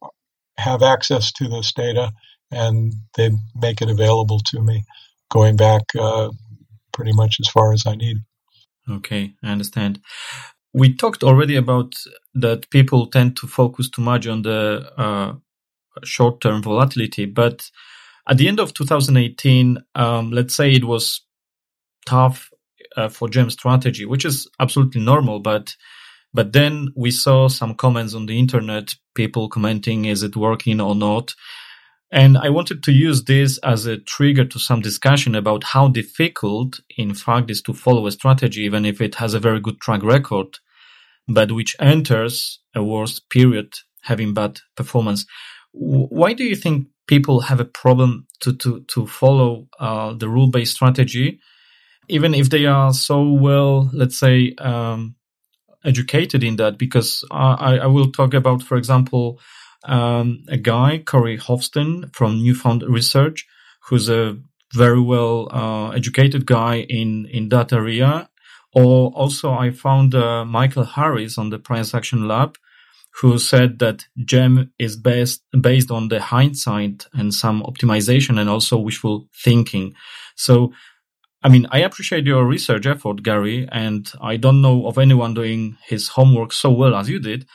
have 0.59 0.83
access 0.83 1.33
to 1.33 1.49
this 1.49 1.73
data 1.73 2.13
and 2.51 2.93
they 3.17 3.31
make 3.57 3.83
it 3.83 3.91
available 3.91 4.41
to 4.47 4.63
me 4.63 4.85
going 5.31 5.57
back 5.57 5.83
uh, 5.99 6.31
pretty 6.93 7.13
much 7.13 7.37
as 7.41 7.49
far 7.49 7.73
as 7.73 7.87
I 7.87 7.95
need. 7.95 8.19
Okay, 8.91 9.35
I 9.43 9.51
understand. 9.51 10.01
We 10.73 10.95
talked 10.95 11.23
already 11.23 11.57
about 11.57 11.95
that 12.35 12.71
people 12.71 13.07
tend 13.07 13.37
to 13.39 13.47
focus 13.47 13.91
too 13.91 14.03
much 14.03 14.27
on 14.27 14.43
the 14.43 14.91
uh, 14.97 15.35
short 16.05 16.41
term 16.41 16.63
volatility, 16.63 17.27
but 17.27 17.71
at 18.29 18.37
the 18.37 18.49
end 18.49 18.61
of 18.61 18.75
2018, 18.75 19.79
um, 19.95 20.31
let's 20.31 20.55
say 20.55 20.71
it 20.73 20.85
was 20.85 21.23
tough 22.07 22.51
uh, 22.97 23.09
for 23.09 23.29
gem 23.29 23.51
strategy, 23.51 24.05
which 24.05 24.25
is 24.25 24.49
absolutely 24.61 25.01
normal, 25.01 25.41
but 25.41 25.75
but 26.35 26.53
then 26.53 26.89
we 26.95 27.11
saw 27.11 27.49
some 27.49 27.75
comments 27.75 28.15
on 28.15 28.27
the 28.27 28.39
internet, 28.39 28.95
people 29.15 29.49
commenting, 29.49 30.05
is 30.05 30.23
it 30.23 30.37
working 30.37 30.81
or 30.81 30.95
not? 30.95 31.35
And 32.11 32.39
I 32.39 32.49
wanted 32.49 32.83
to 32.85 32.93
use 32.93 33.25
this 33.25 33.59
as 33.59 33.85
a 33.85 33.99
trigger 33.99 34.45
to 34.47 34.59
some 34.59 34.81
discussion 34.81 35.35
about 35.35 35.63
how 35.63 35.89
difficult, 35.89 36.81
in 36.97 37.15
fact, 37.15 37.51
is 37.51 37.61
to 37.63 37.75
follow 37.75 38.07
a 38.07 38.13
strategy, 38.13 38.63
even 38.63 38.87
if 38.87 39.01
it 39.01 39.17
has 39.17 39.35
a 39.35 39.41
very 39.41 39.61
good 39.61 39.79
track 39.81 40.03
record, 40.03 40.59
but 41.27 41.53
which 41.53 41.77
enters 41.79 42.61
a 42.75 42.83
worse 42.83 43.21
period 43.21 43.75
having 44.03 44.33
bad 44.33 44.61
performance. 44.75 45.27
Why 45.73 46.33
do 46.33 46.45
you 46.45 46.57
think 46.57 46.89
people 47.07 47.41
have 47.41 47.61
a 47.61 47.65
problem 47.67 48.27
to, 48.41 48.55
to, 48.57 48.81
to 48.89 49.07
follow 49.07 49.69
uh, 49.79 50.15
the 50.15 50.29
rule 50.29 50.51
based 50.51 50.77
strategy, 50.77 51.41
even 52.09 52.33
if 52.33 52.49
they 52.49 52.65
are 52.65 52.95
so 52.95 53.33
well, 53.33 53.91
let's 53.93 54.19
say, 54.19 54.55
um, 54.59 55.15
educated 55.85 56.43
in 56.43 56.57
that? 56.57 56.79
Because 56.79 57.23
I, 57.31 57.79
I 57.79 57.87
will 57.87 58.11
talk 58.13 58.33
about, 58.33 58.63
for 58.63 58.79
example, 58.79 59.41
um, 59.85 60.45
a 60.49 60.57
guy, 60.57 60.99
Corey 60.99 61.39
Hoffstein 61.39 62.15
from 62.15 62.43
Newfound 62.43 62.83
Research, 62.83 63.47
who's 63.89 64.09
a 64.09 64.37
very 64.75 65.01
well 65.01 65.49
uh, 65.51 65.91
educated 65.91 66.47
guy 66.47 66.81
in, 66.89 67.27
in 67.27 67.49
that 67.51 67.73
area. 67.73 68.29
Or 68.75 69.11
also, 69.13 69.53
I 69.53 69.71
found 69.71 70.15
uh, 70.15 70.45
Michael 70.45 70.85
Harris 70.85 71.39
on 71.39 71.51
the 71.51 71.59
Price 71.59 71.95
Action 71.95 72.29
Lab, 72.29 72.59
who 73.21 73.39
said 73.39 73.79
that 73.79 74.07
GEM 74.25 74.71
is 74.79 74.97
based 74.97 75.43
based 75.61 75.91
on 75.91 76.09
the 76.09 76.21
hindsight 76.21 77.07
and 77.15 77.33
some 77.35 77.63
optimization 77.63 78.39
and 78.39 78.49
also 78.49 78.77
wishful 78.77 79.27
thinking. 79.35 79.95
So, 80.37 80.73
I 81.43 81.49
mean, 81.49 81.67
I 81.71 81.79
appreciate 81.79 82.27
your 82.27 82.45
research 82.45 82.87
effort, 82.87 83.23
Gary, 83.23 83.67
and 83.73 84.11
I 84.21 84.37
don't 84.37 84.61
know 84.61 84.87
of 84.87 84.99
anyone 84.99 85.35
doing 85.35 85.79
his 85.87 86.09
homework 86.09 86.53
so 86.53 86.71
well 86.71 86.95
as 86.95 87.09
you 87.09 87.19
did. 87.19 87.47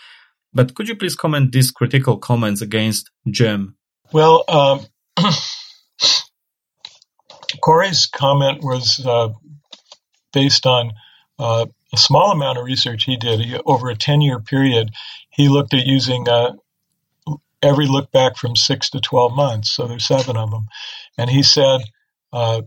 But 0.54 0.76
could 0.76 0.88
you 0.88 0.96
please 0.96 1.16
comment 1.16 1.52
these 1.52 1.72
critical 1.72 2.18
comments 2.18 2.62
against 2.62 3.10
GEM? 3.30 3.76
Well, 4.12 4.44
um, 4.48 4.86
Corey's 7.62 8.06
comment 8.06 8.64
was 8.64 9.04
uh, 9.06 9.30
based 10.32 10.66
on 10.66 10.92
uh, 11.40 11.66
a 11.94 11.98
small 11.98 12.32
amount 12.32 12.58
of 12.58 12.66
research 12.66 13.06
he 13.06 13.18
did 13.18 13.40
he, 13.40 13.58
over 13.66 13.90
a 13.90 13.96
10 13.96 14.22
year 14.22 14.40
period. 14.40 14.92
He 15.30 15.50
looked 15.50 15.74
at 15.74 15.86
using 15.86 16.28
uh, 16.30 16.54
every 17.62 17.88
look 17.88 18.12
back 18.12 18.38
from 18.38 18.56
six 18.56 18.90
to 18.92 19.00
12 19.00 19.34
months. 19.34 19.72
So 19.72 19.88
there's 19.88 20.06
seven 20.06 20.38
of 20.38 20.52
them. 20.52 20.68
And 21.18 21.30
he 21.30 21.42
said 21.42 21.82
uh, 22.32 22.64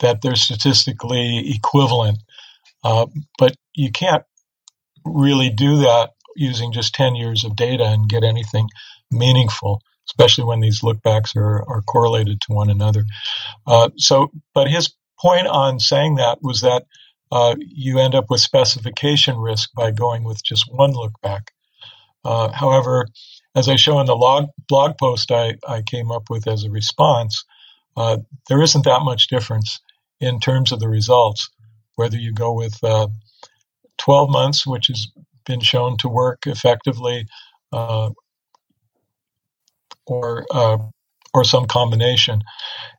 that 0.00 0.20
they're 0.20 0.36
statistically 0.36 1.54
equivalent. 1.54 2.18
Uh, 2.82 3.06
but 3.38 3.54
you 3.72 3.90
can't 3.90 4.24
really 5.04 5.50
do 5.50 5.78
that 5.78 6.10
using 6.36 6.72
just 6.72 6.94
10 6.94 7.16
years 7.16 7.44
of 7.44 7.56
data 7.56 7.84
and 7.84 8.08
get 8.08 8.24
anything 8.24 8.68
meaningful, 9.10 9.82
especially 10.08 10.44
when 10.44 10.60
these 10.60 10.82
lookbacks 10.82 11.36
are, 11.36 11.62
are 11.68 11.82
correlated 11.82 12.40
to 12.42 12.52
one 12.52 12.70
another. 12.70 13.04
Uh, 13.66 13.90
so, 13.96 14.30
but 14.54 14.68
his 14.70 14.94
point 15.20 15.46
on 15.46 15.80
saying 15.80 16.16
that 16.16 16.38
was 16.42 16.62
that 16.62 16.84
uh, 17.32 17.54
you 17.58 17.98
end 17.98 18.14
up 18.14 18.26
with 18.30 18.40
specification 18.40 19.36
risk 19.38 19.70
by 19.74 19.90
going 19.90 20.24
with 20.24 20.42
just 20.44 20.66
one 20.72 20.92
look 20.92 21.12
back. 21.22 21.52
Uh, 22.24 22.50
however, 22.52 23.08
as 23.54 23.68
I 23.68 23.76
show 23.76 24.00
in 24.00 24.06
the 24.06 24.16
log, 24.16 24.46
blog 24.68 24.98
post 24.98 25.30
I, 25.30 25.56
I 25.68 25.82
came 25.82 26.10
up 26.10 26.24
with 26.30 26.48
as 26.48 26.64
a 26.64 26.70
response, 26.70 27.44
uh, 27.96 28.18
there 28.48 28.62
isn't 28.62 28.84
that 28.84 29.02
much 29.02 29.28
difference 29.28 29.80
in 30.20 30.40
terms 30.40 30.72
of 30.72 30.80
the 30.80 30.88
results, 30.88 31.50
whether 31.96 32.16
you 32.16 32.32
go 32.32 32.52
with 32.52 32.82
uh, 32.82 33.08
12 33.98 34.30
months, 34.30 34.66
which 34.66 34.88
has 34.88 35.08
been 35.46 35.60
shown 35.60 35.96
to 35.98 36.08
work 36.08 36.46
effectively, 36.46 37.26
uh, 37.72 38.10
or 40.06 40.46
uh, 40.50 40.78
or 41.32 41.44
some 41.44 41.66
combination. 41.66 42.42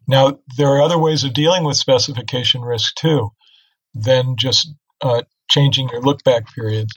Now, 0.08 0.40
there 0.58 0.68
are 0.68 0.82
other 0.82 1.00
ways 1.00 1.24
of 1.24 1.34
dealing 1.34 1.64
with 1.64 1.78
specification 1.78 2.62
risk 2.62 2.96
too 2.96 3.32
than 3.94 4.36
just 4.38 4.72
uh, 5.02 5.22
changing 5.50 5.90
your 5.90 6.02
look 6.02 6.24
back 6.24 6.54
period. 6.54 6.90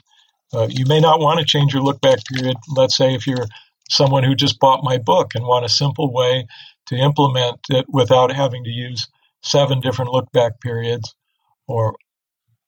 Uh, 0.53 0.67
you 0.69 0.85
may 0.85 0.99
not 0.99 1.19
want 1.19 1.39
to 1.39 1.45
change 1.45 1.73
your 1.73 1.83
look 1.83 2.01
back 2.01 2.19
period. 2.25 2.57
Let's 2.75 2.97
say 2.97 3.13
if 3.13 3.27
you're 3.27 3.45
someone 3.89 4.23
who 4.23 4.35
just 4.35 4.59
bought 4.59 4.83
my 4.83 4.97
book 4.97 5.33
and 5.35 5.45
want 5.45 5.65
a 5.65 5.69
simple 5.69 6.11
way 6.13 6.45
to 6.87 6.95
implement 6.95 7.59
it 7.69 7.85
without 7.87 8.31
having 8.31 8.63
to 8.63 8.69
use 8.69 9.07
seven 9.43 9.79
different 9.79 10.11
look 10.11 10.31
back 10.31 10.59
periods, 10.59 11.15
or 11.67 11.95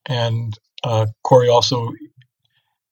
and 0.05 0.57
uh, 0.83 1.07
Corey 1.23 1.49
also 1.49 1.91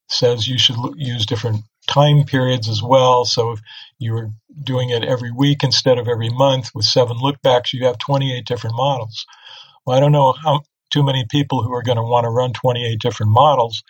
says 0.10 0.48
you 0.48 0.58
should 0.58 0.76
use 0.96 1.26
different 1.26 1.64
time 1.88 2.24
periods 2.24 2.70
as 2.70 2.82
well. 2.84 3.26
So 3.26 3.52
if 3.52 3.62
you're 3.98 4.32
doing 4.64 4.90
it 4.90 5.04
every 5.04 5.32
week 5.32 5.64
instead 5.64 5.98
of 5.98 6.08
every 6.08 6.30
month 6.30 6.72
with 6.74 6.86
seven 6.86 7.18
lookbacks, 7.18 7.74
you 7.74 7.86
have 7.86 7.98
28 7.98 8.46
different 8.46 8.76
models. 8.76 9.26
Well, 9.86 9.98
I 9.98 10.00
don't 10.00 10.12
know 10.12 10.34
how 10.34 10.62
too 10.92 11.04
many 11.04 11.26
people 11.30 11.64
who 11.64 11.74
are 11.74 11.84
going 11.84 11.98
to 11.98 12.04
want 12.04 12.26
to 12.26 12.30
run 12.30 12.54
28 12.54 13.00
different 13.00 13.32
models. 13.32 13.84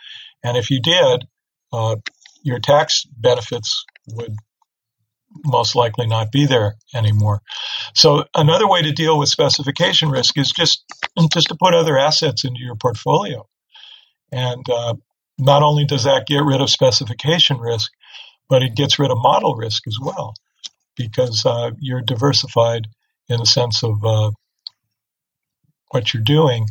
And 0.44 0.58
if 0.58 0.70
you 0.70 0.82
did, 0.82 1.26
uh, 1.72 1.98
your 2.44 2.60
tax 2.60 3.06
benefits 3.18 3.86
would 4.08 4.36
most 5.46 5.76
likely 5.76 6.08
not 6.08 6.32
be 6.32 6.46
there 6.46 6.76
anymore. 6.94 7.42
So 7.94 8.26
another 8.36 8.68
way 8.68 8.82
to 8.82 8.92
deal 8.92 9.18
with 9.18 9.30
specification 9.30 10.10
risk 10.10 10.38
is 10.38 10.52
just 10.52 10.84
just 11.32 11.48
to 11.50 11.56
put 11.56 11.74
other 11.74 11.98
assets 11.98 12.44
into 12.44 12.62
your 12.62 12.76
portfolio. 12.76 13.48
And 14.32 14.64
uh, 14.70 14.96
not 15.40 15.64
only 15.64 15.86
does 15.86 16.04
that 16.04 16.28
get 16.28 16.44
rid 16.44 16.62
of 16.62 16.70
specification 16.70 17.58
risk, 17.58 17.92
but 18.50 18.62
it 18.62 18.76
gets 18.76 19.00
rid 19.00 19.12
of 19.12 19.18
model 19.20 19.56
risk 19.56 19.88
as 19.88 19.98
well, 20.02 20.34
because 20.96 21.46
uh, 21.46 21.72
you're 21.80 22.02
diversified 22.02 22.88
in 23.28 23.40
the 23.40 23.46
sense 23.46 23.84
of 23.84 24.04
uh, 24.04 24.32
what 25.92 26.14
you're 26.14 26.24
doing 26.24 26.68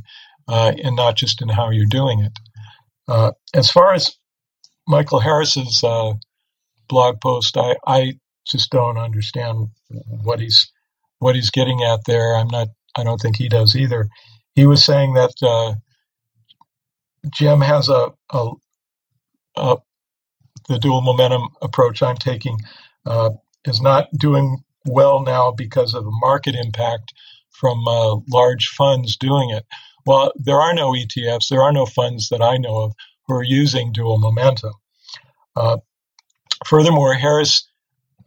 uh, 0.49 0.73
and 0.83 0.97
not 0.97 1.17
just 1.17 1.41
in 1.41 1.49
how 1.49 1.71
you're 1.71 1.87
doing 1.89 2.21
it. 2.21 2.33
Uh, 3.07 3.33
as 3.55 3.71
far 3.71 3.95
as 3.95 4.17
Michael 4.87 5.21
Harris's 5.21 5.83
uh, 5.85 6.13
blog 6.89 7.21
post, 7.21 7.57
I, 7.57 7.77
I 7.87 8.15
just 8.47 8.71
don't 8.71 8.99
understand 8.99 9.69
what 10.23 10.41
he's 10.41 10.71
what 11.21 11.35
he's 11.35 11.51
getting 11.51 11.83
at 11.83 12.01
there. 12.07 12.37
I'm 12.37 12.49
not. 12.49 12.69
I 12.97 13.05
don't 13.05 13.19
think 13.21 13.37
he 13.37 13.49
does 13.49 13.77
either. 13.77 14.09
He 14.55 14.67
was 14.67 14.85
saying 14.85 15.15
that 15.15 15.33
GEM 17.31 17.61
has 17.61 17.89
a, 17.89 18.13
a, 18.31 18.51
a, 19.57 19.77
the 20.69 20.79
dual 20.79 21.01
momentum 21.01 21.49
approach 21.63 22.03
I'm 22.03 22.17
taking 22.17 22.59
uh, 23.07 23.31
is 23.65 23.81
not 23.81 24.09
doing 24.17 24.63
well 24.85 25.23
now 25.23 25.51
because 25.51 25.95
of 25.95 26.05
the 26.05 26.19
market 26.21 26.55
impact 26.55 27.13
from 27.51 27.87
uh, 27.89 28.17
large 28.31 28.69
funds 28.69 29.17
doing 29.17 29.51
it. 29.51 29.67
Well, 30.07 30.33
there 30.37 30.61
are 30.61 30.75
no 30.75 30.93
ETFs, 30.93 31.49
there 31.49 31.63
are 31.63 31.73
no 31.73 31.87
funds 31.87 32.29
that 32.31 32.43
I 32.43 32.57
know 32.57 32.85
of 32.85 32.93
who 33.27 33.35
are 33.35 33.43
using 33.43 33.93
dual 33.93 34.19
momentum. 34.19 34.73
Uh, 35.55 35.79
furthermore, 36.67 37.15
Harris 37.15 37.69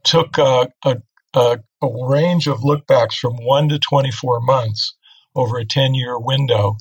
took 0.03 0.37
a, 0.37 0.67
a, 0.83 0.97
a, 1.33 1.59
range 1.81 2.47
of 2.47 2.59
lookbacks 2.59 3.15
from 3.15 3.37
1 3.37 3.69
to 3.69 3.79
24 3.79 4.41
months 4.41 4.93
over 5.35 5.57
a 5.57 5.65
10 5.65 5.95
year 5.95 6.19
window. 6.19 6.77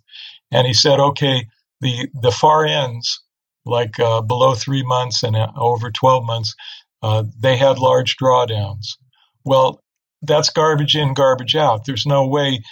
And 0.51 0.67
he 0.67 0.75
said, 0.75 1.01
okay, 1.01 1.47
the 1.81 2.09
the 2.15 2.32
far 2.32 2.65
ends, 2.65 3.23
like 3.65 3.98
uh, 3.98 4.20
below 4.23 4.55
three 4.55 4.82
months 4.85 5.23
and 5.23 5.36
uh, 5.36 5.48
over 5.57 5.90
12 5.90 6.24
months, 6.24 6.55
uh, 7.02 7.24
they 7.39 7.57
had 7.57 7.78
large 7.78 8.16
drawdowns. 8.16 8.97
Well, 9.44 9.81
that's 10.23 10.51
garbage 10.51 10.97
in, 10.97 11.15
garbage 11.15 11.57
out. 11.57 11.86
There's 11.86 12.07
no 12.07 12.27
way 12.27 12.62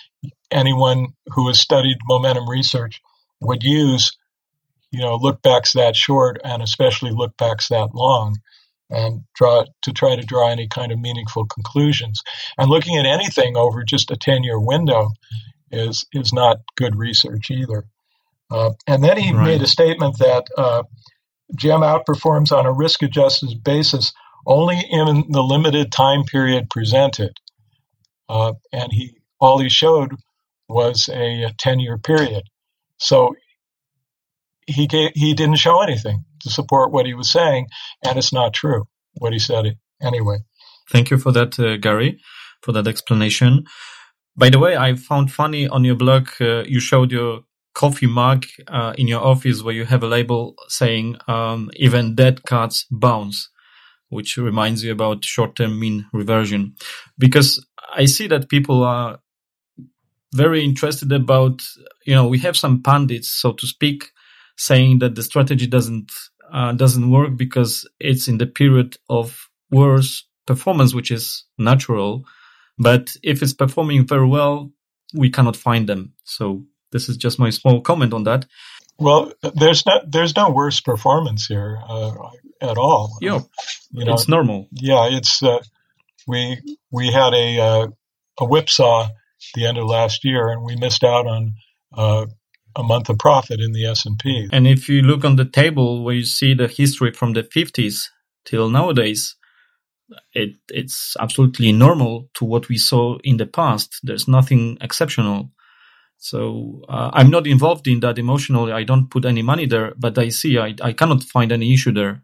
anyone 0.51 1.09
who 1.29 1.49
has 1.49 1.61
studied 1.61 1.97
momentum 2.07 2.49
research 2.49 3.01
would 3.41 3.63
use, 3.63 4.17
you 4.91 5.01
know, 5.01 5.17
look 5.17 5.43
backs 5.43 5.73
that 5.73 5.97
short 5.97 6.41
and 6.45 6.63
especially 6.63 7.11
look 7.11 7.37
backs 7.37 7.69
that 7.69 7.95
long 7.95 8.37
and 8.91 9.23
draw 9.35 9.65
to 9.83 9.93
try 9.93 10.17
to 10.17 10.23
draw 10.23 10.49
any 10.49 10.67
kind 10.67 10.93
of 10.93 10.99
meaningful 10.99 11.47
conclusions. 11.47 12.23
And 12.57 12.71
looking 12.71 12.97
at 12.97 13.07
anything 13.07 13.57
over 13.57 13.83
just 13.85 14.11
a 14.11 14.17
10 14.17 14.43
year 14.43 14.59
window 14.59 15.11
is, 15.71 16.07
is 16.13 16.33
not 16.33 16.59
good 16.77 16.97
research 16.97 17.51
either. 17.51 17.85
Uh, 18.51 18.71
and 18.87 19.05
then 19.05 19.19
he 19.19 19.33
right. 19.33 19.45
made 19.45 19.63
a 19.63 19.67
statement 19.67 20.19
that 20.19 20.47
uh, 20.57 20.83
GEM 21.57 21.81
outperforms 21.81 22.57
on 22.57 22.67
a 22.67 22.73
risk 22.73 23.03
adjusted 23.03 23.63
basis 23.63 24.13
only 24.47 24.81
in 24.91 25.25
the 25.29 25.43
limited 25.43 25.93
time 25.93 26.25
period 26.25 26.71
presented. 26.71 27.37
Uh, 28.29 28.55
and 28.73 28.93
he 28.93 29.15
all 29.41 29.59
he 29.59 29.69
showed 29.69 30.15
was 30.69 31.09
a 31.09 31.53
10 31.59 31.81
year 31.81 31.99
period. 31.99 32.45
So 32.99 33.35
he 34.67 34.87
gave, 34.87 35.13
he 35.15 35.35
didn't 35.35 35.57
show 35.57 35.81
anything 35.81 36.25
to 36.41 36.51
support 36.51 36.93
what 36.93 37.07
he 37.07 37.15
was 37.15 37.31
saying, 37.31 37.69
and 38.05 38.19
it's 38.19 38.33
not 38.33 38.53
true 38.53 38.85
what 39.15 39.33
he 39.33 39.39
said 39.39 39.77
anyway. 40.03 40.39
Thank 40.91 41.11
you 41.11 41.19
for 41.19 41.33
that, 41.33 41.59
uh, 41.59 41.77
Gary, 41.77 42.21
for 42.63 42.73
that 42.73 42.87
explanation. 42.87 43.65
By 44.37 44.51
the 44.51 44.59
way, 44.59 44.77
I 44.77 44.95
found 44.95 45.33
funny 45.33 45.67
on 45.69 45.85
your 45.85 45.97
blog, 45.97 46.29
uh, 46.41 46.65
you 46.65 46.81
showed 46.81 47.11
your 47.11 47.41
coffee 47.79 48.09
mug 48.09 48.45
uh, 48.67 48.93
in 48.99 49.07
your 49.07 49.23
office 49.23 49.63
where 49.63 49.75
you 49.79 49.85
have 49.85 50.03
a 50.03 50.09
label 50.09 50.57
saying 50.67 51.17
um, 51.29 51.71
even 51.77 52.17
dead 52.17 52.43
cats 52.45 52.85
bounce, 52.91 53.51
which 54.09 54.37
reminds 54.37 54.83
you 54.83 54.91
about 54.91 55.25
short-term 55.25 55.79
mean 55.79 56.07
reversion. 56.13 56.75
Because 57.17 57.65
I 58.03 58.07
see 58.07 58.27
that 58.29 58.49
people 58.49 58.83
are 58.83 59.21
very 60.35 60.65
interested 60.65 61.13
about, 61.13 61.63
you 62.05 62.15
know, 62.17 62.27
we 62.27 62.39
have 62.41 62.57
some 62.57 62.83
pundits, 62.83 63.31
so 63.31 63.53
to 63.53 63.67
speak, 63.67 64.11
saying 64.57 64.99
that 64.99 65.15
the 65.15 65.23
strategy 65.23 65.69
doesn't 65.69 66.11
uh, 66.53 66.73
doesn't 66.73 67.11
work 67.11 67.37
because 67.37 67.87
it's 68.01 68.27
in 68.27 68.39
the 68.39 68.47
period 68.47 68.97
of 69.09 69.49
worse 69.71 70.27
performance, 70.47 70.95
which 70.95 71.11
is 71.11 71.45
natural. 71.59 72.25
But 72.79 73.11
if 73.23 73.43
it's 73.43 73.55
performing 73.55 74.07
very 74.07 74.27
well, 74.27 74.73
we 75.15 75.31
cannot 75.31 75.57
find 75.57 75.89
them. 75.89 76.15
So 76.25 76.65
this 76.93 77.09
is 77.09 77.17
just 77.17 77.39
my 77.39 77.51
small 77.51 77.81
comment 77.81 78.13
on 78.15 78.25
that. 78.25 78.47
Well, 78.99 79.33
there's 79.55 79.87
not 79.87 80.11
there's 80.11 80.35
no 80.35 80.51
worse 80.51 80.81
performance 80.81 81.47
here 81.47 81.79
uh, 81.89 82.15
at 82.61 82.79
all. 82.79 83.17
Yeah, 83.21 83.41
you 83.93 84.05
know, 84.05 84.15
it's 84.15 84.29
normal. 84.29 84.69
Yeah, 84.73 85.09
it's 85.11 85.43
uh, 85.43 85.59
we 86.27 86.59
we 86.91 87.13
had 87.13 87.33
a 87.35 87.61
uh, 87.61 87.87
a 88.41 88.45
whipsaw 88.45 89.09
the 89.55 89.67
end 89.67 89.79
of 89.79 89.87
last 89.87 90.25
year, 90.25 90.49
and 90.49 90.63
we 90.63 90.77
missed 90.77 91.05
out 91.05 91.27
on 91.27 91.55
uh, 91.97 92.27
a 92.77 92.83
month 92.83 93.09
of 93.09 93.19
profit 93.19 93.61
in 93.61 93.73
the 93.73 93.87
S&P. 93.87 94.49
And 94.53 94.67
if 94.67 94.89
you 94.89 95.03
look 95.03 95.25
on 95.25 95.37
the 95.37 95.45
table 95.45 96.05
where 96.05 96.15
you 96.15 96.25
see 96.25 96.55
the 96.55 96.69
history 96.69 97.13
from 97.13 97.33
the 97.33 97.43
50s 97.43 98.09
till 98.45 98.69
nowadays, 98.69 99.37
it, 100.33 100.57
it's 100.69 101.17
absolutely 101.21 101.73
normal 101.73 102.29
to 102.35 102.45
what 102.45 102.69
we 102.69 102.79
saw 102.79 103.19
in 103.25 103.37
the 103.37 103.47
past. 103.47 104.01
There's 104.03 104.29
nothing 104.29 104.79
exceptional. 104.81 105.51
So 106.19 106.83
uh, 106.89 107.11
I'm 107.13 107.31
not 107.31 107.47
involved 107.47 107.87
in 107.87 108.01
that 108.01 108.19
emotionally. 108.19 108.73
I 108.73 108.83
don't 108.83 109.09
put 109.09 109.25
any 109.25 109.43
money 109.43 109.67
there, 109.67 109.95
but 109.97 110.19
I 110.19 110.29
see 110.31 110.59
I, 110.59 110.75
I 110.83 110.93
cannot 110.93 111.23
find 111.23 111.53
any 111.53 111.73
issue 111.73 111.93
there. 111.93 112.23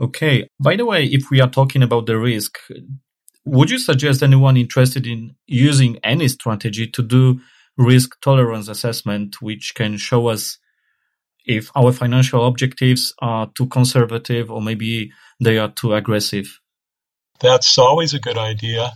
Okay. 0.00 0.48
By 0.58 0.76
the 0.76 0.86
way, 0.86 1.04
if 1.04 1.30
we 1.30 1.40
are 1.40 1.50
talking 1.50 1.82
about 1.82 2.06
the 2.06 2.18
risk, 2.18 2.58
would 3.44 3.70
you 3.70 3.78
suggest 3.78 4.22
anyone 4.22 4.56
interested 4.56 5.06
in 5.06 5.34
using 5.46 5.98
any 6.02 6.28
strategy 6.28 6.86
to 6.86 7.02
do 7.02 7.40
risk 7.76 8.20
tolerance 8.20 8.68
assessment, 8.68 9.40
which 9.42 9.74
can 9.74 9.96
show 9.96 10.28
us 10.28 10.58
if 11.44 11.70
our 11.74 11.92
financial 11.92 12.46
objectives 12.46 13.12
are 13.20 13.50
too 13.54 13.66
conservative 13.66 14.50
or 14.50 14.60
maybe 14.60 15.12
they 15.40 15.58
are 15.58 15.70
too 15.70 15.94
aggressive. 15.94 16.60
That's 17.40 17.78
always 17.78 18.14
a 18.14 18.18
good 18.18 18.38
idea. 18.38 18.92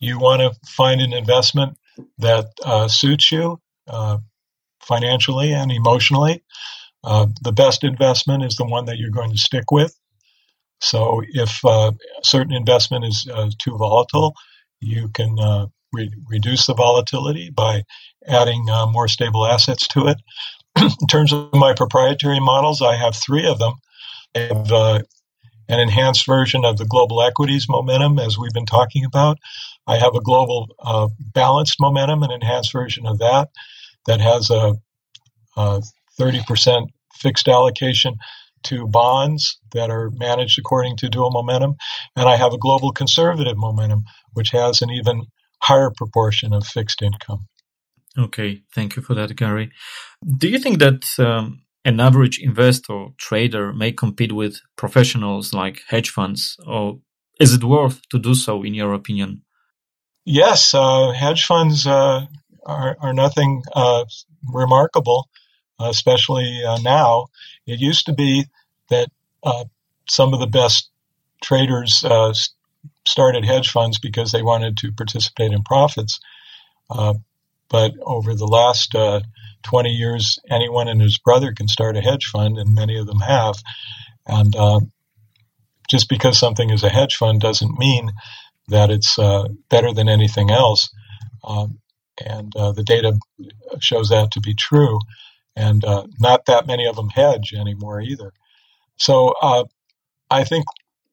You 0.00 0.18
want 0.18 0.40
to 0.42 0.58
find 0.68 1.00
an 1.00 1.12
investment 1.12 1.76
that 2.18 2.46
uh, 2.64 2.88
suits 2.88 3.30
you 3.32 3.60
uh, 3.88 4.18
financially 4.80 5.52
and 5.52 5.70
emotionally. 5.72 6.42
Uh, 7.02 7.26
the 7.42 7.52
best 7.52 7.84
investment 7.84 8.44
is 8.44 8.56
the 8.56 8.64
one 8.64 8.86
that 8.86 8.96
you're 8.98 9.10
going 9.10 9.30
to 9.30 9.38
stick 9.38 9.70
with. 9.70 9.94
So 10.80 11.22
if 11.28 11.64
uh, 11.64 11.92
a 11.92 12.24
certain 12.24 12.52
investment 12.52 13.04
is 13.04 13.28
uh, 13.32 13.50
too 13.58 13.76
volatile, 13.76 14.34
you 14.80 15.08
can 15.08 15.38
uh, 15.38 15.66
re- 15.92 16.12
reduce 16.28 16.66
the 16.66 16.74
volatility 16.74 17.50
by 17.50 17.82
adding 18.26 18.68
uh, 18.70 18.86
more 18.86 19.08
stable 19.08 19.46
assets 19.46 19.88
to 19.88 20.08
it. 20.08 20.18
in 20.80 21.06
terms 21.08 21.32
of 21.32 21.52
my 21.54 21.74
proprietary 21.74 22.40
models, 22.40 22.82
I 22.82 22.96
have 22.96 23.14
three 23.16 23.46
of 23.46 23.58
them. 23.58 23.74
I 24.34 24.40
have 24.40 24.72
uh, 24.72 25.02
an 25.68 25.80
enhanced 25.80 26.26
version 26.26 26.64
of 26.64 26.76
the 26.76 26.84
global 26.84 27.22
equities 27.22 27.66
momentum, 27.68 28.18
as 28.18 28.38
we've 28.38 28.52
been 28.52 28.66
talking 28.66 29.04
about. 29.04 29.38
I 29.86 29.98
have 29.98 30.14
a 30.14 30.20
global 30.20 30.68
uh, 30.78 31.08
balanced 31.32 31.76
momentum, 31.80 32.22
an 32.22 32.30
enhanced 32.30 32.72
version 32.72 33.06
of 33.06 33.18
that, 33.18 33.50
that 34.06 34.20
has 34.20 34.50
a, 34.50 34.74
a 35.56 35.82
30% 36.18 36.88
fixed 37.14 37.48
allocation 37.48 38.16
to 38.64 38.86
bonds 38.86 39.58
that 39.72 39.90
are 39.90 40.10
managed 40.10 40.58
according 40.58 40.96
to 40.96 41.08
dual 41.08 41.30
momentum. 41.30 41.76
And 42.16 42.28
I 42.28 42.36
have 42.36 42.52
a 42.52 42.58
global 42.58 42.92
conservative 42.92 43.56
momentum, 43.56 44.04
which 44.32 44.50
has 44.50 44.82
an 44.82 44.90
even 44.90 45.26
higher 45.62 45.90
proportion 45.90 46.52
of 46.52 46.66
fixed 46.66 47.02
income. 47.02 47.46
Okay, 48.16 48.62
thank 48.74 48.96
you 48.96 49.02
for 49.02 49.14
that, 49.14 49.34
Gary. 49.36 49.70
Do 50.24 50.48
you 50.48 50.58
think 50.58 50.78
that 50.78 51.04
um, 51.18 51.62
an 51.84 52.00
average 52.00 52.38
investor 52.40 53.08
trader 53.18 53.72
may 53.72 53.92
compete 53.92 54.32
with 54.32 54.60
professionals 54.76 55.52
like 55.52 55.82
hedge 55.88 56.10
funds, 56.10 56.56
or 56.66 56.98
is 57.38 57.52
it 57.52 57.64
worth 57.64 58.00
to 58.08 58.18
do 58.18 58.34
so, 58.34 58.62
in 58.62 58.74
your 58.74 58.94
opinion? 58.94 59.42
Yes, 60.24 60.72
uh, 60.72 61.12
hedge 61.12 61.44
funds 61.44 61.86
uh, 61.86 62.24
are, 62.64 62.96
are, 62.98 63.12
nothing 63.12 63.62
uh, 63.74 64.06
remarkable, 64.50 65.28
especially 65.78 66.62
uh, 66.64 66.78
now. 66.78 67.26
It 67.66 67.80
used 67.80 68.06
to 68.06 68.14
be 68.14 68.46
that 68.88 69.08
uh, 69.42 69.64
some 70.08 70.32
of 70.32 70.40
the 70.40 70.46
best 70.46 70.88
traders 71.42 72.02
uh, 72.04 72.32
started 73.04 73.44
hedge 73.44 73.70
funds 73.70 73.98
because 73.98 74.32
they 74.32 74.42
wanted 74.42 74.78
to 74.78 74.92
participate 74.92 75.52
in 75.52 75.62
profits. 75.62 76.20
But 76.88 77.92
over 78.02 78.34
the 78.34 78.46
last 78.46 78.94
20 79.64 79.90
years, 79.90 80.38
anyone 80.50 80.88
and 80.88 81.00
his 81.00 81.18
brother 81.18 81.52
can 81.52 81.68
start 81.68 81.96
a 81.96 82.00
hedge 82.00 82.26
fund, 82.26 82.58
and 82.58 82.74
many 82.74 82.98
of 82.98 83.06
them 83.06 83.20
have. 83.20 83.56
And 84.26 84.54
uh, 84.56 84.80
just 85.88 86.08
because 86.08 86.38
something 86.38 86.70
is 86.70 86.82
a 86.82 86.88
hedge 86.88 87.16
fund 87.16 87.40
doesn't 87.40 87.78
mean 87.78 88.12
that 88.68 88.90
it's 88.90 89.18
uh, 89.18 89.48
better 89.68 89.92
than 89.92 90.08
anything 90.08 90.50
else. 90.50 90.90
Um, 91.42 91.78
and 92.24 92.54
uh, 92.56 92.72
the 92.72 92.84
data 92.84 93.18
shows 93.80 94.08
that 94.08 94.30
to 94.32 94.40
be 94.40 94.54
true. 94.54 94.98
And 95.56 95.84
uh, 95.84 96.06
not 96.20 96.46
that 96.46 96.66
many 96.66 96.86
of 96.86 96.96
them 96.96 97.10
hedge 97.10 97.52
anymore 97.52 98.00
either. 98.00 98.32
So 98.96 99.34
I 100.30 100.44
think 100.44 100.64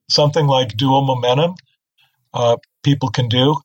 something 0.10 0.48
like 0.48 0.78
dual 0.78 1.03
momentum 1.03 1.56
uh, 2.34 2.57
people 2.84 3.10
can 3.10 3.28
do, 3.28 3.56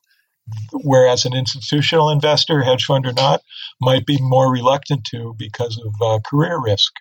whereas 0.71 1.25
an 1.25 1.33
institutional 1.33 2.09
investor, 2.09 2.63
hedge 2.63 2.85
fund 2.85 3.05
or 3.05 3.13
not, 3.13 3.41
might 3.81 4.05
be 4.05 4.17
more 4.19 4.51
reluctant 4.51 5.03
to 5.05 5.35
because 5.37 5.81
of 5.83 5.93
uh, 6.01 6.19
career 6.25 6.59
risk. 6.61 6.93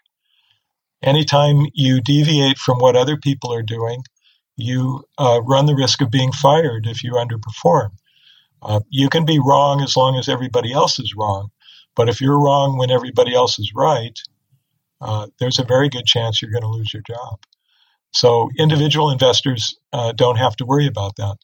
Anytime 1.02 1.66
you 1.74 2.00
deviate 2.00 2.58
from 2.58 2.78
what 2.78 2.96
other 2.96 3.16
people 3.16 3.52
are 3.52 3.62
doing, 3.62 4.02
you 4.56 5.04
uh, 5.18 5.40
run 5.44 5.66
the 5.66 5.74
risk 5.74 6.00
of 6.00 6.10
being 6.10 6.32
fired 6.32 6.86
if 6.86 7.04
you 7.04 7.12
underperform. 7.12 7.90
Uh, 8.62 8.80
you 8.90 9.08
can 9.08 9.24
be 9.24 9.38
wrong 9.38 9.82
as 9.82 9.96
long 9.96 10.16
as 10.16 10.28
everybody 10.28 10.72
else 10.72 10.98
is 10.98 11.14
wrong, 11.16 11.50
but 11.94 12.08
if 12.08 12.20
you're 12.20 12.40
wrong 12.40 12.78
when 12.78 12.90
everybody 12.90 13.34
else 13.34 13.58
is 13.58 13.72
right, 13.74 14.18
uh, 15.00 15.26
there's 15.38 15.58
a 15.58 15.64
very 15.64 15.88
good 15.88 16.06
chance 16.06 16.40
you're 16.40 16.50
going 16.50 16.62
to 16.62 16.68
lose 16.68 16.92
your 16.92 17.02
job. 17.06 17.38
So 18.12 18.48
individual 18.58 19.10
investors 19.10 19.76
uh, 19.92 20.12
don't 20.12 20.36
have 20.36 20.56
to 20.56 20.64
worry 20.64 20.86
about 20.86 21.16
that. 21.16 21.36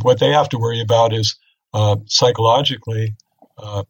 What 0.00 0.20
they 0.20 0.30
have 0.30 0.48
to 0.50 0.58
worry 0.58 0.80
about 0.80 1.12
is 1.12 1.36
uh, 1.74 1.96
psychologically 2.06 3.14
uh, 3.58 3.84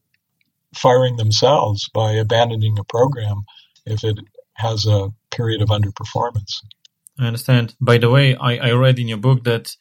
firing 0.75 1.17
themselves 1.17 1.89
by 1.93 2.13
abandoning 2.13 2.79
a 2.79 2.85
program 2.85 3.43
if 3.87 4.05
it 4.05 4.19
has 4.55 4.87
a 4.87 5.11
period 5.31 5.63
of 5.63 5.69
underperformance. 5.69 6.63
I 7.19 7.27
understand. 7.27 7.75
By 7.81 7.99
the 7.99 8.11
way, 8.11 8.37
I, 8.37 8.57
I 8.57 8.71
read 8.73 8.99
in 8.99 9.09
your 9.09 9.19
book 9.19 9.45
that 9.45 9.75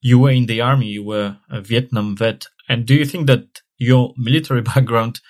you 0.00 0.18
were 0.18 0.30
in 0.30 0.46
the 0.46 0.60
army, 0.60 0.86
you 0.86 1.04
were 1.04 1.38
a 1.50 1.60
Vietnam 1.60 2.16
vet. 2.16 2.46
And 2.68 2.86
do 2.86 2.94
you 2.94 3.04
think 3.04 3.26
that 3.26 3.60
your 3.78 4.14
military 4.16 4.62
background 4.74 5.20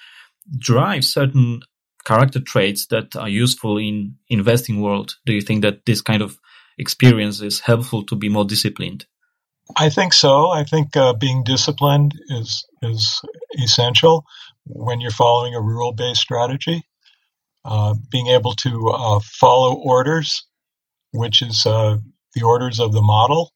drives 0.58 1.12
certain 1.12 1.62
character 2.04 2.40
traits 2.40 2.86
that 2.86 3.16
are 3.16 3.28
useful 3.28 3.76
in 3.78 4.16
investing 4.28 4.80
world? 4.80 5.16
Do 5.26 5.32
you 5.32 5.42
think 5.42 5.62
that 5.62 5.84
this 5.86 6.00
kind 6.00 6.22
of 6.22 6.38
experience 6.78 7.40
is 7.40 7.60
helpful 7.60 8.04
to 8.04 8.16
be 8.16 8.28
more 8.28 8.44
disciplined? 8.44 9.06
I 9.76 9.90
think 9.90 10.12
so. 10.12 10.50
I 10.50 10.64
think 10.64 10.96
uh, 10.96 11.14
being 11.14 11.44
disciplined 11.44 12.14
is 12.28 12.66
is 12.82 13.20
essential 13.62 14.24
when 14.66 15.00
you're 15.00 15.10
following 15.10 15.54
a 15.54 15.60
rule 15.60 15.92
based 15.92 16.20
strategy. 16.20 16.82
Uh, 17.64 17.94
being 18.10 18.28
able 18.28 18.54
to 18.54 18.88
uh, 18.88 19.20
follow 19.22 19.74
orders, 19.74 20.46
which 21.12 21.42
is 21.42 21.66
uh, 21.66 21.98
the 22.34 22.42
orders 22.42 22.80
of 22.80 22.92
the 22.92 23.02
model, 23.02 23.52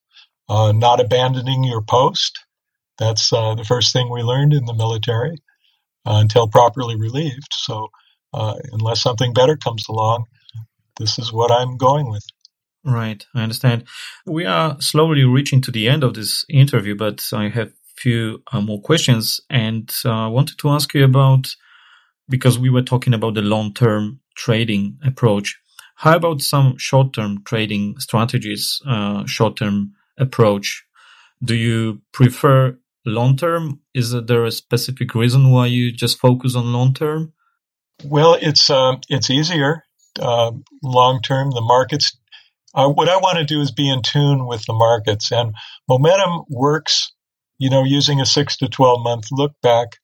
uh, 0.49 0.73
not 0.73 1.01
abandoning 1.01 1.65
your 1.65 1.83
post. 1.83 2.39
That's 2.99 3.33
uh, 3.33 3.55
the 3.55 3.65
first 3.65 3.93
thing 3.93 4.11
we 4.11 4.23
learned 4.23 4.53
in 4.55 4.67
the 4.67 4.75
military 4.75 5.37
until 6.05 6.49
properly 6.49 6.97
relieved. 6.97 7.49
So, 7.53 7.89
unless 8.35 9.03
something 9.03 9.33
better 9.33 9.57
comes 9.57 9.87
along, 9.89 10.27
this 10.99 11.19
is 11.19 11.33
what 11.33 11.53
I'm 11.53 11.77
going 11.77 12.11
with. 12.11 12.25
Right, 12.85 13.25
I 13.35 13.43
understand. 13.43 13.85
We 14.27 14.45
are 14.45 14.81
slowly 14.81 15.25
reaching 15.25 15.61
to 15.63 15.71
the 15.71 15.89
end 15.89 16.03
of 16.03 16.15
this 16.15 16.45
interview, 16.49 16.97
but 16.97 17.25
I 17.33 17.49
have 17.49 17.73
few 17.97 18.43
uh, 18.53 18.61
more 18.61 18.81
questions 18.81 19.41
and 19.49 19.95
I 20.05 20.27
uh, 20.27 20.29
wanted 20.31 20.59
to 20.59 20.71
ask 20.71 20.93
you 20.95 21.05
about 21.05 21.55
because 22.29 22.59
we 22.59 22.71
were 22.71 22.83
talking 22.83 23.15
about 23.15 23.35
the 23.35 23.43
long-term 23.43 24.21
trading 24.37 24.99
approach. 25.05 25.59
How 25.97 26.17
about 26.17 26.41
some 26.41 26.77
short-term 26.79 27.45
trading 27.45 27.99
strategies, 27.99 28.81
uh, 28.89 29.25
short-term 29.27 29.93
approach? 30.19 30.85
Do 31.45 31.55
you 31.55 32.01
prefer 32.13 32.79
long-term? 33.05 33.81
Is 33.95 34.13
there 34.13 34.45
a 34.45 34.51
specific 34.51 35.15
reason 35.15 35.51
why 35.51 35.67
you 35.67 35.93
just 35.93 36.19
focus 36.19 36.57
on 36.57 36.73
long-term? 36.73 37.33
Well, 38.05 38.37
it's 38.41 38.71
uh, 38.71 38.97
it's 39.09 39.31
easier 39.31 39.85
uh, 40.21 40.53
long-term. 40.83 41.51
The 41.51 41.61
markets. 41.61 42.17
Uh, 42.75 42.89
what 42.89 43.09
I 43.09 43.17
want 43.17 43.39
to 43.39 43.45
do 43.45 43.61
is 43.61 43.71
be 43.71 43.91
in 43.91 44.03
tune 44.03 44.47
with 44.47 44.65
the 44.67 44.73
markets, 44.73 45.31
and 45.31 45.55
momentum 45.89 46.45
works. 46.49 47.13
You 47.59 47.71
know, 47.71 47.85
using 47.85 48.21
a 48.21 48.27
six 48.27 48.57
to 48.57 48.69
twelve 48.69 49.03
month 49.03 49.27
look 49.31 49.53
back 49.63 49.99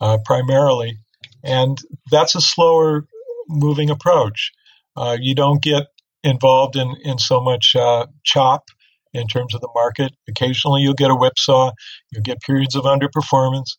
uh, 0.00 0.18
primarily, 0.24 0.98
and 1.42 1.78
that's 2.10 2.34
a 2.34 2.40
slower 2.40 3.06
moving 3.48 3.90
approach. 3.90 4.52
Uh, 4.96 5.16
you 5.20 5.34
don't 5.34 5.62
get 5.62 5.88
involved 6.22 6.76
in, 6.76 6.94
in 7.04 7.18
so 7.18 7.40
much 7.40 7.76
uh, 7.76 8.06
chop 8.22 8.64
in 9.12 9.26
terms 9.26 9.54
of 9.54 9.60
the 9.60 9.68
market. 9.74 10.12
Occasionally 10.28 10.80
you'll 10.82 10.94
get 10.94 11.10
a 11.10 11.14
whipsaw, 11.14 11.72
you'll 12.10 12.22
get 12.22 12.40
periods 12.40 12.74
of 12.74 12.84
underperformance. 12.84 13.76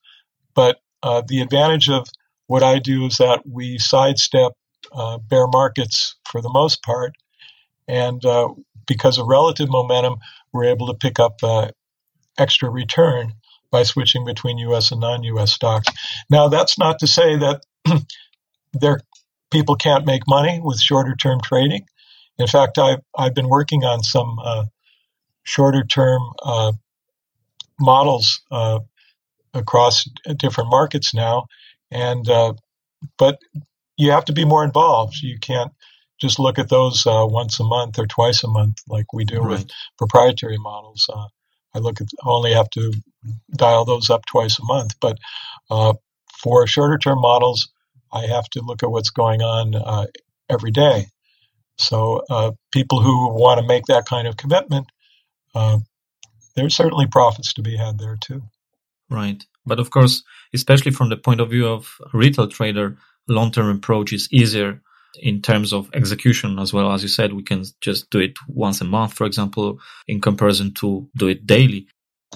But 0.53 0.77
uh, 1.03 1.23
the 1.27 1.41
advantage 1.41 1.89
of 1.89 2.07
what 2.47 2.63
I 2.63 2.79
do 2.79 3.05
is 3.05 3.17
that 3.17 3.41
we 3.45 3.77
sidestep 3.79 4.53
uh, 4.93 5.17
bear 5.17 5.47
markets 5.47 6.15
for 6.29 6.41
the 6.41 6.51
most 6.53 6.83
part. 6.83 7.13
And 7.87 8.23
uh, 8.25 8.49
because 8.87 9.17
of 9.17 9.27
relative 9.27 9.69
momentum, 9.69 10.17
we're 10.51 10.65
able 10.65 10.87
to 10.87 10.93
pick 10.93 11.19
up 11.19 11.35
uh, 11.43 11.69
extra 12.37 12.69
return 12.69 13.33
by 13.71 13.83
switching 13.83 14.25
between 14.25 14.57
U.S. 14.59 14.91
and 14.91 15.01
non-U.S. 15.01 15.51
stocks. 15.51 15.87
Now, 16.29 16.47
that's 16.47 16.77
not 16.77 16.99
to 16.99 17.07
say 17.07 17.37
that 17.37 17.61
there 18.73 19.01
people 19.51 19.75
can't 19.75 20.05
make 20.05 20.23
money 20.27 20.59
with 20.63 20.79
shorter-term 20.79 21.39
trading. 21.41 21.85
In 22.37 22.47
fact, 22.47 22.77
I've 22.77 23.01
I've 23.17 23.33
been 23.33 23.49
working 23.49 23.83
on 23.83 24.03
some 24.03 24.37
uh, 24.43 24.65
shorter-term 25.43 26.21
uh, 26.43 26.73
models 27.79 28.41
uh, 28.51 28.79
across 29.53 30.09
different 30.37 30.69
markets 30.69 31.13
now, 31.13 31.45
and 31.91 32.27
uh, 32.29 32.53
but 33.17 33.39
you 33.97 34.11
have 34.11 34.25
to 34.25 34.33
be 34.33 34.45
more 34.45 34.63
involved. 34.63 35.15
You 35.21 35.39
can't 35.39 35.71
just 36.21 36.39
look 36.39 36.59
at 36.59 36.69
those 36.69 37.05
uh, 37.05 37.25
once 37.27 37.59
a 37.59 37.63
month 37.63 37.99
or 37.99 38.07
twice 38.07 38.43
a 38.43 38.47
month 38.47 38.77
like 38.87 39.13
we 39.13 39.25
do 39.25 39.39
right. 39.39 39.49
with 39.59 39.67
proprietary 39.97 40.57
models. 40.57 41.09
Uh, 41.13 41.27
I 41.73 41.79
look 41.79 41.99
at 41.99 42.07
only 42.23 42.53
have 42.53 42.69
to 42.71 42.93
dial 43.55 43.85
those 43.85 44.09
up 44.09 44.25
twice 44.25 44.59
a 44.59 44.63
month. 44.63 44.95
But 44.99 45.17
uh, 45.69 45.93
for 46.41 46.65
shorter 46.67 46.97
term 46.97 47.19
models, 47.19 47.69
I 48.11 48.27
have 48.27 48.45
to 48.51 48.61
look 48.61 48.83
at 48.83 48.91
what's 48.91 49.09
going 49.09 49.41
on 49.41 49.75
uh, 49.75 50.07
every 50.49 50.71
day. 50.71 51.07
So 51.77 52.23
uh, 52.29 52.51
people 52.71 53.01
who 53.01 53.33
want 53.33 53.59
to 53.59 53.67
make 53.67 53.85
that 53.87 54.05
kind 54.05 54.27
of 54.27 54.37
commitment, 54.37 54.87
uh, 55.53 55.79
there's 56.55 56.75
certainly 56.75 57.07
profits 57.07 57.53
to 57.55 57.61
be 57.61 57.75
had 57.75 57.99
there 57.99 58.17
too. 58.21 58.43
Right. 59.09 59.43
But 59.65 59.79
of 59.79 59.89
course, 59.89 60.23
especially 60.53 60.91
from 60.91 61.09
the 61.09 61.17
point 61.17 61.41
of 61.41 61.49
view 61.49 61.67
of 61.67 61.93
a 62.13 62.17
retail 62.17 62.47
trader, 62.47 62.97
long 63.27 63.51
term 63.51 63.75
approach 63.75 64.13
is 64.13 64.29
easier 64.31 64.81
in 65.21 65.41
terms 65.41 65.73
of 65.73 65.89
execution 65.93 66.59
as 66.59 66.73
well. 66.73 66.91
As 66.91 67.03
you 67.03 67.09
said, 67.09 67.33
we 67.33 67.43
can 67.43 67.63
just 67.81 68.09
do 68.09 68.19
it 68.19 68.37
once 68.47 68.81
a 68.81 68.85
month, 68.85 69.13
for 69.13 69.25
example, 69.25 69.79
in 70.07 70.21
comparison 70.21 70.73
to 70.75 71.07
do 71.15 71.27
it 71.27 71.45
daily. 71.45 71.87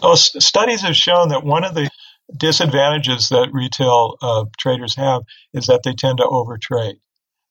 Well, 0.02 0.16
studies 0.16 0.82
have 0.82 0.96
shown 0.96 1.30
that 1.30 1.44
one 1.44 1.64
of 1.64 1.74
the 1.74 1.90
disadvantages 2.36 3.30
that 3.30 3.50
retail 3.52 4.18
uh, 4.22 4.46
traders 4.58 4.96
have 4.96 5.24
is 5.54 5.66
that 5.66 5.82
they 5.84 5.94
tend 5.94 6.20
to 6.20 6.24
overtrade, 6.24 7.00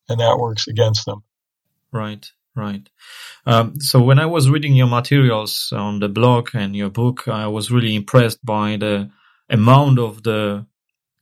and 0.09 0.21
that 0.21 0.39
works 0.39 0.69
against 0.69 1.05
them. 1.05 1.23
Right, 1.93 2.31
right. 2.55 2.89
Um, 3.45 3.81
so 3.81 4.01
when 4.01 4.19
I 4.19 4.27
was 4.27 4.49
reading 4.49 4.75
your 4.75 4.87
materials 4.87 5.73
on 5.75 6.01
the 6.01 6.09
blog 6.09 6.51
and 6.55 6.77
your 6.77 6.91
book, 6.91 7.29
I 7.29 7.47
was 7.49 7.71
really 7.71 7.95
impressed 7.95 8.45
by 8.45 8.77
the 8.77 9.11
amount 9.51 9.99
of 9.99 10.23
the 10.23 10.67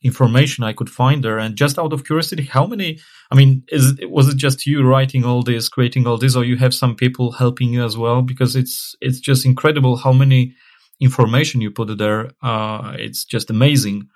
information 0.06 0.64
I 0.64 0.72
could 0.72 0.88
find 0.88 1.22
there. 1.22 1.38
And 1.38 1.56
just 1.56 1.78
out 1.78 1.92
of 1.92 2.04
curiosity, 2.04 2.44
how 2.44 2.66
many? 2.66 2.98
I 3.30 3.34
mean, 3.34 3.64
is 3.68 3.94
was 4.04 4.28
it 4.28 4.36
just 4.36 4.66
you 4.66 4.82
writing 4.82 5.24
all 5.24 5.42
this, 5.42 5.68
creating 5.68 6.06
all 6.06 6.18
this, 6.18 6.36
or 6.36 6.44
you 6.44 6.56
have 6.56 6.74
some 6.74 6.94
people 6.94 7.32
helping 7.32 7.72
you 7.72 7.84
as 7.84 7.96
well? 7.96 8.22
Because 8.22 8.56
it's 8.56 8.94
it's 9.00 9.20
just 9.20 9.44
incredible 9.44 9.96
how 9.96 10.12
many 10.12 10.54
information 11.00 11.60
you 11.60 11.70
put 11.70 11.98
there. 11.98 12.30
Uh, 12.42 12.94
it's 12.98 13.24
just 13.24 13.50
amazing. 13.50 14.08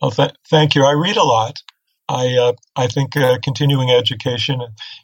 Well, 0.00 0.10
th- 0.10 0.34
thank 0.48 0.74
you. 0.74 0.84
I 0.84 0.92
read 0.92 1.16
a 1.16 1.24
lot. 1.24 1.62
I 2.08 2.36
uh, 2.36 2.52
I 2.76 2.86
think 2.86 3.16
uh, 3.16 3.38
continuing 3.42 3.90
education 3.90 4.60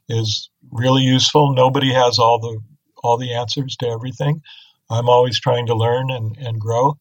is 0.08 0.50
really 0.70 1.02
useful. 1.02 1.54
Nobody 1.54 1.92
has 1.92 2.18
all 2.18 2.38
the 2.38 2.60
all 3.02 3.18
the 3.18 3.34
answers 3.34 3.76
to 3.76 3.88
everything. 3.88 4.40
I'm 4.90 5.08
always 5.08 5.38
trying 5.38 5.66
to 5.66 5.74
learn 5.74 6.10
and, 6.10 6.36
and 6.38 6.58
grow 6.58 6.96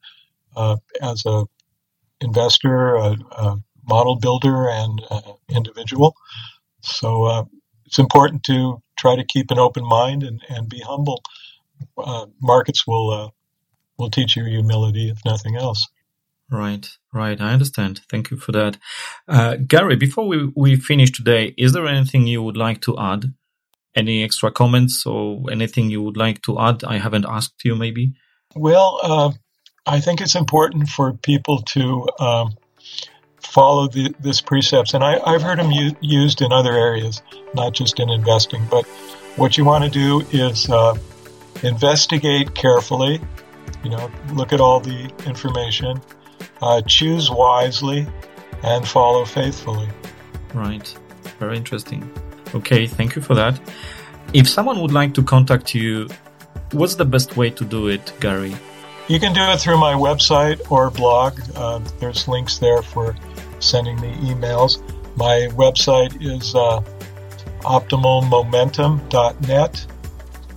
uh, 0.55 0.77
as 1.01 1.23
a 1.26 1.45
investor, 2.22 2.95
a, 2.95 3.15
a 3.31 3.57
model 3.88 4.18
builder, 4.18 4.69
and 4.69 5.02
individual. 5.49 6.15
So 6.81 7.23
uh, 7.23 7.44
it's 7.85 7.99
important 7.99 8.44
to 8.44 8.81
try 8.98 9.15
to 9.15 9.23
keep 9.26 9.52
an 9.52 9.60
open 9.60 9.85
mind 9.85 10.23
and, 10.23 10.41
and 10.49 10.69
be 10.69 10.80
humble. 10.80 11.22
Uh, 11.98 12.26
markets 12.41 12.85
will 12.88 13.11
uh, 13.11 13.30
will 13.98 14.10
teach 14.10 14.35
you 14.35 14.45
humility, 14.45 15.10
if 15.10 15.23
nothing 15.26 15.56
else. 15.56 15.88
Right, 16.49 16.88
right. 17.14 17.39
I 17.39 17.53
understand. 17.53 18.02
Thank 18.10 18.31
you 18.31 18.38
for 18.38 18.53
that. 18.53 18.77
Uh, 19.27 19.57
Gary, 19.57 19.98
before 19.98 20.27
we, 20.27 20.52
we 20.56 20.76
finish 20.77 21.11
today, 21.11 21.53
is 21.57 21.73
there 21.73 21.88
anything 21.88 22.26
you 22.26 22.41
would 22.41 22.56
like 22.56 22.80
to 22.81 22.98
add? 22.98 23.34
Any 23.95 24.23
extra 24.23 24.52
comments 24.52 25.06
or 25.06 25.44
anything 25.52 25.89
you 25.89 26.02
would 26.03 26.15
like 26.15 26.41
to 26.44 26.60
add? 26.60 26.84
I 26.84 26.99
haven't 26.99 27.26
asked 27.27 27.65
you, 27.65 27.76
maybe. 27.76 28.14
Well, 28.56 28.99
uh, 29.03 29.31
I 29.88 30.01
think 30.01 30.19
it's 30.19 30.35
important 30.35 30.89
for 30.89 31.14
people 31.14 31.61
to 31.61 32.07
um, 32.19 32.57
follow 33.39 33.88
the, 33.88 34.14
this 34.19 34.41
precepts, 34.41 34.93
and 34.93 35.01
I, 35.03 35.31
have 35.31 35.41
heard 35.41 35.59
them 35.59 35.72
u- 35.72 35.95
used 36.01 36.41
in 36.41 36.51
other 36.51 36.73
areas, 36.73 37.22
not 37.53 37.73
just 37.73 37.99
in 37.99 38.09
investing. 38.09 38.68
But 38.69 38.85
what 39.38 39.57
you 39.57 39.64
want 39.64 39.85
to 39.85 39.89
do 39.89 40.22
is 40.31 40.69
uh, 40.69 40.97
investigate 41.64 42.53
carefully. 42.53 43.22
You 43.84 43.91
know, 43.91 44.11
look 44.34 44.51
at 44.51 44.59
all 44.59 44.81
the 44.81 45.09
information, 45.26 46.01
uh, 46.61 46.81
choose 46.81 47.31
wisely, 47.31 48.05
and 48.64 48.85
follow 48.85 49.23
faithfully. 49.23 49.88
Right. 50.53 50.93
Very 51.39 51.55
interesting. 51.55 52.11
Okay, 52.53 52.88
thank 52.88 53.15
you 53.15 53.22
for 53.22 53.35
that. 53.35 53.57
If 54.34 54.49
someone 54.49 54.81
would 54.81 54.91
like 54.91 55.14
to 55.14 55.23
contact 55.23 55.73
you, 55.73 56.09
what's 56.73 56.95
the 56.95 57.05
best 57.05 57.38
way 57.38 57.51
to 57.51 57.64
do 57.64 57.88
it, 57.88 58.11
Gary? 58.19 58.55
You 59.08 59.20
can 59.22 59.32
do 59.32 59.40
it 59.42 59.62
through 59.62 59.78
my 59.78 59.94
website 59.94 60.60
or 60.70 60.92
blog. 60.92 61.40
Uh, 61.56 61.80
there's 62.00 62.28
links 62.28 62.58
there 62.58 62.82
for 62.82 63.16
sending 63.60 64.02
me 64.02 64.12
emails. 64.16 64.82
My 65.16 65.48
website 65.56 66.22
is 66.22 66.54
uh, 66.54 66.82
optimalmomentum.net, 67.62 69.86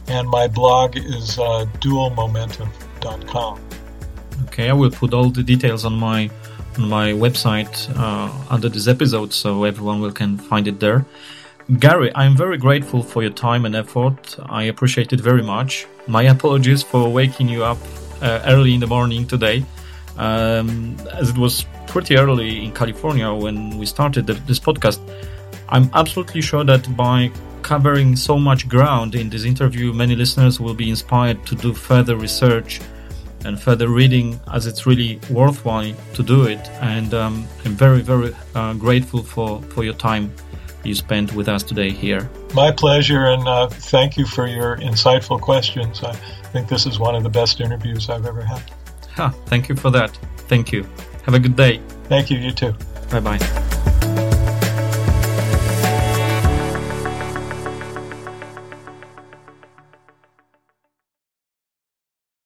and 0.09 0.29
my 0.29 0.49
blog 0.49 0.97
is 0.97 1.39
uh, 1.39 1.67
dualmomentum.com. 1.79 3.61
Okay, 4.47 4.69
I 4.69 4.73
will 4.73 4.91
put 4.91 5.15
all 5.15 5.31
the 5.31 5.45
details 5.45 5.85
on 5.85 5.95
my 5.95 6.29
on 6.77 6.89
my 6.89 7.13
website 7.13 7.89
uh, 7.97 8.33
under 8.51 8.69
this 8.69 8.89
episode, 8.89 9.33
so 9.33 9.63
everyone 9.63 10.01
will 10.01 10.11
can 10.11 10.37
find 10.37 10.67
it 10.67 10.81
there. 10.81 11.07
Gary, 11.79 12.11
I'm 12.17 12.37
very 12.37 12.59
grateful 12.59 13.05
for 13.05 13.23
your 13.23 13.31
time 13.31 13.65
and 13.65 13.77
effort. 13.77 14.37
I 14.47 14.65
appreciate 14.65 15.13
it 15.13 15.21
very 15.21 15.43
much. 15.43 15.87
My 16.09 16.25
apologies 16.25 16.83
for 16.83 17.09
waking 17.09 17.49
you 17.49 17.63
up 17.63 17.79
early 18.23 18.75
in 18.75 18.81
the 18.81 18.87
morning 18.87 19.27
today, 19.27 19.65
um, 20.17 20.97
as 21.13 21.31
it 21.31 21.39
was 21.39 21.67
pretty 21.87 22.17
early 22.17 22.65
in 22.65 22.73
California 22.73 23.33
when 23.33 23.77
we 23.79 23.87
started 23.87 24.27
the, 24.27 24.35
this 24.35 24.59
podcast. 24.59 24.99
I'm 25.69 25.91
absolutely 25.95 26.41
sure 26.41 26.65
that 26.65 26.97
by 26.97 27.31
covering 27.63 28.17
so 28.17 28.39
much 28.39 28.69
ground 28.69 29.15
in 29.15 29.31
this 29.31 29.45
interview, 29.45 29.93
many 29.93 30.17
listeners 30.17 30.59
will 30.59 30.75
be 30.75 30.91
inspired 30.91 31.47
to 31.47 31.55
do 31.55 31.73
further 31.73 32.17
research 32.17 32.81
and 33.45 33.61
further 33.61 33.89
reading 33.89 34.39
as 34.53 34.67
it's 34.67 34.87
really 34.87 35.21
worthwhile 35.31 35.95
to 36.15 36.23
do 36.23 36.45
it. 36.45 36.69
And 36.81 37.15
um, 37.15 37.47
I'm 37.65 37.73
very, 37.73 38.03
very 38.03 38.35
uh, 38.55 38.75
grateful 38.75 39.23
for, 39.23 39.63
for 39.63 39.85
your 39.85 39.95
time 39.95 40.33
you 40.85 40.95
spent 40.95 41.35
with 41.35 41.49
us 41.49 41.63
today 41.63 41.91
here. 41.91 42.31
My 42.55 42.73
pleasure, 42.73 43.27
and 43.27 43.47
uh, 43.47 43.69
thank 43.69 44.17
you 44.17 44.27
for 44.27 44.47
your 44.47 44.77
insightful 44.79 45.41
questions. 45.41 46.03
Think 46.53 46.69
this 46.69 46.87
is 46.87 46.99
one 46.99 47.15
of 47.15 47.23
the 47.23 47.31
best 47.31 47.61
interviews 47.61 48.09
I've 48.11 48.27
ever 48.27 48.43
had. 48.43 48.63
Ha, 49.17 49.31
thank 49.47 49.69
you 49.69 49.77
for 49.77 49.91
that. 49.91 50.11
Thank 50.49 50.73
you. 50.73 50.87
Have 51.25 51.35
a 51.35 51.39
good 51.39 51.57
day. 51.57 51.81
Thank 52.09 52.31
you, 52.31 52.39
you 52.39 52.53
too. 52.53 52.75
Bye 53.11 53.21
bye. 53.21 53.77